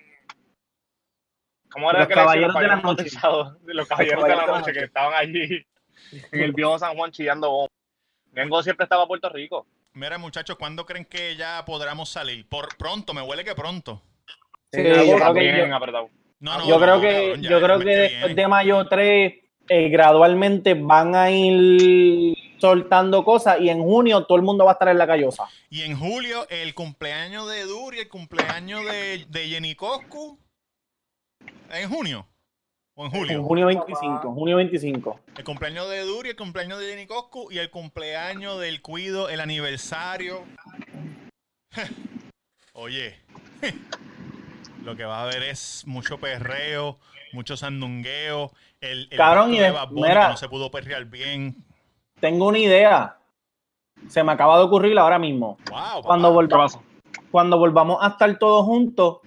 ¿Cómo 1.70 1.90
era 1.92 2.00
Los 2.00 2.08
que 2.08 2.16
le 2.16 2.22
decían? 2.22 2.52
caballeros 2.52 2.56
de 2.56 2.68
la 2.68 2.76
Los 2.76 2.84
noche. 2.84 3.04
Los 3.66 3.88
caballeros 3.88 4.24
de 4.24 4.36
la 4.36 4.46
noche 4.46 4.74
que 4.74 4.80
estaban 4.80 5.14
allí 5.14 5.66
en 6.32 6.42
el 6.42 6.54
viejo 6.54 6.80
San 6.80 6.96
Juan 6.96 7.12
chillando 7.12 7.52
bombas. 7.52 7.72
Nengo 8.32 8.64
siempre 8.64 8.86
estaba 8.86 9.04
a 9.04 9.08
Puerto 9.08 9.30
Rico. 9.30 9.68
Mira, 9.94 10.18
muchachos, 10.18 10.58
¿cuándo 10.58 10.86
creen 10.86 11.06
que 11.06 11.36
ya 11.36 11.64
podremos 11.66 12.10
salir? 12.10 12.48
Por 12.48 12.78
pronto, 12.78 13.14
me 13.14 13.22
huele 13.22 13.44
que 13.44 13.56
pronto. 13.56 14.02
Sí, 14.72 14.82
En 14.82 15.08
yo 15.08 15.16
creo 15.16 15.34
que, 15.34 15.40
Bien 15.40 15.70
yo, 15.70 15.76
apretado. 15.76 16.10
No, 16.40 16.58
no, 16.60 16.68
yo 16.68 16.76
no, 16.76 16.82
creo 16.82 17.02
que, 17.02 17.08
cabrón, 17.08 17.42
ya 17.42 17.50
yo 17.50 17.62
creo 17.62 17.80
que 17.80 17.86
que 18.28 18.34
de 18.36 18.48
mayo 18.48 18.86
3 18.88 19.34
eh, 19.70 19.90
gradualmente 19.90 20.76
van 20.76 21.16
a 21.16 21.32
ir 21.32 22.38
soltando 22.60 23.24
cosas 23.24 23.60
y 23.62 23.70
en 23.70 23.82
junio 23.82 24.26
todo 24.26 24.38
el 24.38 24.44
mundo 24.44 24.66
va 24.66 24.72
a 24.72 24.74
estar 24.74 24.88
en 24.90 24.98
la 24.98 25.08
callosa. 25.08 25.46
Y 25.70 25.82
en 25.84 25.98
julio, 25.98 26.48
el 26.50 26.74
cumpleaños 26.74 27.50
de 27.50 27.64
Duri, 27.64 28.00
el 28.00 28.10
cumpleaños 28.10 28.86
de, 28.86 29.26
de 29.30 29.48
Jenny 29.48 29.76
Coscu. 29.76 30.40
¿En 31.72 31.90
junio? 31.90 32.28
¿O 32.96 33.06
en 33.06 33.14
En 33.14 33.20
julio? 33.20 33.44
junio 33.44 33.66
25, 33.68 34.34
junio 34.34 34.56
25. 34.58 35.20
El 35.38 35.44
cumpleaños 35.44 35.88
de 35.90 36.00
Duri, 36.02 36.30
el 36.30 36.36
cumpleaños 36.36 36.80
de 36.80 36.88
Jenny 36.90 37.06
Coscu 37.06 37.52
y 37.52 37.60
el 37.60 37.70
cumpleaños 37.70 38.60
del 38.60 38.82
Cuido, 38.82 39.30
el 39.30 39.40
aniversario. 39.40 40.44
Oye, 42.74 43.20
lo 44.84 44.96
que 44.96 45.06
va 45.06 45.20
a 45.20 45.24
haber 45.24 45.44
es 45.44 45.84
mucho 45.86 46.18
perreo, 46.18 46.98
mucho 47.34 47.56
sandungueo. 47.56 48.52
El, 48.82 49.08
el 49.12 49.18
Cabrón, 49.18 49.54
y 49.54 49.60
de 49.60 49.74
mira. 49.92 50.30
no 50.30 50.38
se 50.38 50.50
pudo 50.50 50.72
perrear 50.72 51.06
bien. 51.06 51.67
Tengo 52.20 52.48
una 52.48 52.60
idea. 52.60 53.18
Se 54.08 54.24
me 54.24 54.32
acaba 54.32 54.58
de 54.58 54.64
ocurrir 54.64 54.98
ahora 54.98 55.20
mismo. 55.20 55.58
Wow, 55.70 56.04
Cuando, 56.04 56.30
papá. 56.30 56.36
volva- 56.36 56.68
cuando 57.32 57.58
volvamos 57.58 57.98
a 58.02 58.08
estar 58.10 58.38
todos 58.38 58.66
juntos, 58.66 59.20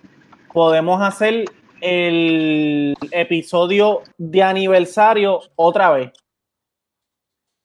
podemos 0.52 1.00
hacer 1.02 1.44
el 1.80 2.94
episodio 3.10 4.02
de 4.18 4.42
aniversario 4.42 5.40
otra 5.56 5.90
vez. 5.90 6.12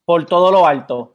Por 0.06 0.26
todo 0.26 0.52
lo 0.52 0.66
alto. 0.68 1.14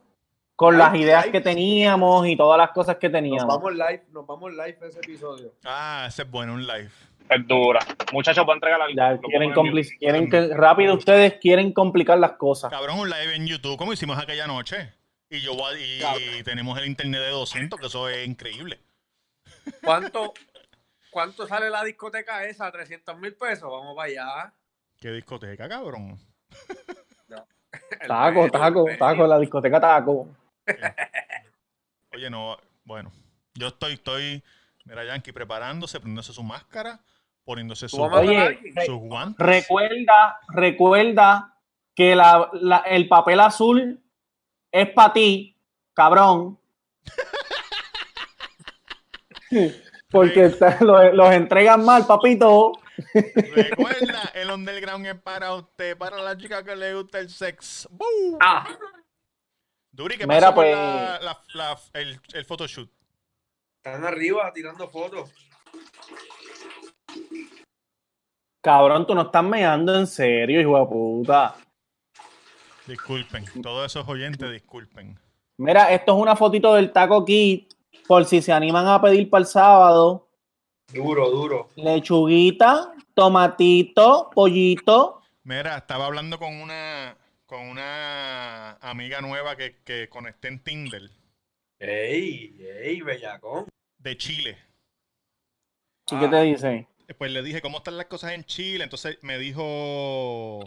Con 0.55 0.77
las 0.77 0.93
ideas 0.95 1.25
live. 1.25 1.31
que 1.31 1.41
teníamos 1.41 2.27
y 2.27 2.35
todas 2.35 2.57
las 2.57 2.69
cosas 2.71 2.97
que 2.97 3.07
Nos 3.09 3.13
teníamos. 3.13 3.47
vamos 3.47 3.73
live, 3.73 4.05
nos 4.11 4.27
vamos 4.27 4.51
live 4.51 4.77
ese 4.83 4.99
episodio. 4.99 5.53
Ah, 5.65 6.05
ese 6.07 6.21
es 6.21 6.29
bueno, 6.29 6.53
un 6.53 6.67
live. 6.67 6.91
Es 7.31 7.47
dura. 7.47 7.79
Muchachos, 8.11 8.45
voy 8.45 8.53
a 8.53 8.55
entregar. 8.55 8.79
Ya 8.95 9.11
Lo 9.13 9.21
quieren, 9.21 9.53
quieren 9.99 10.29
que 10.29 10.47
rápido 10.53 10.95
ustedes 10.95 11.35
quieren 11.39 11.71
complicar 11.71 12.19
las 12.19 12.33
cosas. 12.33 12.69
Cabrón, 12.69 12.99
un 12.99 13.09
live 13.09 13.35
en 13.35 13.47
YouTube 13.47 13.77
como 13.77 13.93
hicimos 13.93 14.17
aquella 14.19 14.47
noche. 14.47 14.93
Y 15.29 15.39
yo 15.39 15.55
voy- 15.55 15.81
y, 15.81 16.01
Cabrón. 16.01 16.23
tenemos 16.43 16.77
el 16.77 16.87
internet 16.87 17.21
de 17.21 17.29
200, 17.29 17.79
que 17.79 17.87
eso 17.87 18.09
es 18.09 18.27
increíble. 18.27 18.81
¿Cuánto, 19.81 20.33
¿Cuánto 21.09 21.47
sale 21.47 21.69
la 21.69 21.83
discoteca 21.85 22.43
esa? 22.43 22.69
¿300 22.69 23.17
mil 23.17 23.33
pesos? 23.35 23.69
Vamos 23.71 23.95
para 23.95 24.09
allá. 24.09 24.53
¿Qué 24.99 25.09
discoteca, 25.11 25.69
cabrón? 25.69 26.19
Taco, 28.07 28.49
taco, 28.49 28.85
taco, 28.99 29.27
la 29.27 29.39
discoteca 29.39 29.79
taco. 29.79 30.27
Oye, 32.13 32.29
no, 32.29 32.57
bueno, 32.83 33.11
yo 33.53 33.67
estoy, 33.67 33.93
estoy, 33.93 34.43
mira, 34.85 35.05
Yankee 35.05 35.31
preparándose, 35.31 35.99
poniéndose 35.99 36.33
su 36.33 36.43
máscara, 36.43 36.99
poniéndose 37.43 37.87
¿Tú 37.87 37.97
su, 37.97 38.03
Oye, 38.03 38.59
sus 38.85 38.97
guantes. 38.99 39.45
Recuerda, 39.45 40.39
recuerda 40.49 41.57
que 41.95 42.15
la, 42.15 42.49
la- 42.53 42.83
el 42.87 43.07
papel 43.07 43.39
azul 43.39 44.03
es 44.71 44.89
para 44.91 45.13
ti, 45.13 45.57
cabrón. 45.93 46.59
Porque 50.09 50.49
ta- 50.49 50.77
lo- 50.81 51.13
los 51.13 51.31
entregan 51.33 51.83
mal, 51.85 52.05
papito. 52.05 52.73
Recuerda, 53.13 54.31
el 54.33 54.51
underground 54.51 55.05
es 55.07 55.19
para 55.21 55.53
usted, 55.55 55.97
para 55.97 56.17
la 56.21 56.37
chica 56.37 56.63
que 56.63 56.75
le 56.75 56.93
gusta 56.95 57.19
el 57.19 57.29
sex. 57.29 57.87
¡Bú! 57.91 58.37
Ah, 58.41 58.67
Duri, 59.91 60.17
¿qué 60.17 60.27
Mira, 60.27 60.47
con 60.47 60.55
pues- 60.55 60.75
la, 60.75 61.19
la- 61.21 61.41
la- 61.53 61.79
el, 61.93 62.19
el 62.33 62.45
photoshoot? 62.45 62.89
están 63.83 64.05
arriba 64.05 64.51
tirando 64.53 64.87
fotos. 64.89 65.31
Cabrón, 68.61 69.07
tú 69.07 69.15
no 69.15 69.23
estás 69.23 69.43
meando 69.43 69.95
en 69.97 70.05
serio, 70.07 70.61
hijo 70.61 70.79
de 70.79 70.85
puta. 70.85 71.55
Disculpen, 72.85 73.45
todos 73.61 73.85
esos 73.85 74.07
oyentes, 74.07 74.51
disculpen. 74.51 75.17
Mira, 75.57 75.91
esto 75.91 76.15
es 76.15 76.21
una 76.21 76.35
fotito 76.35 76.73
del 76.75 76.91
taco 76.91 77.25
kit. 77.25 77.73
Por 78.07 78.25
si 78.25 78.41
se 78.41 78.51
animan 78.51 78.87
a 78.87 79.01
pedir 79.01 79.29
para 79.29 79.41
el 79.41 79.47
sábado. 79.47 80.27
Duro, 80.93 81.29
duro. 81.29 81.69
Lechuguita, 81.75 82.93
tomatito, 83.13 84.29
pollito. 84.33 85.21
Mira, 85.43 85.77
estaba 85.77 86.05
hablando 86.07 86.37
con 86.37 86.53
una 86.55 87.15
con 87.45 87.67
una 87.67 88.73
amiga 88.77 89.21
nueva 89.21 89.55
que, 89.57 89.81
que 89.83 90.07
conecté 90.07 90.47
en 90.47 90.63
Tinder 90.63 91.09
Ey, 91.79 92.57
ey, 92.83 93.01
bellacón. 93.01 93.65
de 93.97 94.17
Chile. 94.17 94.57
¿Y 96.11 96.19
qué 96.19 96.27
te 96.27 96.41
dice? 96.43 96.87
Pues 97.17 97.31
le 97.31 97.41
dije, 97.43 97.61
¿cómo 97.61 97.77
están 97.79 97.97
las 97.97 98.05
cosas 98.07 98.31
en 98.33 98.43
Chile? 98.45 98.83
Entonces 98.83 99.17
me 99.21 99.37
dijo, 99.37 100.63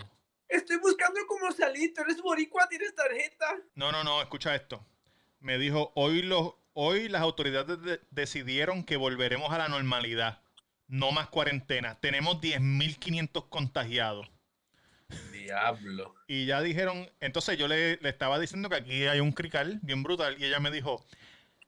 Estoy 0.49 0.77
buscando 0.79 1.21
cómo 1.27 1.51
salir. 1.53 1.93
¿Tú 1.95 2.03
eres 2.03 2.21
boricua? 2.23 2.69
¿Tienes 2.69 2.95
tarjeta? 2.95 3.47
no, 3.75 3.91
no, 3.93 4.05
no, 4.05 4.21
escucha 4.23 4.55
esto. 4.55 4.85
Me 5.41 5.59
dijo, 5.59 5.93
hoy, 5.95 6.23
los, 6.23 6.55
hoy 6.73 7.09
las 7.09 7.23
autoridades 7.23 7.81
de- 7.83 8.01
decidieron 8.11 8.85
que 8.85 8.97
volveremos 8.97 9.53
a 9.53 9.59
la 9.59 9.69
normalidad. 9.69 10.43
No 10.87 11.13
más 11.13 11.29
cuarentena. 11.29 11.99
Tenemos 12.01 12.41
10.500 12.41 13.49
contagiados. 13.49 14.31
Diablo. 15.33 16.15
Y 16.27 16.47
ya 16.47 16.61
dijeron, 16.63 17.11
entonces 17.21 17.59
yo 17.59 17.69
le, 17.69 17.97
le 17.97 18.09
estaba 18.09 18.39
diciendo 18.39 18.69
que 18.69 18.77
aquí 18.77 19.07
hay 19.07 19.21
un 19.21 19.33
crical 19.33 19.79
bien 19.83 20.03
brutal 20.03 20.37
y 20.39 20.45
ella 20.47 20.61
me 20.61 20.71
dijo, 20.71 21.05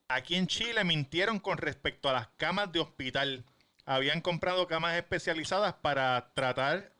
aquí 0.08 0.36
en 0.36 0.46
Chile 0.46 0.84
mintieron 0.84 1.38
con 1.38 1.58
respecto 1.58 2.08
a 2.08 2.12
las 2.14 2.28
camas 2.36 2.72
de 2.72 2.80
hospital. 2.80 3.44
Habían 3.86 4.20
comprado 4.20 4.66
camas 4.66 4.96
especializadas 4.96 5.72
para 5.74 6.30
tratar 6.34 6.92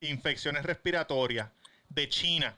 infecciones 0.00 0.64
respiratorias 0.64 1.50
de 1.88 2.08
China. 2.08 2.54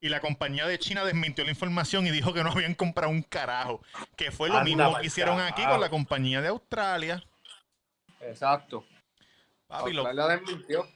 Y 0.00 0.08
la 0.08 0.20
compañía 0.20 0.66
de 0.66 0.80
China 0.80 1.04
desmintió 1.04 1.44
la 1.44 1.50
información 1.50 2.06
y 2.08 2.10
dijo 2.10 2.34
que 2.34 2.42
no 2.42 2.50
habían 2.50 2.74
comprado 2.74 3.10
un 3.12 3.22
carajo. 3.22 3.80
Que 4.16 4.32
fue 4.32 4.48
lo 4.48 4.56
Anda 4.58 4.64
mismo 4.64 4.98
que 4.98 5.06
hicieron 5.06 5.40
aquí 5.40 5.64
con 5.64 5.80
la 5.80 5.88
compañía 5.90 6.40
de 6.40 6.48
Australia. 6.48 7.22
Exacto. 8.20 8.84
Papi, 9.68 9.92
lo- 9.92 10.02
Australia 10.04 10.36
desmintió. 10.36 10.88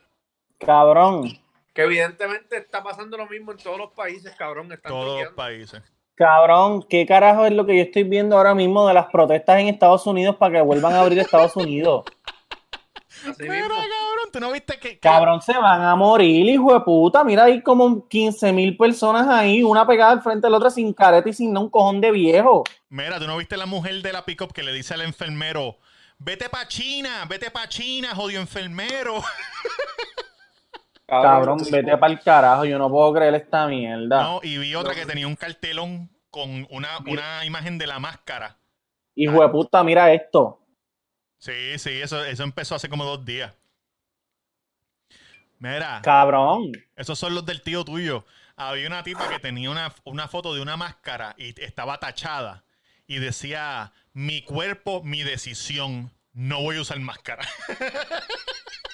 Cabrón, 0.59 1.41
Que 1.73 1.83
evidentemente 1.83 2.57
está 2.57 2.83
pasando 2.83 3.17
lo 3.19 3.29
mismo 3.29 3.53
en 3.53 3.59
todos 3.59 3.79
los 3.79 3.93
países, 3.93 4.35
cabrón. 4.35 4.73
Están 4.73 4.91
todos 4.91 5.23
los 5.25 5.35
países. 5.35 5.83
Cabrón, 6.17 6.83
¿qué 6.89 7.07
carajo 7.07 7.47
es 7.47 7.53
lo 7.53 7.65
que 7.67 7.77
yo 7.77 7.83
estoy 7.83 8.03
viendo 8.03 8.37
ahora 8.37 8.55
mismo 8.55 8.87
de 8.89 8.95
las 8.95 9.07
protestas 9.07 9.61
en 9.61 9.69
Estados 9.69 10.07
Unidos 10.07 10.35
para 10.37 10.55
que 10.57 10.61
vuelvan 10.63 10.95
a 10.95 11.01
abrir 11.03 11.19
Estados 11.21 11.55
Unidos? 11.57 12.05
Mismo. 13.39 13.47
cabrón, 13.49 14.31
¿tú 14.31 14.41
no 14.41 14.53
viste 14.53 14.79
que... 14.79 14.91
que- 14.91 14.99
Cabrón, 14.99 15.41
se 15.41 15.57
van 15.57 15.83
a 15.83 15.97
morir, 15.97 16.47
hijo 16.47 16.73
de 16.75 16.81
puta. 16.81 17.25
Mira, 17.25 17.45
hay 17.45 17.63
como 17.63 18.07
15 18.07 18.53
mil 18.53 18.77
personas 18.77 19.27
ahí, 19.27 19.63
una 19.63 19.87
pegada 19.87 20.13
al 20.13 20.21
frente 20.23 20.47
de 20.47 20.51
la 20.51 20.59
otra 20.59 20.69
sin 20.71 20.93
careta 20.93 21.29
y 21.29 21.33
sin 21.33 21.57
un 21.57 21.71
cojón 21.71 22.01
de 22.01 22.11
viejo. 22.11 22.63
Mira, 22.91 23.19
¿tú 23.19 23.27
no 23.27 23.37
viste 23.39 23.57
la 23.57 23.65
mujer 23.67 24.03
de 24.03 24.13
la 24.13 24.25
pick-up 24.25 24.53
que 24.53 24.63
le 24.63 24.73
dice 24.73 24.93
al 24.95 25.01
enfermero, 25.01 25.77
vete 26.19 26.49
pa' 26.51 26.69
China, 26.69 27.25
vete 27.29 27.51
pa' 27.51 27.69
China, 27.69 28.15
jodido 28.15 28.41
enfermero? 28.43 29.15
Cabrón, 31.07 31.59
vete 31.71 31.97
para 31.97 32.13
el 32.13 32.21
carajo, 32.21 32.65
yo 32.65 32.79
no 32.79 32.91
puedo 32.91 33.13
creer 33.15 33.35
esta 33.35 33.67
mierda. 33.69 34.23
No, 34.23 34.41
y 34.43 34.59
vi 34.59 34.75
otra 34.75 34.95
que 34.95 35.07
tenía 35.07 35.27
un 35.27 35.37
cartelón 35.37 36.11
con 36.31 36.67
una, 36.71 36.99
una 37.07 37.45
imagen 37.45 37.79
de 37.79 37.87
la 37.87 37.99
máscara. 37.99 38.59
Hijo 39.15 39.41
de 39.41 39.49
puta, 39.49 39.85
mira 39.85 40.13
esto. 40.13 40.61
Sí, 41.39 41.79
sí, 41.79 42.01
eso, 42.03 42.25
eso 42.25 42.43
empezó 42.43 42.75
hace 42.75 42.89
como 42.89 43.05
dos 43.05 43.25
días. 43.25 43.55
Mira, 45.59 46.01
Cabrón. 46.03 46.73
esos 46.97 47.19
son 47.19 47.35
los 47.35 47.47
del 47.47 47.63
tío 47.63 47.85
tuyo. 47.85 48.25
Había 48.57 48.87
una 48.87 49.03
tipa 49.03 49.29
que 49.29 49.39
tenía 49.39 49.71
una, 49.71 49.95
una 50.05 50.29
foto 50.29 50.55
de 50.55 50.61
una 50.61 50.77
máscara 50.77 51.35
y 51.39 51.59
estaba 51.63 51.99
tachada 51.99 52.65
y 53.07 53.19
decía, 53.19 53.93
mi 54.13 54.43
cuerpo, 54.43 55.03
mi 55.03 55.23
decisión, 55.23 56.11
no 56.33 56.61
voy 56.63 56.79
a 56.79 56.81
usar 56.81 56.99
máscara. 57.01 57.47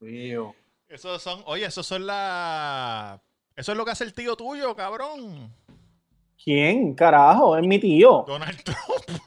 Mío. 0.00 0.54
Esos 0.88 1.22
son, 1.22 1.42
oye, 1.46 1.66
esos 1.66 1.86
son 1.86 2.06
la... 2.06 3.20
Eso 3.56 3.72
es 3.72 3.78
lo 3.78 3.84
que 3.84 3.90
hace 3.90 4.04
el 4.04 4.14
tío 4.14 4.36
tuyo, 4.36 4.74
cabrón. 4.76 5.52
¿Quién? 6.42 6.94
Carajo, 6.94 7.56
es 7.58 7.66
mi 7.66 7.78
tío. 7.78 8.24
Donald 8.26 8.62
Trump. 8.62 9.20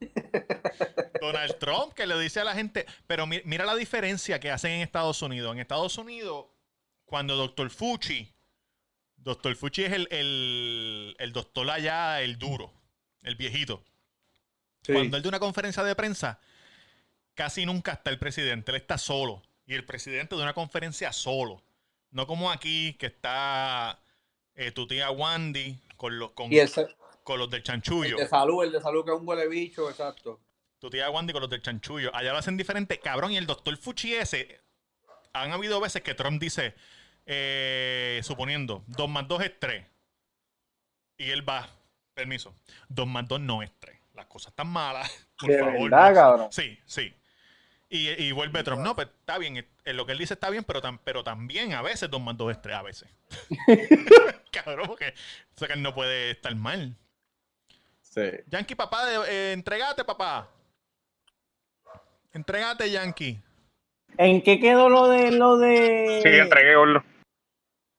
Donald 1.20 1.58
Trump 1.58 1.94
que 1.94 2.06
le 2.06 2.18
dice 2.20 2.40
a 2.40 2.44
la 2.44 2.54
gente, 2.54 2.86
pero 3.06 3.26
mi- 3.26 3.40
mira 3.44 3.64
la 3.64 3.74
diferencia 3.74 4.38
que 4.40 4.50
hacen 4.50 4.72
en 4.72 4.80
Estados 4.82 5.22
Unidos. 5.22 5.52
En 5.52 5.58
Estados 5.60 5.96
Unidos, 5.96 6.46
cuando 7.06 7.36
Doctor 7.36 7.70
Fuchi, 7.70 8.30
Doctor 9.16 9.56
Fuchi 9.56 9.84
es 9.84 9.92
el, 9.92 10.06
el, 10.10 11.16
el 11.18 11.32
doctor 11.32 11.70
allá, 11.70 12.20
el 12.20 12.38
duro, 12.38 12.72
el 13.22 13.36
viejito. 13.36 13.82
Cuando 14.86 15.16
él 15.16 15.22
da 15.22 15.28
una 15.30 15.40
conferencia 15.40 15.82
de 15.82 15.94
prensa, 15.94 16.38
casi 17.32 17.64
nunca 17.64 17.92
está 17.92 18.10
el 18.10 18.18
presidente, 18.18 18.70
él 18.70 18.76
está 18.76 18.98
solo. 18.98 19.42
Y 19.66 19.74
el 19.74 19.84
presidente 19.84 20.36
de 20.36 20.42
una 20.42 20.52
conferencia 20.54 21.12
solo. 21.12 21.62
No 22.10 22.26
como 22.26 22.50
aquí, 22.50 22.94
que 22.94 23.06
está 23.06 23.98
eh, 24.54 24.70
tu 24.72 24.86
tía 24.86 25.10
Wandy 25.10 25.78
con 25.96 26.18
los, 26.18 26.32
con, 26.32 26.52
el, 26.52 26.70
con 27.24 27.38
los 27.38 27.50
del 27.50 27.58
el 27.58 27.64
chanchullo. 27.64 28.16
de 28.16 28.28
salud, 28.28 28.62
el 28.64 28.72
de 28.72 28.80
salud 28.80 29.04
que 29.04 29.12
es 29.12 29.18
un 29.18 29.26
huele 29.26 29.48
bicho, 29.48 29.88
exacto. 29.90 30.40
Tu 30.78 30.90
tía 30.90 31.10
Wandy 31.10 31.32
con 31.32 31.40
los 31.40 31.50
del 31.50 31.62
chanchullo. 31.62 32.14
Allá 32.14 32.32
lo 32.32 32.38
hacen 32.38 32.56
diferente. 32.56 33.00
Cabrón, 33.00 33.32
y 33.32 33.36
el 33.36 33.46
doctor 33.46 33.76
Fuchi 33.76 34.14
ese, 34.14 34.60
han 35.32 35.52
habido 35.52 35.80
veces 35.80 36.02
que 36.02 36.14
Trump 36.14 36.40
dice, 36.40 36.74
eh, 37.26 38.20
suponiendo, 38.22 38.84
2 38.88 39.08
más 39.08 39.26
2 39.26 39.42
es 39.44 39.58
3. 39.58 39.84
Y 41.16 41.30
él 41.30 41.48
va, 41.48 41.68
permiso, 42.12 42.54
2 42.88 43.06
más 43.06 43.26
2 43.26 43.40
no 43.40 43.62
es 43.62 43.72
3. 43.80 43.98
Las 44.14 44.26
cosas 44.26 44.48
están 44.52 44.68
malas. 44.68 45.10
Por 45.38 45.48
De 45.50 45.58
favor. 45.58 45.90
verdad, 45.90 46.08
no. 46.10 46.14
cabrón. 46.14 46.48
Sí, 46.52 46.78
sí. 46.86 47.12
Y, 47.96 48.08
y 48.24 48.32
vuelve 48.32 48.64
Trump. 48.64 48.82
No, 48.82 48.96
pues 48.96 49.06
está 49.06 49.38
bien. 49.38 49.56
eh, 49.84 49.92
lo 49.92 50.04
que 50.04 50.12
él 50.12 50.18
dice 50.18 50.34
está 50.34 50.50
bien, 50.50 50.64
pero, 50.64 50.82
tam- 50.82 50.98
pero 51.04 51.22
también 51.22 51.74
a 51.74 51.82
veces 51.82 52.10
2 52.10 52.20
más 52.20 52.36
2 52.36 52.50
es 52.50 52.60
3. 52.62 52.74
A 52.76 52.82
veces. 52.82 53.08
cabrón, 54.50 54.88
porque 54.88 55.14
o 55.54 55.58
sea 55.58 55.68
que 55.68 55.74
él 55.74 55.82
no 55.82 55.94
puede 55.94 56.32
estar 56.32 56.52
mal. 56.56 56.96
Sí. 58.02 58.22
Yankee, 58.48 58.74
papá, 58.74 59.06
de- 59.06 59.30
eh, 59.30 59.52
entregate, 59.52 60.02
papá. 60.04 60.48
Entregate, 62.32 62.90
Yankee. 62.90 63.40
¿En 64.18 64.42
qué 64.42 64.58
quedó 64.58 64.88
lo 64.88 65.06
de 65.08 65.30
lo 65.30 65.56
de 65.56 66.20
Sí, 66.22 66.28
entregué, 66.30 66.74
gordo. 66.74 67.04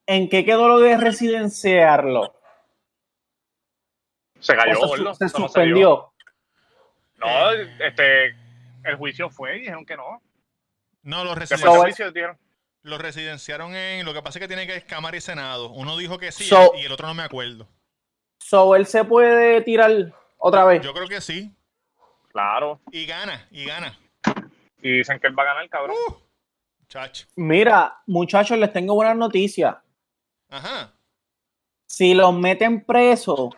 ¿En 0.07 0.27
qué 0.29 0.43
quedó 0.43 0.67
lo 0.67 0.79
de 0.79 0.97
residenciarlo? 0.97 2.35
Se 4.39 4.55
cayó, 4.55 4.77
¿O 4.81 5.13
se, 5.15 5.27
se 5.27 5.29
suspendió? 5.29 6.11
No, 7.17 7.51
este, 7.51 8.35
el 8.85 8.95
juicio 8.97 9.29
fue 9.29 9.57
y 9.57 9.59
dijeron 9.61 9.85
que 9.85 9.95
no. 9.97 10.21
No, 11.03 11.23
los, 11.23 11.35
Después 11.37 11.61
residen- 11.61 11.63
del 11.71 11.73
So, 11.75 11.81
juicio 11.81 12.11
dijeron, 12.11 12.37
los 12.83 12.99
residenciaron 13.01 13.75
en. 13.75 14.05
Lo 14.05 14.13
que 14.13 14.21
pasa 14.21 14.39
es 14.39 14.41
que 14.43 14.47
tiene 14.47 14.65
que 14.67 14.75
es 14.75 14.83
Cámara 14.85 15.15
y 15.17 15.21
Senado. 15.21 15.69
Uno 15.71 15.97
dijo 15.97 16.17
que 16.17 16.31
sí 16.31 16.45
So- 16.45 16.71
y 16.77 16.85
el 16.85 16.91
otro 16.91 17.07
no 17.07 17.13
me 17.13 17.23
acuerdo. 17.23 17.67
So, 18.39 18.75
él 18.75 18.85
se 18.85 19.03
puede 19.03 19.61
tirar 19.61 19.91
otra 20.37 20.65
vez. 20.65 20.81
Yo 20.83 20.93
creo 20.93 21.07
que 21.07 21.21
sí. 21.21 21.51
claro. 22.31 22.79
Y 22.91 23.05
gana, 23.05 23.47
y 23.51 23.65
gana. 23.65 23.97
Y 24.81 24.97
dicen 24.97 25.19
que 25.19 25.27
él 25.27 25.37
va 25.37 25.43
a 25.43 25.47
ganar, 25.47 25.69
cabrón. 25.69 25.95
Uh, 26.09 26.15
chacho. 26.87 27.25
Mira, 27.35 27.97
muchachos, 28.07 28.57
les 28.57 28.71
tengo 28.73 28.93
buenas 28.93 29.15
noticias. 29.15 29.75
Ajá. 30.49 30.91
Si 31.87 32.13
los 32.13 32.33
meten 32.33 32.83
presos 32.85 33.49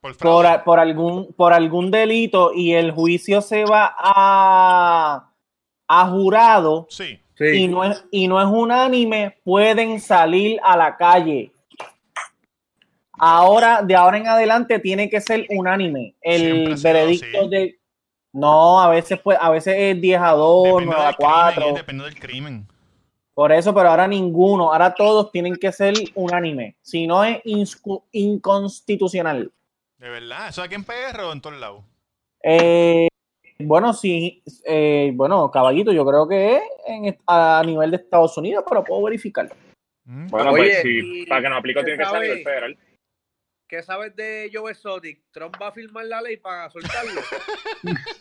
Por 0.00 0.16
por, 0.64 0.78
algún 0.80 1.32
por 1.34 1.52
algún 1.52 1.90
delito 1.90 2.52
y 2.54 2.72
el 2.72 2.92
juicio 2.92 3.42
se 3.42 3.64
va 3.64 3.94
a, 3.98 5.30
a 5.86 6.06
jurado 6.08 6.86
Sí. 6.88 7.20
y 7.38 7.68
no 7.68 7.84
es 7.84 8.02
y 8.10 8.26
no 8.26 8.40
es 8.40 8.46
unánime, 8.46 9.36
pueden 9.44 10.00
salir 10.00 10.58
a 10.62 10.76
la 10.76 10.96
calle. 10.96 11.52
Ahora, 13.18 13.82
de 13.82 13.94
ahora 13.94 14.16
en 14.16 14.26
adelante, 14.26 14.78
tiene 14.78 15.10
que 15.10 15.20
ser 15.20 15.46
unánime. 15.50 16.14
El 16.22 16.74
veredicto 16.82 17.48
de. 17.48 17.78
No, 18.32 18.80
a 18.80 18.88
veces, 18.88 19.18
pues, 19.22 19.36
a 19.40 19.50
veces 19.50 19.74
es 19.76 20.00
10 20.00 20.20
a 20.22 20.30
2, 20.30 20.64
Depende 20.64 20.86
9 20.86 21.02
a 21.02 21.06
del, 21.06 21.16
crimen, 21.16 21.30
4. 21.32 21.66
eh, 21.66 21.72
depende 21.74 22.04
del 22.04 22.18
crimen. 22.18 22.68
Por 23.34 23.52
eso, 23.52 23.74
pero 23.74 23.90
ahora 23.90 24.06
ninguno. 24.06 24.72
Ahora 24.72 24.94
todos 24.94 25.30
tienen 25.30 25.56
que 25.56 25.70
ser 25.72 25.92
unánime. 26.14 26.76
Si 26.80 27.06
no, 27.06 27.22
es 27.24 27.40
inconstitucional. 28.12 29.52
De 30.00 30.08
verdad. 30.08 30.48
Eso 30.48 30.62
aquí 30.62 30.74
en 30.74 30.84
PR 30.84 31.20
o 31.24 31.32
en 31.32 31.40
todos 31.40 31.58
lados. 31.60 31.84
Eh, 32.42 33.08
bueno, 33.58 33.92
sí. 33.92 34.42
eh, 34.64 35.12
bueno, 35.14 35.50
caballito, 35.50 35.92
yo 35.92 36.06
creo 36.06 36.26
que 36.26 36.56
es 36.56 36.62
en- 36.86 37.18
a 37.26 37.62
nivel 37.64 37.90
de 37.90 37.98
Estados 37.98 38.36
Unidos, 38.38 38.64
pero 38.68 38.82
puedo 38.82 39.02
verificar. 39.02 39.48
Mm. 40.04 40.28
Bueno, 40.28 40.52
Oye, 40.52 40.62
pues 40.62 40.82
sí, 40.82 41.26
para 41.28 41.42
que 41.42 41.48
nos 41.50 41.58
aplique 41.58 41.84
tiene 41.84 41.98
que 41.98 42.04
ser 42.06 42.16
a 42.16 42.20
nivel 42.20 42.42
federal. 42.42 42.78
¿Qué 43.68 43.82
sabes 43.82 44.16
de 44.16 44.50
Joe 44.52 44.70
Exotic? 44.72 45.20
¿Trump 45.30 45.54
va 45.60 45.68
a 45.68 45.72
firmar 45.72 46.06
la 46.06 46.22
ley 46.22 46.38
para 46.38 46.68
soltarlo? 46.70 47.20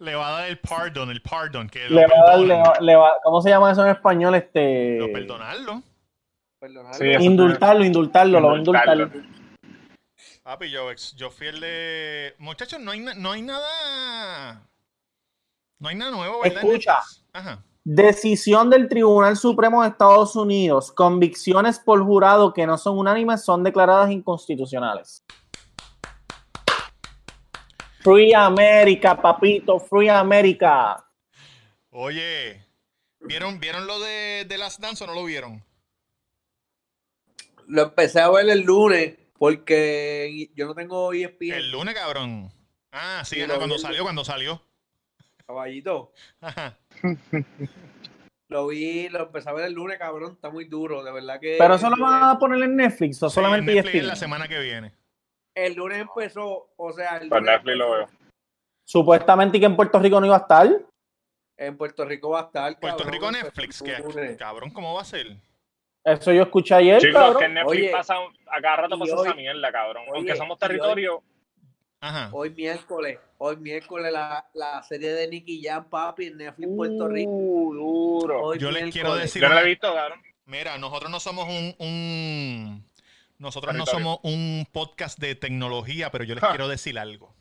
Le 0.00 0.14
va 0.16 0.28
a 0.28 0.40
dar 0.40 0.48
el 0.48 0.58
pardon, 0.58 1.10
el 1.10 1.20
pardon. 1.22 1.68
Que 1.68 1.88
Le 1.88 2.06
va 2.06 2.16
a 2.16 2.30
dar- 2.30 2.38
le 2.40 2.54
va- 2.54 2.78
le 2.80 2.96
va- 2.96 3.16
¿Cómo 3.22 3.40
se 3.42 3.50
llama 3.50 3.70
eso 3.70 3.84
en 3.84 3.90
español? 3.92 4.34
Este, 4.34 4.98
Lo 4.98 5.12
perdonarlo. 5.12 5.82
Sí, 6.92 7.10
eso- 7.10 7.22
indultarlo, 7.22 7.84
indultarlo, 7.84 8.40
lo 8.40 8.48
va 8.48 8.54
a 8.54 8.58
Indultarlo. 8.58 9.04
indultar. 9.04 9.43
Papi, 10.44 10.68
yo, 10.68 11.30
fui 11.30 11.46
el 11.46 11.58
de. 11.58 12.34
Muchachos, 12.38 12.78
no 12.78 12.90
hay, 12.90 13.00
no 13.00 13.32
hay 13.32 13.40
nada. 13.40 14.68
No 15.78 15.88
hay 15.88 15.94
nada 15.94 16.10
nuevo, 16.10 16.42
¿verdad? 16.42 16.62
Escucha. 16.62 16.98
Ajá. 17.32 17.64
Decisión 17.82 18.68
del 18.68 18.90
Tribunal 18.90 19.38
Supremo 19.38 19.82
de 19.82 19.88
Estados 19.88 20.36
Unidos. 20.36 20.92
Convicciones 20.92 21.78
por 21.78 22.04
jurado 22.04 22.52
que 22.52 22.66
no 22.66 22.76
son 22.76 22.98
unánimes 22.98 23.42
son 23.42 23.64
declaradas 23.64 24.10
inconstitucionales. 24.10 25.24
Free 28.00 28.34
America, 28.34 29.16
papito, 29.20 29.80
Free 29.80 30.10
America. 30.10 31.06
Oye, 31.88 32.66
¿vieron, 33.20 33.58
¿vieron 33.58 33.86
lo 33.86 33.98
de, 33.98 34.44
de 34.46 34.58
Last 34.58 34.78
Dance 34.78 35.04
o 35.04 35.06
no 35.06 35.14
lo 35.14 35.24
vieron? 35.24 35.64
Lo 37.66 37.84
empecé 37.84 38.20
a 38.20 38.28
ver 38.28 38.46
el 38.50 38.60
lunes 38.60 39.23
porque 39.44 40.48
yo 40.54 40.64
no 40.64 40.74
tengo 40.74 41.12
ESPN. 41.12 41.52
El 41.52 41.70
lunes, 41.70 41.94
cabrón. 41.94 42.50
Ah, 42.90 43.20
sí, 43.26 43.44
lo 43.46 43.56
cuando 43.58 43.76
salió, 43.76 44.02
cuando 44.02 44.24
salió. 44.24 44.62
Caballito. 45.46 46.12
Ajá. 46.40 46.78
Lo 48.48 48.68
vi, 48.68 49.08
lo 49.08 49.22
empecé 49.24 49.48
a 49.48 49.52
ver 49.52 49.64
el 49.66 49.72
lunes, 49.72 49.98
cabrón. 49.98 50.32
Está 50.34 50.48
muy 50.50 50.64
duro, 50.66 51.02
de 51.02 51.10
verdad 51.12 51.40
que. 51.40 51.56
Pero 51.58 51.74
eso 51.74 51.90
lo 51.90 52.02
van 52.02 52.22
a 52.22 52.38
poner 52.38 52.62
en 52.62 52.76
Netflix 52.76 53.22
o 53.22 53.28
Sí, 53.28 53.34
solamente 53.34 53.70
en 53.72 53.76
Netflix 53.78 53.94
ESPN. 53.96 54.06
la 54.06 54.16
semana 54.16 54.48
que 54.48 54.58
viene. 54.60 54.92
El 55.54 55.74
lunes 55.74 55.98
empezó, 55.98 56.68
o 56.76 56.92
sea, 56.92 57.16
el 57.16 57.28
lunes 57.28 57.42
Netflix 57.42 57.76
lo 57.76 57.90
veo. 57.92 58.08
Supuestamente 58.86 59.58
que 59.58 59.66
en 59.66 59.74
Puerto 59.76 59.98
Rico 59.98 60.20
no 60.20 60.26
iba 60.26 60.36
a 60.36 60.40
estar. 60.40 60.68
En 61.56 61.76
Puerto 61.76 62.04
Rico 62.04 62.30
va 62.30 62.40
a 62.40 62.44
estar. 62.44 62.78
Puerto 62.78 62.98
cabrón, 62.98 63.12
Rico 63.12 63.32
Netflix. 63.32 63.82
que- 63.82 64.36
cabrón, 64.38 64.70
¿cómo 64.70 64.94
va 64.94 65.00
a 65.02 65.06
ser? 65.06 65.36
Eso 66.04 66.32
yo 66.32 66.42
escuché 66.42 66.74
ayer, 66.74 67.00
Chicos, 67.00 67.14
cabrón. 67.14 67.38
que 67.38 67.44
en 67.46 67.54
Netflix 67.54 67.80
Oye, 67.82 67.90
pasa, 67.90 68.14
a 68.46 68.60
cada 68.60 68.76
rato 68.76 68.98
pasa 68.98 69.16
hoy- 69.16 69.26
esa 69.28 69.34
mierda, 69.36 69.72
cabrón. 69.72 70.02
oye, 70.10 70.18
Aunque 70.18 70.36
somos 70.36 70.58
y 70.60 70.64
hoy- 70.64 70.68
territorio, 70.68 71.22
Ajá. 72.00 72.28
Hoy 72.32 72.50
miércoles, 72.50 73.18
hoy 73.38 73.56
miércoles 73.56 74.12
la, 74.12 74.46
la 74.52 74.82
serie 74.82 75.10
de 75.14 75.26
Nicky 75.26 75.62
Jam, 75.64 75.88
papi, 75.88 76.26
en 76.26 76.36
Netflix 76.36 76.70
Puerto 76.76 77.08
Rico. 77.08 77.30
Uh, 77.30 77.72
duro. 77.74 78.42
Hoy 78.42 78.58
Yo 78.58 78.70
les 78.70 78.92
quiero 78.92 79.14
decir 79.14 79.40
Yo 79.40 79.48
no 79.48 79.58
he 79.58 79.64
visto, 79.64 79.94
cabrón. 79.94 80.20
Mira, 80.44 80.76
nosotros 80.76 81.10
no 81.10 81.18
somos 81.18 81.48
un, 81.48 81.74
un- 81.78 82.86
nosotros 83.38 83.72
no 83.74 83.84
Territorio. 83.86 84.04
somos 84.18 84.20
un 84.22 84.66
podcast 84.70 85.18
de 85.18 85.34
tecnología, 85.34 86.10
pero 86.10 86.24
yo 86.24 86.34
les 86.34 86.44
Ja. 86.44 86.50
quiero 86.50 86.68
decir 86.68 86.98
algo. 86.98 87.34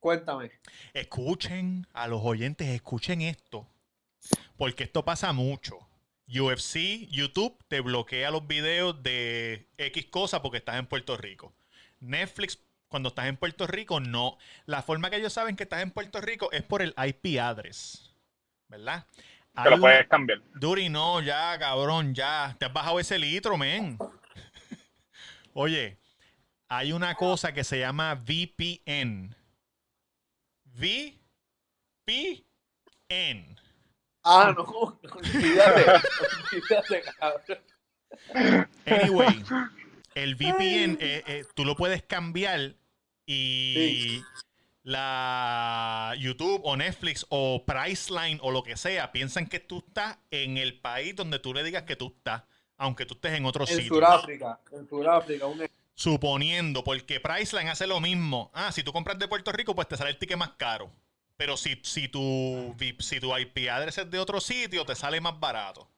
Cuéntame. 0.00 0.50
Escuchen 0.92 1.86
a 1.92 2.08
los 2.08 2.20
oyentes, 2.24 2.66
escuchen 2.68 3.20
esto, 3.22 3.68
porque 4.56 4.82
esto 4.84 5.04
pasa 5.04 5.32
mucho. 5.32 5.78
UFC, 6.28 7.08
YouTube 7.08 7.56
te 7.68 7.80
bloquea 7.80 8.30
los 8.30 8.46
videos 8.46 9.02
de 9.02 9.66
X 9.78 10.06
cosa 10.06 10.42
porque 10.42 10.58
estás 10.58 10.76
en 10.76 10.86
Puerto 10.86 11.16
Rico. 11.16 11.54
Netflix, 12.00 12.58
cuando 12.88 13.08
estás 13.08 13.26
en 13.26 13.38
Puerto 13.38 13.66
Rico, 13.66 13.98
no. 14.00 14.36
La 14.66 14.82
forma 14.82 15.08
que 15.08 15.16
ellos 15.16 15.32
saben 15.32 15.56
que 15.56 15.62
estás 15.62 15.82
en 15.82 15.90
Puerto 15.90 16.20
Rico 16.20 16.52
es 16.52 16.62
por 16.62 16.82
el 16.82 16.94
IP 16.96 17.40
address, 17.40 18.14
¿verdad? 18.68 19.06
Te 19.54 19.62
Hay 19.62 19.70
lo 19.70 19.80
puedes 19.80 20.06
cambiar. 20.06 20.42
Duri, 20.54 20.90
no, 20.90 21.20
ya, 21.22 21.58
cabrón, 21.58 22.14
ya. 22.14 22.54
Te 22.58 22.66
has 22.66 22.72
bajado 22.72 23.00
ese 23.00 23.18
litro, 23.18 23.56
men. 23.56 23.98
Oye, 25.54 25.98
hay 26.68 26.92
una 26.92 27.14
cosa 27.14 27.52
que 27.52 27.64
se 27.64 27.80
llama 27.80 28.14
VPN. 28.14 29.34
VPN. 30.74 31.48
Ah, 34.30 34.54
no, 34.54 34.62
olvídate. 34.62 35.84
olvídate, 36.52 37.02
cabrón. 37.18 37.58
Anyway, 38.84 39.42
el 40.14 40.34
VPN, 40.34 40.98
eh, 41.00 41.22
eh, 41.26 41.44
tú 41.54 41.64
lo 41.64 41.74
puedes 41.76 42.02
cambiar 42.02 42.74
y 43.26 44.22
la 44.82 46.14
YouTube 46.18 46.60
o 46.64 46.76
Netflix 46.76 47.26
o 47.28 47.64
Priceline 47.64 48.38
o 48.42 48.50
lo 48.50 48.62
que 48.62 48.76
sea 48.76 49.12
piensan 49.12 49.46
que 49.46 49.60
tú 49.60 49.84
estás 49.86 50.18
en 50.30 50.56
el 50.56 50.80
país 50.80 51.14
donde 51.14 51.38
tú 51.38 51.52
le 51.52 51.62
digas 51.62 51.82
que 51.82 51.96
tú 51.96 52.14
estás, 52.16 52.42
aunque 52.76 53.06
tú 53.06 53.14
estés 53.14 53.34
en 53.34 53.44
otro 53.44 53.64
En 53.66 53.76
sitio. 53.76 53.94
Sudáfrica, 53.94 54.60
en 54.72 54.88
Sudáfrica. 54.88 55.46
Un... 55.46 55.66
Suponiendo, 55.94 56.84
porque 56.84 57.20
Priceline 57.20 57.68
hace 57.68 57.86
lo 57.86 58.00
mismo. 58.00 58.50
Ah, 58.54 58.72
si 58.72 58.82
tú 58.82 58.92
compras 58.92 59.18
de 59.18 59.28
Puerto 59.28 59.52
Rico, 59.52 59.74
pues 59.74 59.88
te 59.88 59.96
sale 59.96 60.10
el 60.10 60.18
ticket 60.18 60.36
más 60.36 60.52
caro. 60.56 60.90
Pero 61.38 61.56
si, 61.56 61.78
si, 61.84 62.08
tu, 62.08 62.74
si 62.98 63.20
tu 63.20 63.34
IP 63.36 63.70
address 63.70 63.98
es 63.98 64.10
de 64.10 64.18
otro 64.18 64.40
sitio, 64.40 64.84
te 64.84 64.96
sale 64.96 65.20
más 65.20 65.38
barato. 65.38 65.88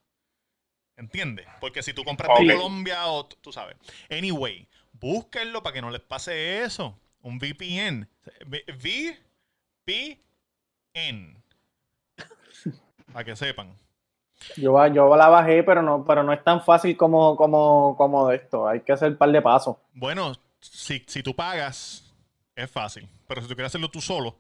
¿Entiendes? 0.99 1.47
Porque 1.61 1.83
si 1.83 1.95
tú 1.95 2.05
compras 2.05 2.31
de 2.39 2.47
Colombia 2.53 3.07
o 3.07 3.25
tú 3.25 3.51
sabes. 3.51 3.75
Anyway, 4.11 4.69
búsquenlo 4.93 5.63
para 5.63 5.73
que 5.73 5.81
no 5.81 5.91
les 5.91 6.03
pase 6.03 6.63
eso. 6.63 6.95
Un 7.23 7.39
VPN. 7.39 8.07
V- 8.47 8.65
VPN. 10.95 11.43
Para 13.11 13.25
que 13.25 13.35
sepan. 13.35 13.75
Yo, 14.57 14.87
yo 14.89 15.17
la 15.17 15.29
bajé, 15.29 15.63
pero 15.63 15.81
no, 15.81 16.05
pero 16.05 16.23
no 16.23 16.35
es 16.35 16.45
tan 16.45 16.63
fácil 16.63 16.99
como, 16.99 17.35
como, 17.37 17.97
como 17.97 18.31
esto. 18.31 18.69
Hay 18.69 18.81
que 18.83 18.93
hacer 18.93 19.13
un 19.13 19.17
par 19.17 19.31
de 19.33 19.41
pasos. 19.41 19.77
Bueno, 19.95 20.35
si, 20.61 21.03
si 21.07 21.23
tú 21.23 21.35
pagas, 21.35 22.05
es 22.55 22.71
fácil. 22.71 23.09
Pero 23.27 23.41
si 23.41 23.49
tú 23.49 23.55
quieres 23.55 23.71
hacerlo 23.71 23.91
tú 23.91 24.03
solo, 24.03 24.39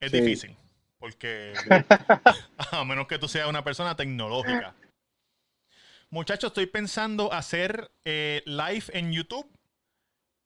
es 0.00 0.10
Sí. 0.10 0.20
difícil. 0.20 0.56
Porque 0.98 1.54
a 2.72 2.84
menos 2.84 3.06
que 3.06 3.18
tú 3.18 3.28
seas 3.28 3.48
una 3.48 3.64
persona 3.64 3.96
tecnológica. 3.96 4.74
Muchachos, 6.10 6.48
estoy 6.48 6.66
pensando 6.66 7.32
hacer 7.32 7.90
eh, 8.04 8.42
live 8.44 8.84
en 8.92 9.12
YouTube 9.12 9.48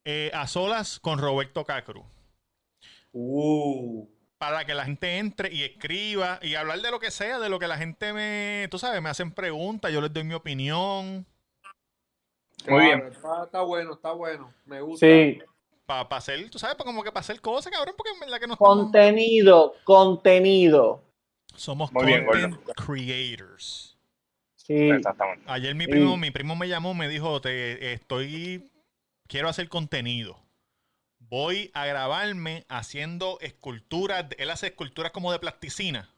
eh, 0.05 0.31
a 0.33 0.47
solas 0.47 0.99
con 0.99 1.19
Roberto 1.19 1.65
Cacru. 1.65 2.05
Uh. 3.11 4.07
Para 4.37 4.65
que 4.65 4.75
la 4.75 4.85
gente 4.85 5.17
entre 5.17 5.51
y 5.51 5.63
escriba 5.63 6.39
y 6.41 6.55
hablar 6.55 6.79
de 6.81 6.91
lo 6.91 6.99
que 6.99 7.09
sea, 7.09 7.39
de 7.39 7.49
lo 7.49 7.57
que 7.57 7.67
la 7.67 7.77
gente 7.77 8.13
me, 8.13 8.67
tú 8.69 8.77
sabes, 8.77 9.01
me 9.01 9.09
hacen 9.09 9.31
preguntas, 9.31 9.91
yo 9.91 10.01
les 10.01 10.13
doy 10.13 10.23
mi 10.23 10.33
opinión. 10.35 11.25
Muy 12.67 12.85
bien. 12.85 13.07
Está, 13.07 13.45
está 13.45 13.61
bueno, 13.61 13.93
está 13.93 14.11
bueno. 14.11 14.53
Me 14.65 14.81
gusta. 14.81 15.05
Sí, 15.05 15.39
Para 15.85 16.01
hacer, 16.17 16.49
tú 16.49 16.57
sabes, 16.57 16.75
pa- 16.75 16.83
como 16.83 17.03
que 17.03 17.11
para 17.11 17.19
hacer 17.21 17.39
cosas, 17.41 17.71
cabrón, 17.71 17.93
porque 17.95 18.11
en 18.13 18.19
verdad 18.19 18.39
que 18.39 18.47
no 18.47 18.53
estamos- 18.53 18.77
contenido, 18.85 19.75
contenido. 19.83 21.03
somos 21.55 21.91
Muy 21.93 22.05
bien, 22.05 22.25
content 22.25 22.57
creators. 22.75 23.95
Sí, 24.55 24.73
Exactamente. 24.89 25.43
Ayer 25.47 25.75
mi 25.75 25.85
Sí. 25.85 25.91
primo, 25.91 26.17
mi 26.17 26.31
primo 26.31 26.55
me 26.55 26.67
llamó, 26.67 26.93
me 26.95 27.07
dijo, 27.07 27.39
te 27.39 27.93
estoy, 27.93 28.71
quiero 29.27 29.47
hacer 29.47 29.69
contenido. 29.69 30.37
Voy 31.19 31.69
a 31.75 31.85
grabarme 31.85 32.65
haciendo 32.67 33.37
esculturas. 33.41 34.25
Él 34.39 34.49
hace 34.49 34.67
esculturas 34.67 35.11
como 35.11 35.31
de 35.31 35.39
plasticina. 35.39 36.09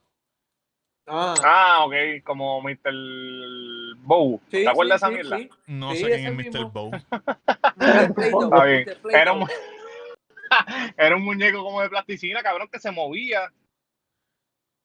Ah, 1.08 1.34
Ah, 1.44 1.86
ok, 1.86 1.94
como 2.24 2.62
Mr. 2.62 3.96
Bow. 4.00 4.42
sí, 4.52 4.64
¿Te 4.64 4.68
acuerdas 4.70 5.00
sí, 5.02 5.08
de 5.08 5.22
esa 5.22 5.24
sí, 5.24 5.30
mierda? 5.30 5.38
sí. 5.38 5.50
No 5.68 5.92
Sí, 5.94 5.98
sé 5.98 6.06
quién 6.12 6.40
es. 6.40 6.54
Mr. 6.54 6.66
Bow. 6.72 6.92
Está 6.94 8.64
bien. 8.66 8.90
Era 9.12 9.32
un, 9.34 9.48
era 10.98 11.16
un 11.16 11.24
muñeco 11.24 11.64
como 11.64 11.82
de 11.82 11.90
plasticina, 11.90 12.44
cabrón, 12.44 12.68
que 12.72 12.80
se 12.80 12.92
movía. 12.92 13.52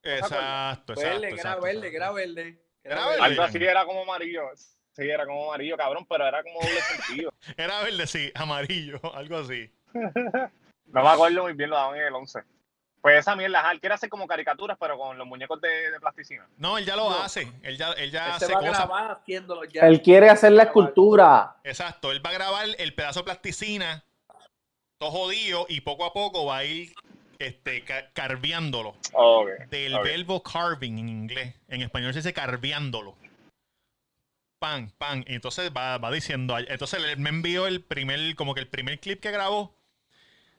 Exacto, 0.05 0.93
exacto. 0.95 0.95
Verde, 0.97 1.21
que 1.21 1.27
era 1.27 1.35
exacto, 1.37 1.63
verde, 1.63 1.89
exacto. 1.89 1.91
que 1.91 1.97
era 1.97 2.13
verde. 2.13 2.35
que 2.83 2.89
Era 2.89 2.95
verde. 2.97 3.11
verde. 3.11 3.23
Algo 3.25 3.43
así 3.43 3.59
era 3.65 3.85
como 3.85 4.03
amarillo. 4.03 4.43
Sí, 4.95 5.09
era 5.09 5.25
como 5.25 5.45
amarillo, 5.47 5.77
cabrón, 5.77 6.07
pero 6.09 6.27
era 6.27 6.43
como 6.43 6.61
doble 6.61 6.81
sentido. 6.83 7.33
Era 7.57 7.83
verde, 7.83 8.07
sí, 8.07 8.31
amarillo, 8.35 9.01
algo 9.15 9.39
así. 9.39 9.71
No 9.95 11.03
me 11.03 11.09
acuerdo 11.09 11.43
muy 11.45 11.55
bien, 11.55 11.71
lo 11.71 11.77
daban 11.77 11.97
en 11.99 12.07
el 12.09 12.15
11. 12.15 12.41
Pues 13.03 13.19
esa 13.19 13.35
mierda, 13.35 13.69
él 13.73 13.81
quiere 13.81 13.97
hacer 13.97 14.09
como 14.09 14.29
caricaturas, 14.29 14.77
pero 14.81 14.97
con 14.97 15.19
los 15.19 15.27
muñecos 15.27 15.61
de, 15.61 15.91
de 15.91 15.99
plasticina. 16.01 16.47
No, 16.57 16.79
él 16.79 16.85
ya 16.87 16.95
lo 16.95 17.11
No. 17.11 17.17
hace. 17.23 17.53
Él 17.65 17.77
ya, 17.77 17.91
él 17.95 18.13
ya 18.13 18.27
Él 18.27 18.33
hace 18.33 18.47
se 18.47 18.53
va 18.53 18.59
a 18.61 18.63
cosas. 18.63 18.77
grabar 18.87 19.11
haciéndolo 19.11 19.65
ya. 19.65 19.83
él 19.89 20.01
quiere 20.03 20.31
hacer 20.31 20.53
la 20.53 20.63
escultura. 20.63 21.57
Exacto, 21.65 22.13
él 22.13 22.25
va 22.25 22.31
a 22.31 22.35
grabar 22.35 22.65
el 22.79 22.95
pedazo 22.95 23.21
de 23.21 23.25
plasticina, 23.25 24.05
todo 24.99 25.11
jodido, 25.11 25.67
y 25.69 25.81
poco 25.81 26.05
a 26.05 26.13
poco 26.13 26.45
va 26.47 26.59
a 26.59 26.65
ir 26.65 26.93
este, 27.41 27.83
ca- 27.85 28.09
carveándolo. 28.13 28.95
Ok. 29.15 29.49
Del 29.69 29.97
ok. 29.97 30.05
verbo 30.05 30.43
carving 30.45 30.99
en 30.99 31.09
inglés. 31.09 31.57
En 31.67 31.83
español 31.83 32.13
se 32.13 32.21
dice 32.21 32.33
carveándolo. 32.33 33.17
Pan, 34.61 34.93
pan. 34.97 35.25
Y 35.27 35.35
entonces 35.35 35.73
va, 35.77 35.99
va 35.99 36.11
diciendo. 36.13 36.57
Entonces 36.57 37.03
él 37.03 37.17
me 37.19 37.31
envió 37.31 37.67
el 37.67 37.83
primer, 37.83 38.37
como 38.37 38.55
que 38.55 38.61
el 38.61 38.69
primer 38.69 39.01
clip 39.01 39.21
que 39.21 39.33
grabó 39.33 39.75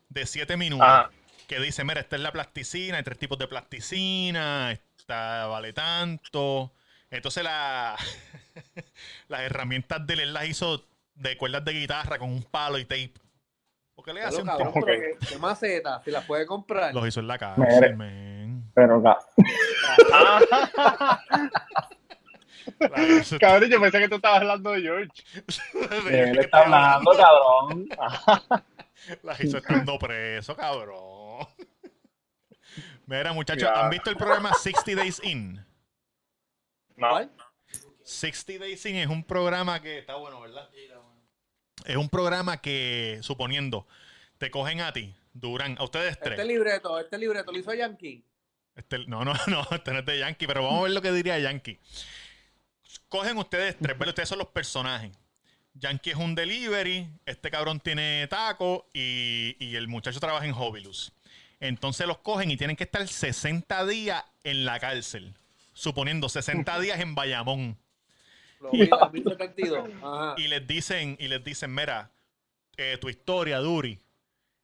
de 0.09 0.25
7 0.25 0.57
minutos. 0.57 0.85
Ajá. 0.85 1.09
Que 1.47 1.59
dice, 1.59 1.83
mira, 1.83 1.99
esta 2.01 2.15
es 2.15 2.21
la 2.21 2.31
plasticina, 2.31 2.97
hay 2.97 3.03
tres 3.03 3.17
tipos 3.17 3.37
de 3.37 3.47
plasticina, 3.47 4.71
esta 4.71 5.47
vale 5.47 5.73
tanto. 5.73 6.71
Entonces 7.09 7.43
la, 7.43 7.95
las 9.27 9.41
herramientas 9.41 10.05
de 10.07 10.13
él 10.15 10.33
las 10.33 10.45
hizo 10.45 10.85
de 11.15 11.37
cuerdas 11.37 11.63
de 11.65 11.73
guitarra 11.73 12.17
con 12.17 12.29
un 12.29 12.43
palo 12.43 12.77
y 12.77 12.85
tape. 12.85 13.13
Porque 13.95 14.13
le 14.13 14.23
hace 14.23 14.41
un 14.41 14.47
cabrón, 14.47 14.73
¿qué, 14.85 15.17
qué 15.29 15.37
maceta? 15.37 16.01
Si 16.03 16.09
las 16.09 16.25
puede 16.25 16.45
comprar. 16.47 16.93
Los 16.93 17.07
hizo 17.07 17.19
en 17.19 17.27
la 17.27 17.37
cárcel, 17.37 17.95
men. 17.95 18.71
Pero 18.73 19.01
hizo- 23.19 23.37
cabrón, 23.39 23.69
yo 23.69 23.79
pensé 23.79 23.99
que 23.99 24.09
tú 24.09 24.15
estabas 24.15 24.41
hablando 24.41 24.71
de 24.71 24.81
George. 24.81 25.11
de 26.09 26.29
él 26.31 26.39
está 26.39 26.61
hablando, 26.61 27.11
cabrón. 27.11 27.87
La 29.21 29.35
hizo 29.39 29.57
estando 29.57 29.99
preso, 29.99 30.55
cabrón. 30.55 31.12
Mira, 33.05 33.34
muchachos. 33.34 33.69
¿han 33.73 33.89
visto 33.89 34.09
el 34.09 34.17
programa 34.17 34.53
60 34.53 34.95
Days 34.95 35.21
In? 35.23 35.55
No. 36.95 37.09
¿Cuál? 37.09 37.31
60 38.03 38.53
Days 38.59 38.86
In 38.86 38.95
es 38.95 39.07
un 39.07 39.23
programa 39.23 39.81
que 39.81 39.99
está 39.99 40.15
bueno, 40.15 40.41
¿verdad? 40.41 40.69
Es 41.86 41.95
un 41.97 42.09
programa 42.09 42.61
que, 42.61 43.19
suponiendo, 43.21 43.88
te 44.38 44.49
cogen 44.51 44.81
a 44.81 44.93
ti, 44.93 45.13
Durán, 45.34 45.75
a 45.79 45.84
ustedes 45.84 46.17
tres. 46.19 46.39
Este 46.39 46.45
libreto, 46.45 46.99
este 46.99 47.17
libreto 47.17 47.51
lo 47.51 47.57
hizo 47.57 47.73
Yankee. 47.73 48.23
Este- 48.75 49.05
no, 49.07 49.25
no, 49.25 49.34
no, 49.47 49.67
este 49.71 49.91
no 49.91 49.99
es 49.99 50.05
de 50.05 50.19
Yankee, 50.19 50.47
pero 50.47 50.63
vamos 50.63 50.79
a 50.79 50.84
ver 50.84 50.91
lo 50.91 51.01
que 51.01 51.11
diría 51.11 51.38
Yankee. 51.39 51.79
Cogen 53.09 53.38
ustedes 53.38 53.77
tres, 53.77 53.97
¿verdad? 53.97 54.09
Ustedes 54.09 54.29
son 54.29 54.39
los 54.39 54.47
personajes. 54.47 55.11
Yankee 55.75 56.11
es 56.11 56.15
un 56.15 56.36
delivery, 56.36 57.07
este 57.25 57.49
cabrón 57.49 57.79
tiene 57.79 58.27
taco 58.27 58.88
y, 58.93 59.55
y 59.59 59.75
el 59.75 59.88
muchacho 59.88 60.19
trabaja 60.19 60.45
en 60.45 60.53
Hobilus. 60.53 61.11
Entonces 61.64 62.05
los 62.07 62.18
cogen 62.18 62.51
y 62.51 62.57
tienen 62.57 62.76
que 62.76 62.84
estar 62.84 63.07
60 63.07 63.86
días 63.86 64.22
en 64.43 64.66
la 64.66 64.82
cárcel. 64.82 65.34
Suponiendo 65.74 66.28
60 66.28 66.78
días 66.82 66.99
en 66.99 67.16
Bayamón. 67.16 67.78
Lo 68.59 68.70
vi, 68.72 68.86
2072. 68.88 69.89
Ajá. 70.03 70.36
Y 70.38 70.47
les 70.49 70.68
dicen, 70.68 71.16
y 71.22 71.30
les 71.30 71.41
dicen, 71.41 71.74
mira, 71.74 72.11
eh, 72.76 72.97
tu 72.99 73.07
historia, 73.07 73.59
Duri. 73.59 73.97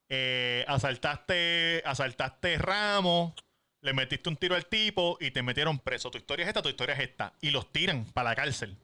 eh, 0.10 0.66
asaltaste, 0.68 1.82
asaltaste 1.86 2.58
Ramos, 2.58 3.34
le 3.80 3.94
metiste 3.94 4.28
un 4.28 4.36
tiro 4.36 4.56
al 4.56 4.66
tipo 4.66 5.18
y 5.22 5.32
te 5.32 5.42
metieron 5.42 5.80
preso. 5.80 6.12
Tu 6.12 6.18
historia 6.18 6.44
es 6.44 6.48
esta, 6.50 6.62
tu 6.62 6.68
historia 6.68 6.96
es 6.96 7.02
esta. 7.02 7.32
Y 7.40 7.52
los 7.52 7.72
tiran 7.72 8.04
para 8.12 8.32
la 8.32 8.36
cárcel. 8.36 8.76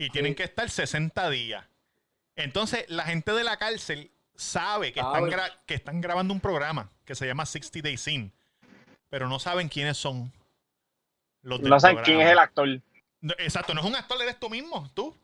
Y 0.00 0.10
tienen 0.10 0.34
que 0.34 0.42
estar 0.42 0.68
60 0.68 1.30
días. 1.30 1.64
Entonces, 2.34 2.86
la 2.88 3.04
gente 3.04 3.30
de 3.32 3.44
la 3.44 3.56
cárcel 3.56 4.10
sabe 4.36 4.92
que, 4.92 5.00
están, 5.00 5.14
Sabe. 5.30 5.32
gra- 5.32 5.58
que 5.66 5.74
están 5.74 6.00
grabando 6.00 6.32
un 6.34 6.40
programa 6.40 6.90
que 7.04 7.14
se 7.14 7.26
llama 7.26 7.46
60 7.46 7.80
Days 7.82 8.06
In. 8.08 8.32
Pero 9.08 9.28
no 9.28 9.38
saben 9.38 9.68
quiénes 9.68 9.96
son 9.96 10.32
los 11.42 11.60
del 11.60 11.70
No 11.70 11.78
saben 11.80 11.98
quién 12.04 12.20
es 12.20 12.30
el 12.30 12.38
actor. 12.38 12.68
No, 13.20 13.34
Exacto, 13.38 13.72
no 13.74 13.80
es 13.80 13.86
un 13.86 13.94
actor, 13.96 14.20
eres 14.20 14.38
tú 14.38 14.50
mismo, 14.50 14.90
tú. 14.94 15.16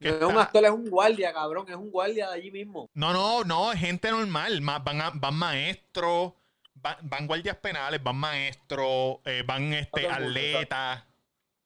Que 0.00 0.10
No 0.12 0.16
es 0.28 0.34
un 0.34 0.38
actor, 0.38 0.64
es 0.64 0.70
un 0.70 0.88
guardia, 0.90 1.32
cabrón. 1.32 1.66
Es 1.68 1.76
un 1.76 1.90
guardia 1.90 2.28
de 2.28 2.34
allí 2.34 2.50
mismo. 2.50 2.88
No, 2.94 3.12
no, 3.12 3.44
no, 3.44 3.72
es 3.72 3.78
gente 3.78 4.10
normal. 4.10 4.60
Ma- 4.60 4.78
Van, 4.78 5.00
a- 5.00 5.10
van 5.14 5.34
maestros, 5.36 6.32
van, 6.74 6.96
van 7.02 7.26
guardias 7.26 7.56
penales, 7.56 8.02
van 8.02 8.16
maestros, 8.16 9.18
eh, 9.24 9.42
van 9.46 9.72
este, 9.74 10.08
atletas. 10.08 11.04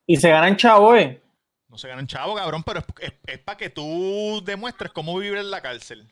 Y 0.07 0.17
se 0.17 0.29
ganan 0.31 0.57
chavo, 0.57 0.95
eh. 0.97 1.21
No 1.69 1.79
se 1.79 1.89
ganan 1.89 2.07
chavo, 2.07 2.35
cabrón, 2.37 2.63
pero 2.63 2.85
es, 3.27 3.39
para 3.39 3.57
que 3.59 3.71
tú 3.71 4.43
demuestres 4.45 4.93
cómo 4.93 5.19
vivir 5.19 5.39
en 5.39 5.51
la 5.51 5.61
cárcel. 5.63 6.07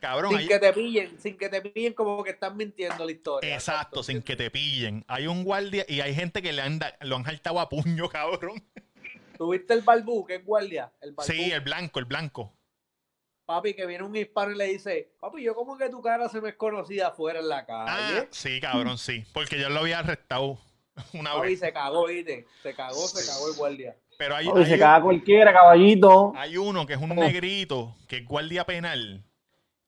Cabrón, 0.00 0.30
Sin 0.32 0.40
hay- 0.40 0.48
que 0.48 0.58
te 0.58 0.72
pillen, 0.72 1.18
sin 1.20 1.36
que 1.38 1.48
te 1.48 1.60
pillen 1.62 1.92
como 1.94 2.22
que 2.22 2.30
están 2.30 2.56
mintiendo 2.56 3.04
la 3.04 3.10
historia. 3.10 3.54
exacto, 3.54 4.02
sin 4.02 4.22
que 4.22 4.36
te 4.36 4.50
pillen. 4.50 5.04
Hay 5.08 5.26
un 5.26 5.42
guardia 5.44 5.84
y 5.88 6.00
hay 6.00 6.14
gente 6.14 6.42
que 6.42 6.52
le 6.52 6.62
han 6.62 6.78
da- 6.78 6.96
lo 7.00 7.16
han 7.16 7.24
jaltado 7.24 7.58
a 7.60 7.68
puño, 7.68 8.08
cabrón. 8.10 8.62
¿Tuviste 9.36 9.74
el 9.74 9.82
barbú, 9.82 10.24
que 10.26 10.36
es 10.36 10.44
guardia? 10.44 10.92
El 11.00 11.12
barbú. 11.12 11.30
Sí, 11.32 11.50
el 11.50 11.60
blanco, 11.60 11.98
el 11.98 12.04
blanco. 12.04 12.52
Papi, 13.44 13.74
que 13.74 13.86
viene 13.86 14.02
un 14.02 14.16
hispano 14.16 14.50
y 14.52 14.56
le 14.56 14.64
dice, 14.66 15.12
papi, 15.20 15.42
yo 15.42 15.54
como 15.54 15.76
que 15.78 15.88
tu 15.88 16.02
cara 16.02 16.28
se 16.28 16.40
me 16.40 16.48
es 16.50 16.56
conocida 16.56 17.08
afuera 17.08 17.38
en 17.40 17.48
la 17.48 17.58
Ah, 17.68 17.86
calle. 17.86 18.28
sí, 18.30 18.60
cabrón, 18.60 18.98
sí. 18.98 19.24
Porque 19.32 19.58
yo 19.58 19.68
lo 19.68 19.80
había 19.80 20.00
arrestado 20.00 20.58
una 21.12 21.32
Papi, 21.34 21.48
vez. 21.50 21.60
se 21.60 21.72
cagó, 21.72 22.06
¿viste? 22.08 22.46
Se 22.62 22.74
cagó, 22.74 23.06
se 23.06 23.24
cagó 23.26 23.48
el 23.50 23.56
guardia. 23.56 23.96
Pero 24.18 24.34
hay, 24.34 24.48
hay 24.48 24.64
se 24.64 24.72
un- 24.74 24.78
caga 24.80 25.02
cualquiera, 25.02 25.52
caballito. 25.52 26.32
Hay 26.36 26.56
uno 26.56 26.86
que 26.86 26.94
es 26.94 27.00
un 27.00 27.10
negrito, 27.10 27.94
que 28.08 28.16
es 28.18 28.24
guardia 28.26 28.64
penal. 28.64 29.22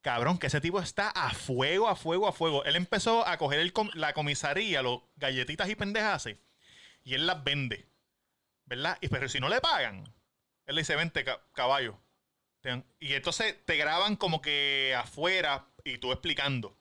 Cabrón, 0.08 0.38
que 0.38 0.46
ese 0.46 0.62
tipo 0.62 0.80
está 0.80 1.10
a 1.10 1.34
fuego, 1.34 1.86
a 1.86 1.94
fuego, 1.94 2.26
a 2.28 2.32
fuego. 2.32 2.64
Él 2.64 2.76
empezó 2.76 3.28
a 3.28 3.36
coger 3.36 3.60
el 3.60 3.74
com- 3.74 3.90
la 3.92 4.14
comisaría, 4.14 4.80
los 4.80 5.02
galletitas 5.16 5.68
y 5.68 5.74
pendejas, 5.74 6.28
y 7.04 7.12
él 7.14 7.26
las 7.26 7.44
vende. 7.44 7.84
¿Verdad? 8.64 8.96
Y 9.02 9.08
pero 9.08 9.28
si 9.28 9.38
no 9.38 9.50
le 9.50 9.60
pagan, 9.60 10.04
él 10.64 10.74
le 10.76 10.80
dice, 10.80 10.96
vente, 10.96 11.24
ca- 11.24 11.42
caballo. 11.52 11.98
Y 13.00 13.12
entonces 13.12 13.54
te 13.66 13.76
graban 13.76 14.16
como 14.16 14.40
que 14.40 14.94
afuera 14.98 15.66
y 15.84 15.98
tú 15.98 16.10
explicando. 16.10 16.74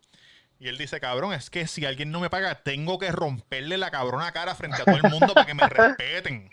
Y 0.58 0.70
él 0.70 0.78
dice, 0.78 1.02
cabrón, 1.02 1.34
es 1.34 1.50
que 1.50 1.68
si 1.68 1.86
alguien 1.86 2.12
no 2.12 2.22
me 2.22 2.30
paga, 2.30 2.64
tengo 2.64 2.98
que 2.98 3.12
romperle 3.12 3.78
la 3.78 3.92
cabrona 3.92 4.32
cara 4.32 4.56
frente 4.56 4.82
a 4.82 4.86
todo 4.86 4.96
el 4.96 5.12
mundo 5.12 5.34
para 5.34 5.46
que 5.46 5.54
me 5.54 5.68
respeten. 5.68 6.50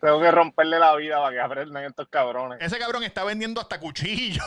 Tengo 0.00 0.18
que 0.18 0.30
romperle 0.30 0.78
la 0.78 0.96
vida 0.96 1.18
para 1.18 1.30
que 1.34 1.40
aprendan 1.40 1.84
estos 1.84 2.08
cabrones. 2.08 2.56
Ese 2.62 2.78
cabrón 2.78 3.02
está 3.04 3.22
vendiendo 3.22 3.60
hasta 3.60 3.78
cuchillo. 3.78 4.42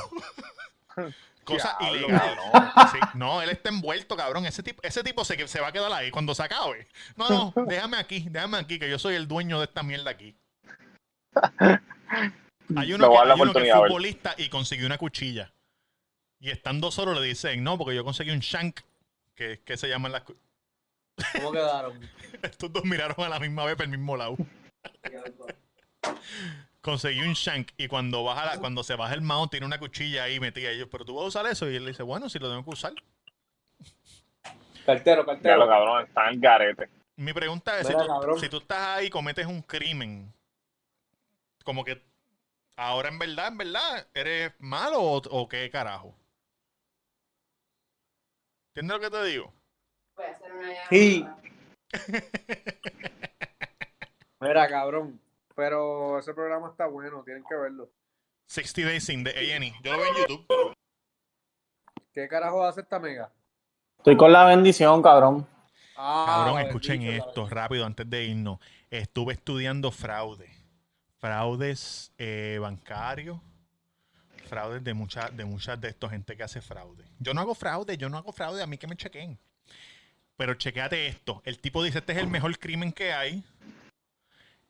Ilegales. 1.48 2.40
cabrón. 2.54 2.90
Sí, 2.92 2.98
No, 3.16 3.42
él 3.42 3.50
está 3.50 3.70
envuelto, 3.70 4.16
cabrón. 4.16 4.46
Ese 4.46 4.64
tipo, 4.64 4.82
ese 4.84 5.04
tipo 5.04 5.26
se, 5.26 5.48
se 5.48 5.60
va 5.60 5.68
a 5.68 5.72
quedar 5.72 5.92
ahí 5.92 6.12
cuando 6.12 6.34
se 6.36 6.44
acabe. 6.44 6.88
No, 7.16 7.30
no, 7.30 7.54
déjame 7.68 7.98
aquí, 7.98 8.26
déjame 8.30 8.58
aquí, 8.58 8.80
que 8.80 8.90
yo 8.90 9.00
soy 9.00 9.16
el 9.16 9.28
dueño 9.28 9.60
de 9.60 9.66
esta 9.66 9.84
mierda 9.84 10.12
aquí. 10.12 10.36
Hay 12.76 12.94
uno, 12.94 13.12
que, 13.12 13.18
hay 13.18 13.42
uno 13.42 13.54
que 13.54 13.70
es 13.70 13.76
futbolista 13.76 14.36
y 14.38 14.48
consiguió 14.48 14.86
una 14.86 14.98
cuchilla. 14.98 15.54
Y 16.40 16.50
estando 16.50 16.92
solo 16.92 17.14
le 17.14 17.22
dicen, 17.22 17.62
no, 17.64 17.78
porque 17.78 17.94
yo 17.94 18.06
conseguí 18.06 18.32
un 18.32 18.40
shank, 18.40 18.80
que, 19.36 19.60
que 19.64 19.78
se 19.78 19.90
llaman 19.90 20.14
las... 20.14 20.24
¿Cómo 20.24 21.52
quedaron? 21.52 22.00
Estos 22.42 22.72
dos 22.72 22.86
miraron 22.86 23.24
a 23.24 23.30
la 23.30 23.40
misma 23.40 23.66
vez 23.66 23.76
por 23.76 23.84
el 23.84 23.92
mismo 23.92 24.16
lado. 24.16 24.38
Conseguí 26.84 27.22
un 27.22 27.32
shank 27.34 27.70
y 27.78 27.88
cuando 27.88 28.24
baja 28.26 28.46
la- 28.46 28.60
cuando 28.60 28.84
se 28.84 28.96
baja 28.96 29.14
el 29.14 29.22
mount 29.22 29.52
tiene 29.52 29.66
una 29.66 29.80
cuchilla 29.80 30.24
ahí 30.26 30.40
metida. 30.42 30.72
Y 30.74 30.80
yo, 30.80 30.90
pero 30.90 31.06
tú 31.06 31.16
vas 31.16 31.24
a 31.24 31.28
usar 31.30 31.46
eso. 31.48 31.70
Y 31.72 31.78
él 31.78 31.86
le 31.86 31.92
dice, 31.92 32.04
bueno, 32.04 32.28
si 32.30 32.40
lo 32.40 32.50
tengo 32.50 32.62
que 32.64 32.70
usar. 32.72 32.94
Cartero, 34.86 35.22
Ya 35.22 35.22
lo 35.22 35.26
cartero. 35.26 35.66
cabrón, 35.68 36.04
están 36.06 36.34
en 36.34 36.42
garete. 36.42 36.90
Mi 37.16 37.32
pregunta 37.32 37.80
es, 37.80 37.88
si 37.88 37.94
tú, 37.94 38.06
cabrón. 38.06 38.38
si 38.40 38.50
tú 38.50 38.58
estás 38.58 38.80
ahí 38.80 39.08
y 39.08 39.10
cometes 39.10 39.46
un 39.46 39.62
crimen, 39.62 40.34
como 41.64 41.86
que 41.86 42.02
ahora 42.76 43.08
en 43.08 43.18
verdad, 43.18 43.48
en 43.48 43.58
verdad, 43.60 44.06
¿eres 44.14 44.52
malo 44.60 45.00
o, 45.02 45.22
o 45.30 45.48
qué 45.48 45.70
carajo? 45.70 46.14
¿Entiendes 48.76 48.98
lo 48.98 49.00
que 49.00 49.10
te 49.10 49.24
digo? 49.24 49.54
Sí. 50.90 51.26
Mira, 54.42 54.68
cabrón. 54.68 55.22
Pero 55.56 56.20
ese 56.20 56.34
programa 56.34 56.70
está 56.70 56.88
bueno, 56.88 57.24
tienen 57.24 57.44
que 57.48 57.56
verlo. 57.56 57.90
60 58.48 58.82
Days 58.90 59.10
in 59.10 59.24
the 59.24 59.32
A&E. 59.32 59.74
Yo 59.84 59.94
lo 59.94 60.00
veo 60.00 60.08
en 60.08 60.16
YouTube. 60.16 60.74
¿Qué 62.14 62.28
carajo 62.28 62.64
hace 62.64 62.82
esta 62.82 63.00
mega? 63.00 63.32
Estoy 63.98 64.18
con 64.18 64.32
la 64.32 64.46
bendición, 64.46 65.02
cabrón. 65.02 65.48
Ah, 65.96 66.26
Cabrón, 66.46 66.62
escuchen 66.62 67.04
esto 67.04 67.48
rápido 67.48 67.86
antes 67.86 68.10
de 68.10 68.26
irnos. 68.26 68.60
Estuve 68.90 69.34
estudiando 69.34 69.92
fraude. 69.92 70.50
Fraudes 71.20 72.12
eh, 72.18 72.58
bancarios. 72.60 73.40
Fraudes 74.48 74.84
de 74.84 74.94
muchas 74.94 75.36
de 75.36 75.46
muchas 75.46 75.80
de 75.80 75.90
estos 75.90 76.12
gente 76.12 76.36
que 76.36 76.44
hace 76.44 76.62
fraude. 76.62 77.06
Yo 77.20 77.34
no 77.34 77.42
hago 77.42 77.56
fraude, 77.56 77.98
yo 77.98 78.10
no 78.10 78.18
hago 78.18 78.34
fraude, 78.34 78.62
a 78.62 78.68
mí 78.68 78.78
que 78.78 78.88
me 78.88 78.98
chequen. 78.98 79.40
Pero 80.36 80.56
chequeate 80.56 81.08
esto. 81.08 81.42
El 81.46 81.60
tipo 81.60 81.84
dice, 81.84 82.00
este 82.00 82.14
es 82.14 82.18
el 82.20 82.28
mejor 82.28 82.58
crimen 82.60 82.92
que 82.92 83.14
hay. 83.14 83.44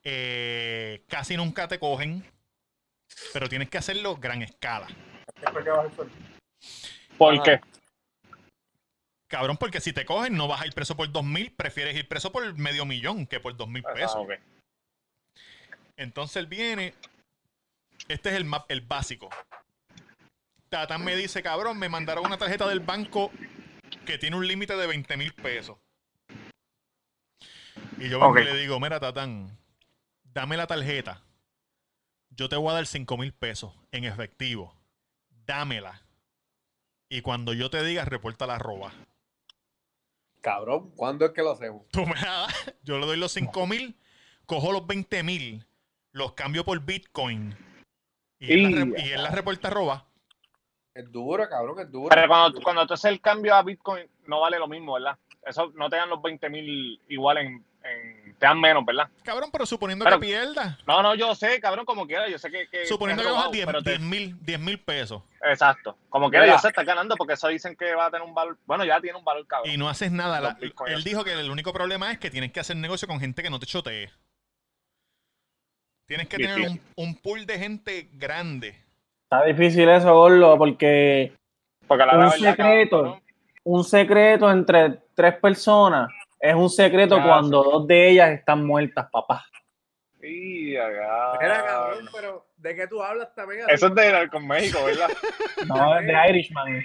Eh, 0.04 1.04
casi 1.08 1.38
nunca 1.38 1.68
te 1.68 1.80
cogen. 1.80 2.26
Pero 3.32 3.48
tienes 3.48 3.70
que 3.70 3.78
hacerlo 3.78 4.18
gran 4.18 4.42
escala. 4.42 4.88
¿Por 7.18 7.44
qué? 7.44 7.62
Cabrón, 9.28 9.58
porque 9.58 9.82
si 9.82 9.94
te 9.94 10.06
cogen 10.06 10.36
no 10.36 10.48
vas 10.48 10.62
a 10.62 10.68
ir 10.68 10.74
preso 10.74 10.96
por 10.96 11.12
dos 11.12 11.24
mil, 11.24 11.52
prefieres 11.52 11.96
ir 11.96 12.08
preso 12.08 12.32
por 12.32 12.56
medio 12.58 12.86
millón 12.86 13.26
que 13.26 13.40
por 13.40 13.56
dos 13.56 13.68
mil 13.68 13.84
pesos. 13.84 14.16
Ah, 14.16 14.20
ok. 14.20 14.32
Entonces 15.98 16.38
él 16.38 16.48
viene. 16.48 16.94
Este 18.08 18.30
es 18.30 18.36
el 18.36 18.46
map, 18.46 18.70
el 18.70 18.82
básico. 18.82 19.30
Tatán 20.70 21.04
me 21.04 21.16
dice, 21.16 21.44
cabrón, 21.44 21.78
me 21.78 21.88
mandaron 21.88 22.26
una 22.26 22.38
tarjeta 22.38 22.68
del 22.68 22.80
banco 22.80 23.32
que 24.06 24.18
tiene 24.18 24.36
un 24.36 24.48
límite 24.48 24.76
de 24.76 24.88
20 24.88 25.18
mil 25.18 25.34
pesos. 25.34 25.78
Y 27.98 28.10
yo 28.10 28.34
le 28.34 28.56
digo, 28.56 28.80
mira, 28.80 29.00
Tatán, 29.00 29.56
dame 30.34 30.58
la 30.58 30.68
tarjeta. 30.68 31.22
Yo 32.30 32.50
te 32.50 32.56
voy 32.56 32.70
a 32.72 32.74
dar 32.74 32.86
5 32.88 33.18
mil 33.18 33.34
pesos 33.34 33.74
en 33.92 34.06
efectivo. 34.06 34.76
Dámela. 35.46 36.02
Y 37.10 37.22
cuando 37.22 37.54
yo 37.54 37.70
te 37.70 37.84
diga, 37.84 38.06
reporta 38.06 38.48
la 38.48 38.58
roba. 38.58 38.92
Cabrón, 40.42 40.92
¿cuándo 40.96 41.26
es 41.26 41.32
que 41.32 41.42
lo 41.42 41.52
hacemos? 41.52 41.88
Tú 41.90 42.06
me 42.06 42.16
la 42.16 42.32
das, 42.48 42.74
yo 42.84 42.98
le 42.98 43.06
doy 43.06 43.18
los 43.18 43.32
5 43.32 43.68
mil, 43.68 43.96
cojo 44.46 44.72
los 44.72 44.86
20 44.88 45.24
mil, 45.24 45.66
los 46.12 46.34
cambio 46.34 46.66
por 46.66 46.80
Bitcoin. 46.82 47.56
Y 48.40 48.52
él, 48.54 48.92
la, 48.92 49.00
y 49.02 49.10
él 49.12 49.24
la 49.24 49.30
reporta 49.32 49.70
roba. 49.70 50.06
Es 50.94 51.10
duro, 51.12 51.48
cabrón, 51.48 51.80
es 51.80 51.92
duro. 51.92 52.10
Pero 52.10 52.28
cuando, 52.28 52.62
cuando 52.62 52.86
tú 52.88 52.94
haces 52.94 53.12
el 53.12 53.22
cambio 53.22 53.56
a 53.56 53.64
Bitcoin, 53.64 54.06
no 54.28 54.42
vale 54.42 54.60
lo 54.60 54.68
mismo, 54.68 54.94
¿verdad? 54.94 55.18
Eso 55.46 55.72
no 55.76 55.90
te 55.90 55.96
dan 55.96 56.10
los 56.10 56.22
20 56.22 56.50
mil 56.50 57.02
igual 57.08 57.38
en, 57.38 57.66
en- 57.84 58.23
Te 58.40 58.46
dan 58.48 58.60
menos, 58.60 58.86
¿verdad? 58.86 59.10
Cabrón, 59.24 59.50
pero 59.52 59.66
suponiendo 59.66 60.04
Pero- 60.06 60.20
que 60.20 60.26
pierda. 60.28 60.78
No, 60.86 61.02
no, 61.02 61.16
yo 61.16 61.34
sé, 61.36 61.60
cabrón, 61.62 61.86
como 61.86 62.06
quiera. 62.06 62.28
Yo 62.28 62.38
sé 62.38 62.52
que. 62.52 62.68
que 62.68 62.86
Suponiendo 62.86 63.24
que 63.24 63.30
robado, 63.30 63.52
10 63.52 63.66
pero 63.66 63.82
te- 63.82 63.92
10 63.92 64.02
mil 64.02 64.36
10 64.44 64.60
mil 64.60 64.80
pesos. 64.80 65.22
Exacto. 65.42 65.98
Como 66.10 66.30
quiera, 66.30 66.48
yo 66.48 66.58
sé, 66.60 66.68
está 66.70 66.84
ganando 66.84 67.16
porque 67.16 67.34
eso 67.34 67.48
dicen 67.48 67.76
que 67.76 67.94
va 67.96 68.08
a 68.08 68.12
tener 68.12 68.26
un 68.28 68.34
valor. 68.34 68.58
Bueno, 68.66 68.84
ya 68.86 69.00
tiene 69.00 69.18
un 69.18 69.24
valor, 69.26 69.46
cabrón. 69.48 69.72
Y 69.72 69.78
no 69.78 69.88
haces 69.90 70.12
nada. 70.12 70.40
La- 70.42 70.58
él 70.88 71.04
dijo 71.04 71.24
que 71.24 71.34
el 71.34 71.50
único 71.50 71.72
problema 71.74 72.12
es 72.12 72.20
que 72.20 72.30
tienes 72.32 72.52
que 72.52 72.60
hacer 72.60 72.76
negocio 72.78 73.08
con 73.08 73.20
gente 73.20 73.42
que 73.44 73.50
no 73.50 73.60
te 73.60 73.66
chotee. 73.66 74.10
Tienes 76.08 76.28
que 76.28 76.38
tener 76.38 76.70
un, 76.70 76.82
un 76.96 77.16
pool 77.16 77.46
de 77.46 77.58
gente 77.58 78.10
grande. 78.14 78.76
Está 79.32 79.46
difícil 79.46 79.88
eso, 79.90 80.14
Gordo, 80.14 80.58
porque 80.58 81.34
Porque 81.88 82.06
la 82.06 82.14
un 82.14 82.20
verdad, 82.20 82.36
secreto. 82.38 82.98
cabrón, 83.04 83.24
un 83.64 83.84
secreto 83.84 84.52
entre 84.52 85.00
tres 85.16 85.36
personas 85.40 86.10
es 86.44 86.56
un 86.56 86.70
secreto 86.70 87.16
Ya, 87.18 87.24
cuando 87.24 87.64
dos 87.64 87.88
de 87.88 88.10
ellas 88.10 88.32
están 88.32 88.66
muertas, 88.68 89.08
papá. 89.10 89.46
y 90.22 90.76
acá- 90.76 91.38
Mira, 91.42 91.66
cabrón, 91.66 92.10
pero 92.14 92.46
¿de 92.58 92.76
qué 92.76 92.88
tú 92.88 93.02
hablas 93.02 93.34
también? 93.34 93.62
Eso 93.70 93.88
es 93.88 93.96
de 93.96 94.30
con 94.30 94.46
México, 94.48 94.80
¿verdad? 94.86 95.10
No, 95.68 95.98
es 95.98 96.06
de 96.06 96.30
Irishman. 96.30 96.84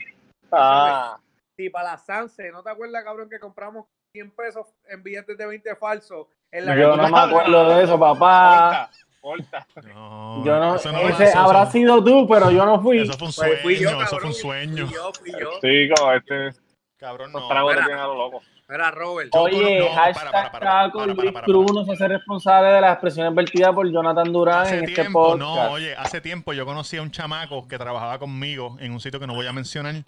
Ah, 0.52 1.18
Si 1.56 1.68
para 1.70 1.90
la 1.92 1.98
Sanse, 1.98 2.50
¿no 2.52 2.62
te 2.62 2.70
acuerdas, 2.70 3.02
cabrón, 3.02 3.28
que 3.28 3.40
compramos 3.40 3.86
100 4.12 4.30
pesos 4.30 4.66
en 4.88 5.02
billetes 5.02 5.36
de 5.36 5.46
20 5.46 5.74
falsos? 5.76 6.28
En 6.52 6.64
la 6.64 6.76
Yo 6.76 6.96
no 6.96 7.08
me 7.08 7.18
acuerdo 7.18 7.76
de 7.76 7.82
eso, 7.84 7.98
papá. 7.98 8.88
corta, 9.20 9.66
corta. 9.74 9.82
No, 9.92 10.44
Yo 10.44 10.56
no, 10.60 10.76
eso 10.76 10.92
no 10.92 11.00
ese 11.00 11.24
pasó, 11.24 11.38
habrá 11.40 11.62
eso- 11.64 11.72
sido 11.72 12.04
tú, 12.04 12.28
pero 12.28 12.50
yo 12.52 12.64
no 12.64 12.80
fui. 12.80 12.98
Eso 13.02 13.12
fue 13.18 13.26
un 13.28 13.34
Pues 13.34 13.34
sueño, 13.34 13.62
fui 13.62 13.76
yo, 13.76 13.90
eso 14.02 14.18
fue 14.18 14.26
un 14.28 14.34
sueño. 14.34 14.86
Fui 14.86 14.94
yo, 14.94 15.12
fui 15.12 15.32
yo. 15.32 15.50
Sí, 15.60 15.88
como 15.96 16.12
este. 16.12 16.50
Cabrón, 16.96 17.32
Los 17.32 17.42
no. 17.42 17.48
tragos 17.48 17.70
te 17.72 17.76
Mira. 17.76 17.86
tienen 17.86 18.04
a 18.04 18.06
lo 18.06 18.14
loco. 18.14 18.42
Mira, 18.68 18.90
Robert. 18.90 19.30
Oye, 19.34 19.78
no, 19.80 19.88
hashtag 19.94 20.14
para, 20.14 20.30
para, 20.30 20.50
para, 20.52 20.70
Taco 20.84 20.98
para, 20.98 21.14
para, 21.14 21.22
Luis 21.22 21.32
para, 21.32 21.44
Cruz 21.46 21.72
no 21.72 21.84
se 21.86 21.92
hace 21.92 22.08
responsable 22.08 22.68
de 22.70 22.80
las 22.82 22.92
expresiones 22.92 23.34
vertidas 23.34 23.72
por 23.74 23.90
Jonathan 23.90 24.30
Durán 24.30 24.60
Hace 24.62 24.78
en 24.78 24.84
este 24.84 24.94
tiempo, 25.02 25.22
podcast. 25.30 25.40
no, 25.40 25.70
oye, 25.72 25.94
hace 25.96 26.20
tiempo 26.20 26.52
yo 26.52 26.66
conocí 26.66 26.98
a 26.98 27.02
un 27.02 27.10
chamaco 27.10 27.66
que 27.66 27.78
trabajaba 27.78 28.18
conmigo 28.18 28.76
en 28.80 28.92
un 28.92 29.00
sitio 29.00 29.18
que 29.18 29.26
no 29.26 29.34
voy 29.34 29.46
a 29.46 29.52
mencionar 29.54 30.04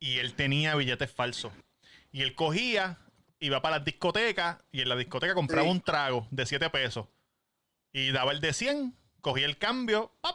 y 0.00 0.18
él 0.18 0.34
tenía 0.34 0.74
billetes 0.74 1.10
falsos. 1.12 1.52
Y 2.10 2.22
él 2.22 2.34
cogía, 2.34 2.98
iba 3.38 3.62
para 3.62 3.76
las 3.76 3.84
discotecas 3.84 4.58
y 4.72 4.80
en 4.80 4.88
la 4.88 4.96
discoteca 4.96 5.34
compraba 5.34 5.62
Sí. 5.62 5.70
un 5.70 5.80
trago 5.80 6.26
de 6.32 6.46
7 6.46 6.68
pesos 6.70 7.06
y 7.92 8.10
daba 8.10 8.32
el 8.32 8.40
de 8.40 8.52
100, 8.52 8.92
cogía 9.20 9.46
el 9.46 9.56
cambio, 9.56 10.10
¡pap! 10.20 10.34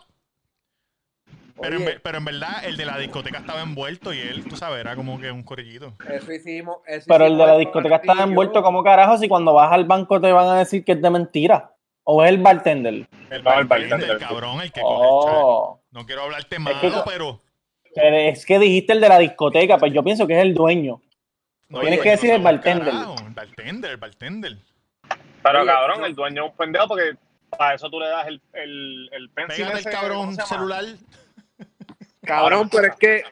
Pero, 1.61 1.77
en, 1.77 1.99
pero 2.03 2.17
en 2.17 2.25
verdad 2.25 2.65
el 2.65 2.75
de 2.75 2.85
la 2.85 2.97
discoteca 2.97 3.39
estaba 3.39 3.61
envuelto 3.61 4.13
y 4.13 4.19
él, 4.19 4.43
tú 4.43 4.55
sabes, 4.57 4.81
era 4.81 4.95
como 4.95 5.19
que 5.19 5.31
un 5.31 5.41
corillito. 5.43 5.93
Eso 6.09 6.31
hicimos. 6.33 6.77
eso 6.85 7.05
Pero 7.07 7.25
el 7.25 7.37
de 7.37 7.45
la 7.45 7.57
discoteca 7.57 8.01
Castillo. 8.01 8.23
envuelto 8.25 8.61
como 8.61 8.83
carajo 8.83 9.17
si 9.17 9.27
cuando 9.29 9.53
vas 9.53 9.71
al 9.71 9.85
banco 9.85 10.19
te 10.19 10.31
van 10.31 10.47
a 10.49 10.59
decir 10.59 10.83
que 10.83 10.91
es 10.93 11.01
de 11.01 11.09
mentira. 11.09 11.71
O 12.03 12.23
es 12.23 12.29
el 12.29 12.37
bartender. 12.39 13.07
El 13.29 13.41
bartender, 13.41 13.67
bartender. 13.89 14.09
el 14.11 14.17
cabrón, 14.19 14.61
el 14.61 14.71
que 14.71 14.81
coge 14.81 15.05
el 15.05 15.23
chat. 15.25 15.33
Oh. 15.43 15.81
No 15.91 16.05
quiero 16.05 16.23
hablarte 16.23 16.59
malo, 16.59 16.79
que- 16.81 16.91
pero... 17.05 17.41
Pero 17.95 18.15
es 18.17 18.45
que 18.45 18.59
dijiste 18.59 18.91
el 18.93 18.99
de 19.01 19.07
la 19.09 19.17
discoteca, 19.19 19.77
pues 19.77 19.93
yo 19.93 20.03
pienso 20.03 20.27
que 20.27 20.35
es 20.37 20.41
el 20.41 20.53
dueño. 20.53 21.01
No, 21.69 21.79
Tienes 21.79 22.01
que 22.01 22.09
decir 22.11 22.29
no 22.31 22.35
el 22.35 22.41
bartender. 22.43 22.89
carajo, 22.93 23.15
El 23.25 23.33
bartender, 23.33 23.91
el 23.91 23.97
bartender. 23.97 24.57
Pero 25.41 25.59
Oye, 25.61 25.67
cabrón, 25.71 26.03
el 26.03 26.13
dueño 26.13 26.45
es 26.45 26.51
un 26.51 26.57
pendejo 26.57 26.87
porque 26.89 27.15
para 27.57 27.75
eso 27.75 27.89
tú 27.89 27.99
le 28.01 28.09
das 28.09 28.27
el, 28.27 28.41
el, 28.53 29.09
el 29.13 29.29
pencil 29.29 29.63
Pégate 29.65 29.79
ese, 29.79 29.89
el 29.89 29.95
¿cómo 29.95 30.01
cabrón 30.01 30.35
celular. 30.45 30.83
Cabrón, 32.25 32.69
pero 32.69 32.87
es 32.87 32.95
que. 32.95 33.23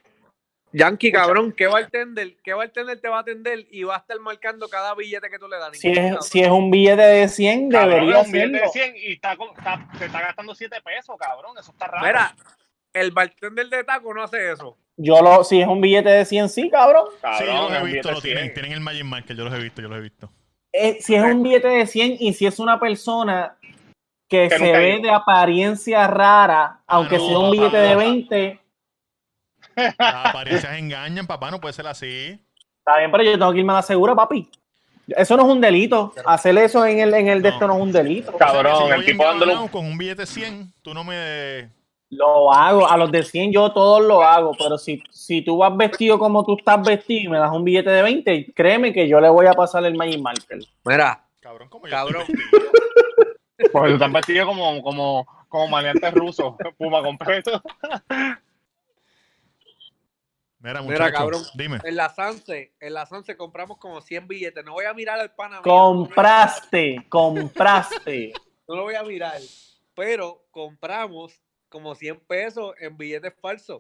Yankee, 0.76 1.12
cabrón, 1.12 1.54
¿qué 1.56 1.68
bartender, 1.68 2.36
¿qué 2.44 2.52
bartender 2.54 3.00
te 3.00 3.08
va 3.08 3.18
a 3.18 3.22
atender 3.22 3.68
y 3.70 3.84
va 3.84 3.96
a 3.96 4.00
estar 4.00 4.20
marcando 4.20 4.68
cada 4.68 4.96
billete 4.96 5.30
que 5.30 5.38
tú 5.38 5.48
le 5.48 5.58
das? 5.60 5.78
Si 5.78 5.92
es, 5.92 6.26
si 6.26 6.42
es 6.42 6.50
un 6.50 6.72
billete 6.72 7.04
de 7.04 7.28
100, 7.28 7.70
Cabrón, 7.70 7.90
debería 7.92 8.22
es 8.22 8.26
un 8.26 8.32
billete 8.32 8.60
de 8.60 8.68
100 8.70 8.96
y 8.98 9.12
está, 9.14 9.34
está- 9.34 9.88
te 10.00 10.06
está 10.06 10.22
gastando 10.22 10.56
7 10.56 10.76
pesos, 10.84 11.16
cabrón. 11.20 11.56
Eso 11.60 11.72
está 11.72 11.86
raro. 11.86 12.08
Mira, 12.08 12.36
el 12.92 13.12
bartender 13.12 13.70
de 13.70 13.84
taco 13.84 14.16
no 14.16 14.24
hace 14.24 14.52
eso. 14.52 14.76
Yo 14.98 15.22
lo, 15.22 15.44
si 15.44 15.62
es 15.62 15.68
un 15.68 15.80
billete 15.80 16.10
de 16.10 16.26
100, 16.26 16.50
sí, 16.50 16.72
cabrón. 16.72 17.06
cabrón, 17.22 17.40
sí, 17.40 17.46
yo 17.46 17.70
los 17.70 17.72
he 17.72 17.94
visto, 17.94 18.12
lo 18.12 18.22
tienen. 18.22 18.44
100. 18.46 18.54
Tienen 18.56 18.72
el 18.72 18.80
Magic 18.82 19.04
Marker, 19.04 19.38
yo 19.38 19.44
los 19.44 19.54
he 19.54 19.60
visto, 19.60 19.82
yo 19.84 19.90
los 19.90 20.00
he 20.00 20.02
visto. 20.02 20.32
Eh, 20.72 20.98
si 21.02 21.14
es 21.14 21.24
un 21.24 21.44
billete 21.44 21.68
de 21.68 21.86
100 21.86 22.18
y 22.20 22.34
si 22.34 22.48
es 22.48 22.58
una 22.58 22.80
persona 22.80 23.58
que, 24.28 24.48
Que 24.50 24.58
se 24.58 24.72
ve 24.72 25.00
de 25.04 25.12
apariencia 25.12 26.08
rara, 26.08 26.82
aunque 26.88 27.18
no, 27.18 27.28
sea 27.28 27.38
un 27.38 27.52
billete 27.52 27.78
de 27.78 27.96
20, 27.96 28.60
Las 29.76 30.26
apariencias 30.28 30.78
engañan, 30.78 31.28
papá, 31.28 31.52
no 31.52 31.60
puede 31.60 31.74
ser 31.74 31.88
así. 31.88 32.40
está 32.80 32.98
bien, 33.00 33.12
pero 33.12 33.24
yo 33.24 33.32
tengo 33.34 33.52
que 33.52 33.60
irme 33.60 33.74
a 33.74 33.78
la 33.78 33.82
segura, 33.82 34.16
papi. 34.16 34.50
Eso 35.08 35.36
no 35.36 35.44
es 35.44 35.50
un 35.50 35.62
delito. 35.62 36.14
Hacer 36.26 36.58
eso 36.58 36.86
en 36.86 37.00
el, 37.00 37.14
en 37.14 37.28
el 37.28 37.42
de 37.42 37.50
esto 37.50 37.68
no 37.68 37.76
es 37.76 37.82
un 37.82 37.92
delito. 37.92 38.32
Cabrón, 38.38 38.74
O 38.74 38.78
sea, 38.78 38.78
que 38.78 38.84
si 38.84 38.90
yo 38.90 38.96
el 38.96 39.06
tipo 39.06 39.24
engabanado 39.24 39.68
con 39.68 39.86
un 39.86 39.98
billete 39.98 40.26
100, 40.26 40.74
tú 40.82 40.94
no 40.94 41.04
me... 41.04 41.70
Lo 42.10 42.54
hago. 42.54 42.88
A 42.88 42.96
los 42.96 43.12
de 43.12 43.24
100 43.24 43.52
yo 43.52 43.72
todos 43.74 44.02
lo 44.02 44.24
hago. 44.24 44.54
Pero 44.58 44.78
si, 44.78 45.04
si 45.12 45.42
tú 45.42 45.58
vas 45.58 45.76
vestido 45.76 46.18
como 46.18 46.46
tú 46.46 46.56
estás 46.58 46.82
vestido 46.86 47.24
y 47.24 47.28
me 47.28 47.38
das 47.38 47.52
un 47.52 47.64
billete 47.64 47.90
de 47.90 48.02
20, 48.02 48.54
créeme 48.56 48.94
que 48.94 49.08
yo 49.08 49.20
le 49.20 49.30
voy 49.30 49.48
a 49.48 49.54
pasar 49.54 49.84
el 49.84 49.96
Magic 49.96 50.22
Marker. 50.22 50.60
Mira, 50.86 51.26
Cabrón, 51.42 51.68
como 51.70 51.86
yo 51.86 51.92
Cabrón. 51.92 52.24
Porque 53.72 53.90
tú 53.90 53.94
estás 53.96 54.12
vestido 54.12 54.46
como, 54.46 54.82
como, 54.82 55.28
como 55.50 55.68
maleante 55.68 56.12
ruso, 56.12 56.56
puma 56.78 57.02
completo. 57.02 57.62
Mira, 60.64 60.82
Mira, 60.82 61.12
cabrón. 61.12 61.44
dime. 61.56 61.80
en 61.84 61.98
la 61.98 62.08
Sanse, 62.08 62.74
en 62.80 62.94
la 62.94 63.06
Sanse 63.06 63.36
compramos 63.36 63.78
como 63.80 64.00
100 64.00 64.30
billetes. 64.30 64.64
No 64.64 64.72
voy 64.72 64.86
a 64.86 64.94
mirar 64.94 65.20
al 65.20 65.36
pana. 65.36 65.58
mío, 65.58 65.62
Compraste, 65.64 67.06
compraste. 67.10 68.32
No 68.66 68.78
lo 68.78 68.84
voy 68.84 68.96
a 68.96 69.04
mirar. 69.04 69.42
Pero 69.94 70.46
compramos 70.52 71.34
como 71.68 71.96
100 71.96 72.22
pesos 72.22 72.74
en 72.80 72.96
billetes 72.96 73.34
falsos. 73.42 73.78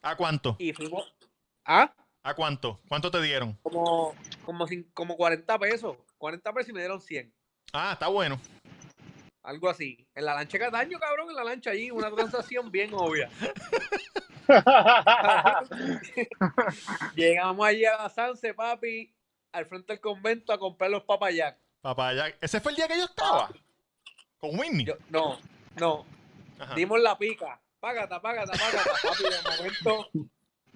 ¿A 0.00 0.14
cuánto? 0.14 0.54
Y 0.60 0.72
fuimos. 0.72 1.12
¿Ah? 1.64 1.92
¿A 2.22 2.34
cuánto? 2.34 2.78
¿Cuánto 2.88 3.10
te 3.10 3.20
dieron? 3.20 3.58
Como, 3.64 4.14
como, 4.44 4.64
como 4.94 5.16
40 5.16 5.58
pesos. 5.58 5.96
40 6.18 6.52
pesos 6.52 6.68
y 6.68 6.72
me 6.72 6.78
dieron 6.78 7.00
100. 7.00 7.34
Ah, 7.72 7.90
está 7.94 8.06
bueno. 8.06 8.40
Algo 9.42 9.68
así. 9.68 10.06
En 10.14 10.24
la 10.24 10.34
lancha 10.34 10.56
de 10.56 10.64
Cataño, 10.66 11.00
cabrón, 11.00 11.30
en 11.30 11.34
la 11.36 11.42
lancha 11.42 11.70
allí, 11.70 11.90
una 11.90 12.12
transacción 12.12 12.70
bien 12.70 12.94
obvia. 12.94 13.28
Llegamos 17.14 17.66
allí 17.66 17.84
a 17.84 17.96
la 18.02 18.08
Sanse, 18.08 18.54
papi, 18.54 19.12
al 19.52 19.66
frente 19.66 19.92
del 19.94 20.00
convento 20.00 20.52
a 20.52 20.58
comprar 20.58 20.90
los 20.90 21.04
papayac. 21.04 21.56
Papá, 21.80 22.12
ya... 22.14 22.26
¿Ese 22.40 22.60
fue 22.60 22.72
el 22.72 22.76
día 22.76 22.88
que 22.88 22.96
yo 22.98 23.04
estaba? 23.04 23.50
¿Con 24.38 24.58
Whitney? 24.58 24.84
Yo, 24.84 24.94
no, 25.10 25.38
no. 25.76 26.04
Ajá. 26.58 26.74
Dimos 26.74 27.00
la 27.00 27.16
pica. 27.18 27.60
Págata, 27.80 28.20
págata, 28.20 28.52
págata, 28.52 28.90
papi. 29.02 29.24
De 29.24 29.42
momento, 29.56 30.08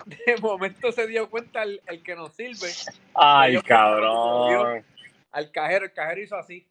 de 0.05 0.37
momento 0.41 0.93
se 0.93 1.07
dio 1.07 1.31
cuenta 1.31 1.63
el, 1.63 1.81
el 1.87 2.03
que 2.03 2.17
nos 2.17 2.35
sirve. 2.35 2.71
Ay, 3.15 3.55
Yo- 3.55 3.63
cabrón. 3.63 4.85
Al 5.31 5.51
cajero, 5.53 5.85
el 5.85 5.93
cajero 5.93 6.21
hizo 6.23 6.37
así. 6.37 6.69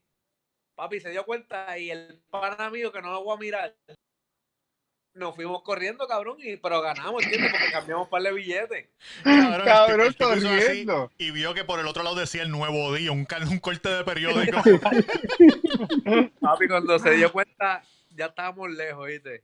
Papi 0.75 0.99
se 0.99 1.11
dio 1.11 1.25
cuenta 1.25 1.77
y 1.77 1.91
el 1.91 2.19
pana 2.29 2.69
mío 2.69 2.91
que 2.91 3.01
no 3.01 3.11
lo 3.11 3.23
voy 3.23 3.35
a 3.35 3.39
mirar. 3.39 3.73
Nos 5.15 5.33
fuimos 5.33 5.61
corriendo, 5.61 6.05
cabrón, 6.07 6.35
y, 6.39 6.57
pero 6.57 6.81
ganamos, 6.81 7.23
¿entiendes? 7.23 7.49
Porque 7.49 7.71
cambiamos 7.71 8.03
un 8.03 8.09
par 8.09 8.21
de 8.21 8.33
billetes. 8.33 8.89
Cabrón, 9.23 9.65
Cabrón, 9.65 10.01
el 10.01 10.15
tipo 10.15 10.29
corriendo. 10.29 11.11
Y 11.17 11.31
vio 11.31 11.53
que 11.53 11.63
por 11.63 11.79
el 11.79 11.87
otro 11.87 12.03
lado 12.03 12.17
decía 12.17 12.43
el 12.43 12.51
nuevo 12.51 12.93
día, 12.93 13.13
un, 13.13 13.25
un 13.49 13.59
corte 13.59 13.87
de 13.87 14.03
periódico. 14.03 14.57
Papi, 16.41 16.67
cuando 16.67 16.99
se 16.99 17.11
dio 17.11 17.31
cuenta, 17.31 17.81
ya 18.09 18.25
estábamos 18.25 18.69
lejos, 18.71 19.07
¿viste? 19.07 19.43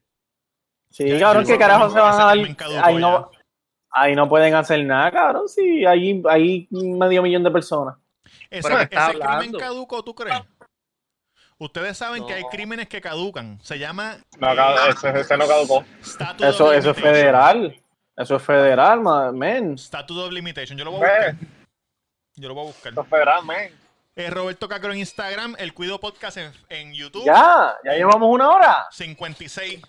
Sí, 0.89 1.07
Ya, 1.07 1.19
cabrón, 1.19 1.45
¿qué 1.45 1.57
carajo 1.57 1.89
se 1.89 1.99
van 1.99 2.19
a 2.19 2.25
dar? 2.25 2.37
Ahí 2.83 2.97
no, 2.97 3.31
ahí 3.91 4.13
no 4.13 4.27
pueden 4.27 4.53
hacer 4.55 4.83
nada, 4.83 5.09
cabrón. 5.09 5.47
Sí, 5.47 5.85
hay, 5.85 6.21
hay 6.29 6.67
medio 6.69 7.23
millón 7.23 7.43
de 7.43 7.51
personas. 7.51 7.95
Ese, 8.49 8.67
ese 8.73 9.19
crimen 9.19 9.53
caduco, 9.53 10.03
¿tú 10.03 10.13
crees? 10.13 10.37
Ustedes 11.61 11.95
saben 11.95 12.25
que 12.25 12.33
hay 12.33 12.43
crímenes 12.45 12.87
que 12.87 12.99
caducan. 13.01 13.59
Se 13.61 13.77
llama 13.77 14.17
No, 14.39 14.51
ese, 14.89 15.19
ese 15.19 15.37
no 15.37 15.47
caducó. 15.47 15.85
Statute 16.03 16.49
Eso, 16.49 16.73
eso 16.73 16.89
es 16.89 16.97
federal. 16.99 17.79
Eso 18.17 18.35
es 18.35 18.41
federal, 18.41 18.99
men. 19.33 19.77
Statute 19.77 20.19
of 20.19 20.31
Limitation. 20.31 20.75
Yo 20.75 20.85
lo 20.85 20.91
voy 20.91 21.01
a 21.01 21.03
buscar. 21.03 21.35
Yo 22.35 22.47
lo 22.49 22.55
voy 22.55 22.63
a 22.63 22.67
buscar. 22.67 22.89
esto 22.89 23.01
es 23.03 23.07
federal, 23.07 23.45
man. 23.45 23.67
Eh, 24.15 24.29
Roberto 24.31 24.67
Cacro 24.67 24.91
en 24.91 24.97
Instagram, 24.99 25.55
El 25.59 25.75
Cuido 25.75 25.99
Podcast 25.99 26.37
en, 26.37 26.51
en 26.69 26.93
YouTube. 26.95 27.25
Ya, 27.25 27.75
ya 27.85 27.91
llevamos 27.93 28.27
una 28.33 28.49
hora. 28.49 28.87
56 28.89 29.81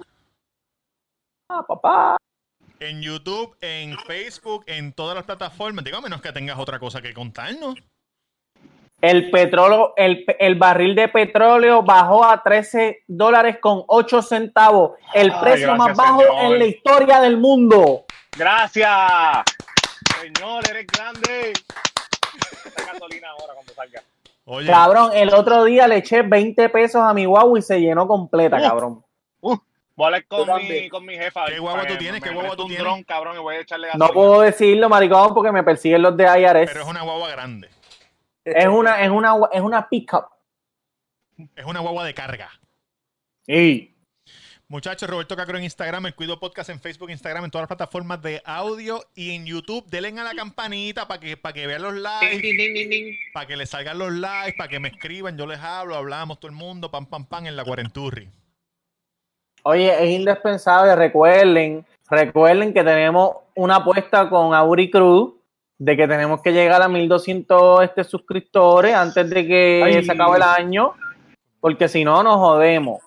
Ah, 1.48 1.64
papá. 1.66 2.18
en 2.80 3.00
YouTube, 3.00 3.56
en 3.62 3.96
Facebook, 4.00 4.64
en 4.66 4.92
todas 4.92 5.14
las 5.14 5.24
plataformas. 5.24 5.84
Digo, 5.86 5.96
a 5.96 6.00
menos 6.02 6.20
que 6.20 6.32
tengas 6.32 6.58
otra 6.58 6.78
cosa 6.78 7.00
que 7.00 7.14
contarnos. 7.14 7.76
El 9.02 9.30
petróleo, 9.32 9.92
el, 9.96 10.24
el 10.38 10.54
barril 10.54 10.94
de 10.94 11.08
petróleo 11.08 11.82
bajó 11.82 12.24
a 12.24 12.40
13 12.42 13.02
dólares 13.08 13.58
con 13.60 13.82
8 13.88 14.22
centavos. 14.22 14.92
El 15.12 15.32
precio 15.40 15.66
gracias, 15.66 15.76
más 15.78 15.96
bajo 15.96 16.20
señor. 16.20 16.44
en 16.44 16.58
la 16.60 16.64
historia 16.66 17.20
del 17.20 17.36
mundo. 17.36 18.04
Gracias. 18.38 18.88
Señor, 20.20 20.62
eres 20.70 20.86
grande. 20.86 21.52
Gasolina 22.86 23.28
ahora 23.30 23.54
cuando 23.54 23.74
salga. 23.74 24.02
Oye, 24.44 24.66
Cabrón, 24.68 25.10
el 25.14 25.34
otro 25.34 25.64
día 25.64 25.86
le 25.88 25.96
eché 25.96 26.22
20 26.22 26.68
pesos 26.68 27.02
a 27.02 27.12
mi 27.12 27.24
guagua 27.24 27.58
y 27.58 27.62
se 27.62 27.80
llenó 27.80 28.06
completa, 28.06 28.56
Uh. 28.58 28.62
cabrón. 28.62 29.04
Voy 29.94 30.04
a 30.04 30.06
hablar 30.06 30.26
con 30.26 30.40
mi, 30.40 30.46
también. 30.46 30.88
con 30.88 31.04
mi 31.04 31.14
jefa. 31.16 31.44
¿Qué 31.46 31.58
guagua 31.58 31.86
tú 31.86 31.96
tienes? 31.98 32.22
¿Qué 32.22 32.30
guagua 32.30 32.56
tú 32.56 32.62
un 32.62 32.68
tienes? 32.68 32.84
dron, 32.86 33.02
cabrón, 33.02 33.36
y 33.36 33.40
voy 33.40 33.56
a 33.56 33.60
echarle 33.60 33.88
gasolina. 33.88 34.06
No 34.06 34.12
puedo 34.14 34.40
decirlo, 34.40 34.88
maricón, 34.88 35.34
porque 35.34 35.52
me 35.52 35.62
persiguen 35.62 36.02
los 36.02 36.16
de 36.16 36.24
IRS. 36.24 36.70
pero 36.72 36.82
es 36.82 36.88
una 36.88 37.02
guagua 37.02 37.28
grande. 37.30 37.68
Es 38.44 38.66
una, 38.66 39.02
es 39.02 39.10
una, 39.10 39.34
es 39.52 39.60
una 39.60 39.88
pickup. 39.88 40.26
Es 41.54 41.64
una 41.64 41.80
guagua 41.80 42.04
de 42.04 42.14
carga. 42.14 42.50
Sí. 43.46 43.88
Muchachos, 44.68 45.08
Roberto 45.08 45.36
Cacro 45.36 45.58
en 45.58 45.64
Instagram, 45.64 46.06
el 46.06 46.14
Cuido 46.14 46.40
Podcast 46.40 46.70
en 46.70 46.80
Facebook, 46.80 47.10
Instagram, 47.10 47.44
en 47.44 47.50
todas 47.50 47.64
las 47.64 47.76
plataformas 47.76 48.22
de 48.22 48.40
audio 48.44 49.04
y 49.14 49.34
en 49.34 49.44
YouTube. 49.44 49.84
Denle 49.86 50.18
a 50.18 50.24
la 50.24 50.34
campanita 50.34 51.06
para 51.06 51.20
que, 51.20 51.36
para 51.36 51.52
que 51.52 51.66
vean 51.66 51.82
los 51.82 51.94
likes, 51.94 53.18
para 53.34 53.46
que 53.46 53.56
les 53.56 53.68
salgan 53.68 53.98
los 53.98 54.12
likes, 54.12 54.56
para 54.56 54.70
que 54.70 54.80
me 54.80 54.88
escriban. 54.88 55.36
Yo 55.36 55.46
les 55.46 55.60
hablo, 55.60 55.94
hablamos 55.94 56.40
todo 56.40 56.48
el 56.50 56.56
mundo, 56.56 56.90
pam, 56.90 57.06
pam, 57.06 57.26
pam, 57.26 57.46
en 57.46 57.54
la 57.54 57.64
cuarenturri. 57.64 58.30
Oye, 59.64 59.92
es 60.02 60.10
indispensable, 60.10 60.96
recuerden, 60.96 61.84
recuerden 62.08 62.72
que 62.72 62.82
tenemos 62.82 63.36
una 63.54 63.76
apuesta 63.76 64.28
con 64.28 64.54
Auri 64.54 64.90
Cruz 64.90 65.34
de 65.84 65.96
que 65.96 66.06
tenemos 66.06 66.40
que 66.42 66.52
llegar 66.52 66.80
a 66.80 66.88
1200 66.88 67.82
este, 67.82 68.04
suscriptores 68.04 68.94
antes 68.94 69.28
de 69.28 69.44
que 69.44 69.82
Ay. 69.84 70.04
se 70.04 70.12
acabe 70.12 70.36
el 70.36 70.42
año, 70.44 70.94
porque 71.58 71.88
si 71.88 72.04
no 72.04 72.22
nos 72.22 72.36
jodemos. 72.36 73.00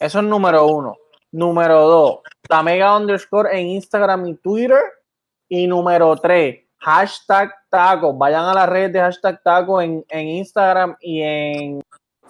Eso 0.00 0.20
es 0.20 0.24
número 0.24 0.66
uno. 0.66 0.96
Número 1.32 1.86
dos, 1.86 2.20
Tamega 2.48 2.96
underscore 2.96 3.50
en 3.60 3.66
Instagram 3.66 4.26
y 4.26 4.36
Twitter. 4.36 4.80
Y 5.50 5.66
número 5.66 6.16
tres, 6.16 6.60
hashtag 6.78 7.52
tacos. 7.68 8.16
Vayan 8.16 8.46
a 8.46 8.54
las 8.54 8.70
redes 8.70 8.94
de 8.94 9.00
hashtag 9.00 9.42
tacos 9.42 9.84
en, 9.84 10.02
en 10.08 10.26
Instagram 10.26 10.96
y 11.00 11.20
en 11.20 11.82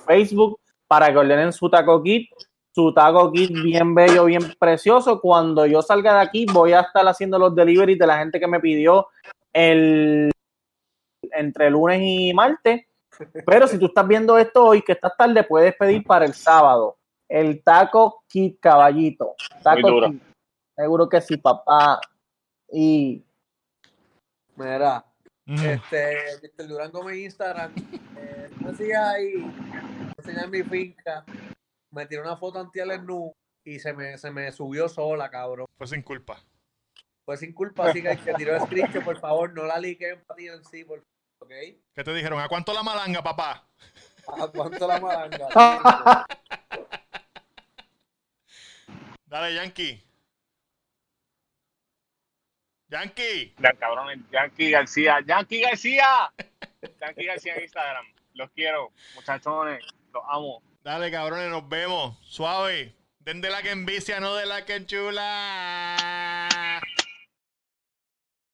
Facebook 0.09 0.59
para 0.89 1.13
que 1.13 1.19
ordenen 1.19 1.53
su 1.53 1.71
taco 1.71 2.03
kit 2.03 2.29
su 2.75 2.93
taco 2.93 3.31
kit 3.31 3.53
bien 3.53 3.95
bello, 3.95 4.25
bien 4.25 4.53
precioso. 4.59 5.21
Cuando 5.21 5.65
yo 5.67 5.83
salga 5.83 6.15
de 6.15 6.21
aquí, 6.23 6.47
voy 6.53 6.73
a 6.73 6.81
estar 6.81 7.07
haciendo 7.07 7.39
los 7.39 7.55
deliveries 7.55 7.97
de 7.97 8.07
la 8.09 8.19
gente 8.19 8.41
que 8.41 8.49
me 8.49 8.59
pidió 8.59 9.07
el 9.55 10.31
entre 11.33 11.71
lunes 11.71 12.01
y 12.03 12.35
martes. 12.35 12.85
Pero 13.47 13.67
si 13.67 13.79
tú 13.79 13.87
estás 13.87 14.07
viendo 14.07 14.37
esto 14.37 14.65
hoy, 14.65 14.83
que 14.83 14.93
estás 14.93 15.17
tarde, 15.17 15.45
puedes 15.45 15.75
pedir 15.77 16.05
para 16.05 16.27
el 16.27 16.35
sábado. 16.35 16.99
El 17.29 17.63
taco 17.63 18.25
kit, 18.29 18.61
caballito. 18.61 19.37
Taco 19.63 19.89
duro. 19.89 20.11
kit. 20.11 20.23
Seguro 20.77 21.09
que 21.09 21.21
sí, 21.21 21.37
papá. 21.37 22.01
Y 22.71 23.25
Mira, 24.57 25.05
Ujú. 25.47 25.65
este, 25.65 26.17
Mr. 26.43 26.69
Durango 26.69 27.11
en 27.11 27.19
Instagram. 27.21 27.75
Eh, 28.17 28.51
me 28.61 28.97
ahí, 28.97 29.33
enseñar 30.17 30.49
mi 30.49 30.63
finca. 30.63 31.25
Me 31.91 32.07
tiró 32.07 32.23
una 32.23 32.37
foto 32.37 32.61
anti 32.61 32.81
el 32.81 33.05
nu 33.05 33.33
y 33.65 33.79
se 33.79 33.93
me, 33.93 34.17
se 34.19 34.31
me 34.31 34.51
subió 34.53 34.89
sola, 34.89 35.29
cabrón. 35.31 35.67
Fue 35.77 35.87
sin 35.87 36.03
culpa. 36.03 36.39
Pues 37.25 37.41
sin 37.41 37.53
culpa, 37.55 37.89
así 37.89 38.03
que 38.03 38.11
el 38.11 38.23
que 38.23 38.35
tiró 38.35 38.55
el 38.55 38.61
screenshot, 38.63 39.03
por 39.03 39.19
favor, 39.19 39.53
no 39.55 39.65
la 39.65 39.79
liquen 39.79 40.23
para 40.25 40.37
ti 40.37 40.49
en 40.49 40.63
sí, 40.65 40.85
por 40.85 41.03
¿ok? 41.39 41.51
¿Qué 41.95 42.05
te 42.05 42.13
dijeron? 42.13 42.39
¿A 42.41 42.49
cuánto 42.49 42.75
la 42.75 42.83
malanga, 42.83 43.23
papá? 43.23 43.67
¿A 44.27 44.47
cuánto 44.49 44.87
la 44.87 45.01
malanga? 45.01 45.49
Dale, 49.27 49.55
Yankee. 49.55 50.05
Yankee. 52.89 53.55
Ya, 53.59 53.73
cabrón, 53.73 54.27
Yankee 54.31 54.71
García. 54.71 55.19
Yankee 55.27 55.61
García. 55.63 56.33
Yankee 57.01 57.25
García 57.25 57.57
en 57.57 57.63
Instagram. 57.63 58.07
Los 58.35 58.51
quiero, 58.51 58.93
muchachones. 59.15 59.83
Los 60.13 60.23
amo. 60.29 60.63
Dale, 60.83 61.11
cabrones, 61.11 61.51
nos 61.51 61.69
vemos. 61.69 62.19
Suave. 62.23 62.95
Den 63.19 63.41
de 63.41 63.51
la 63.51 63.63
que 63.63 63.71
envicia, 63.71 64.21
no 64.21 64.35
de 64.35 64.45
la 64.47 64.65
que 64.67 64.77
enchula. 64.77 65.97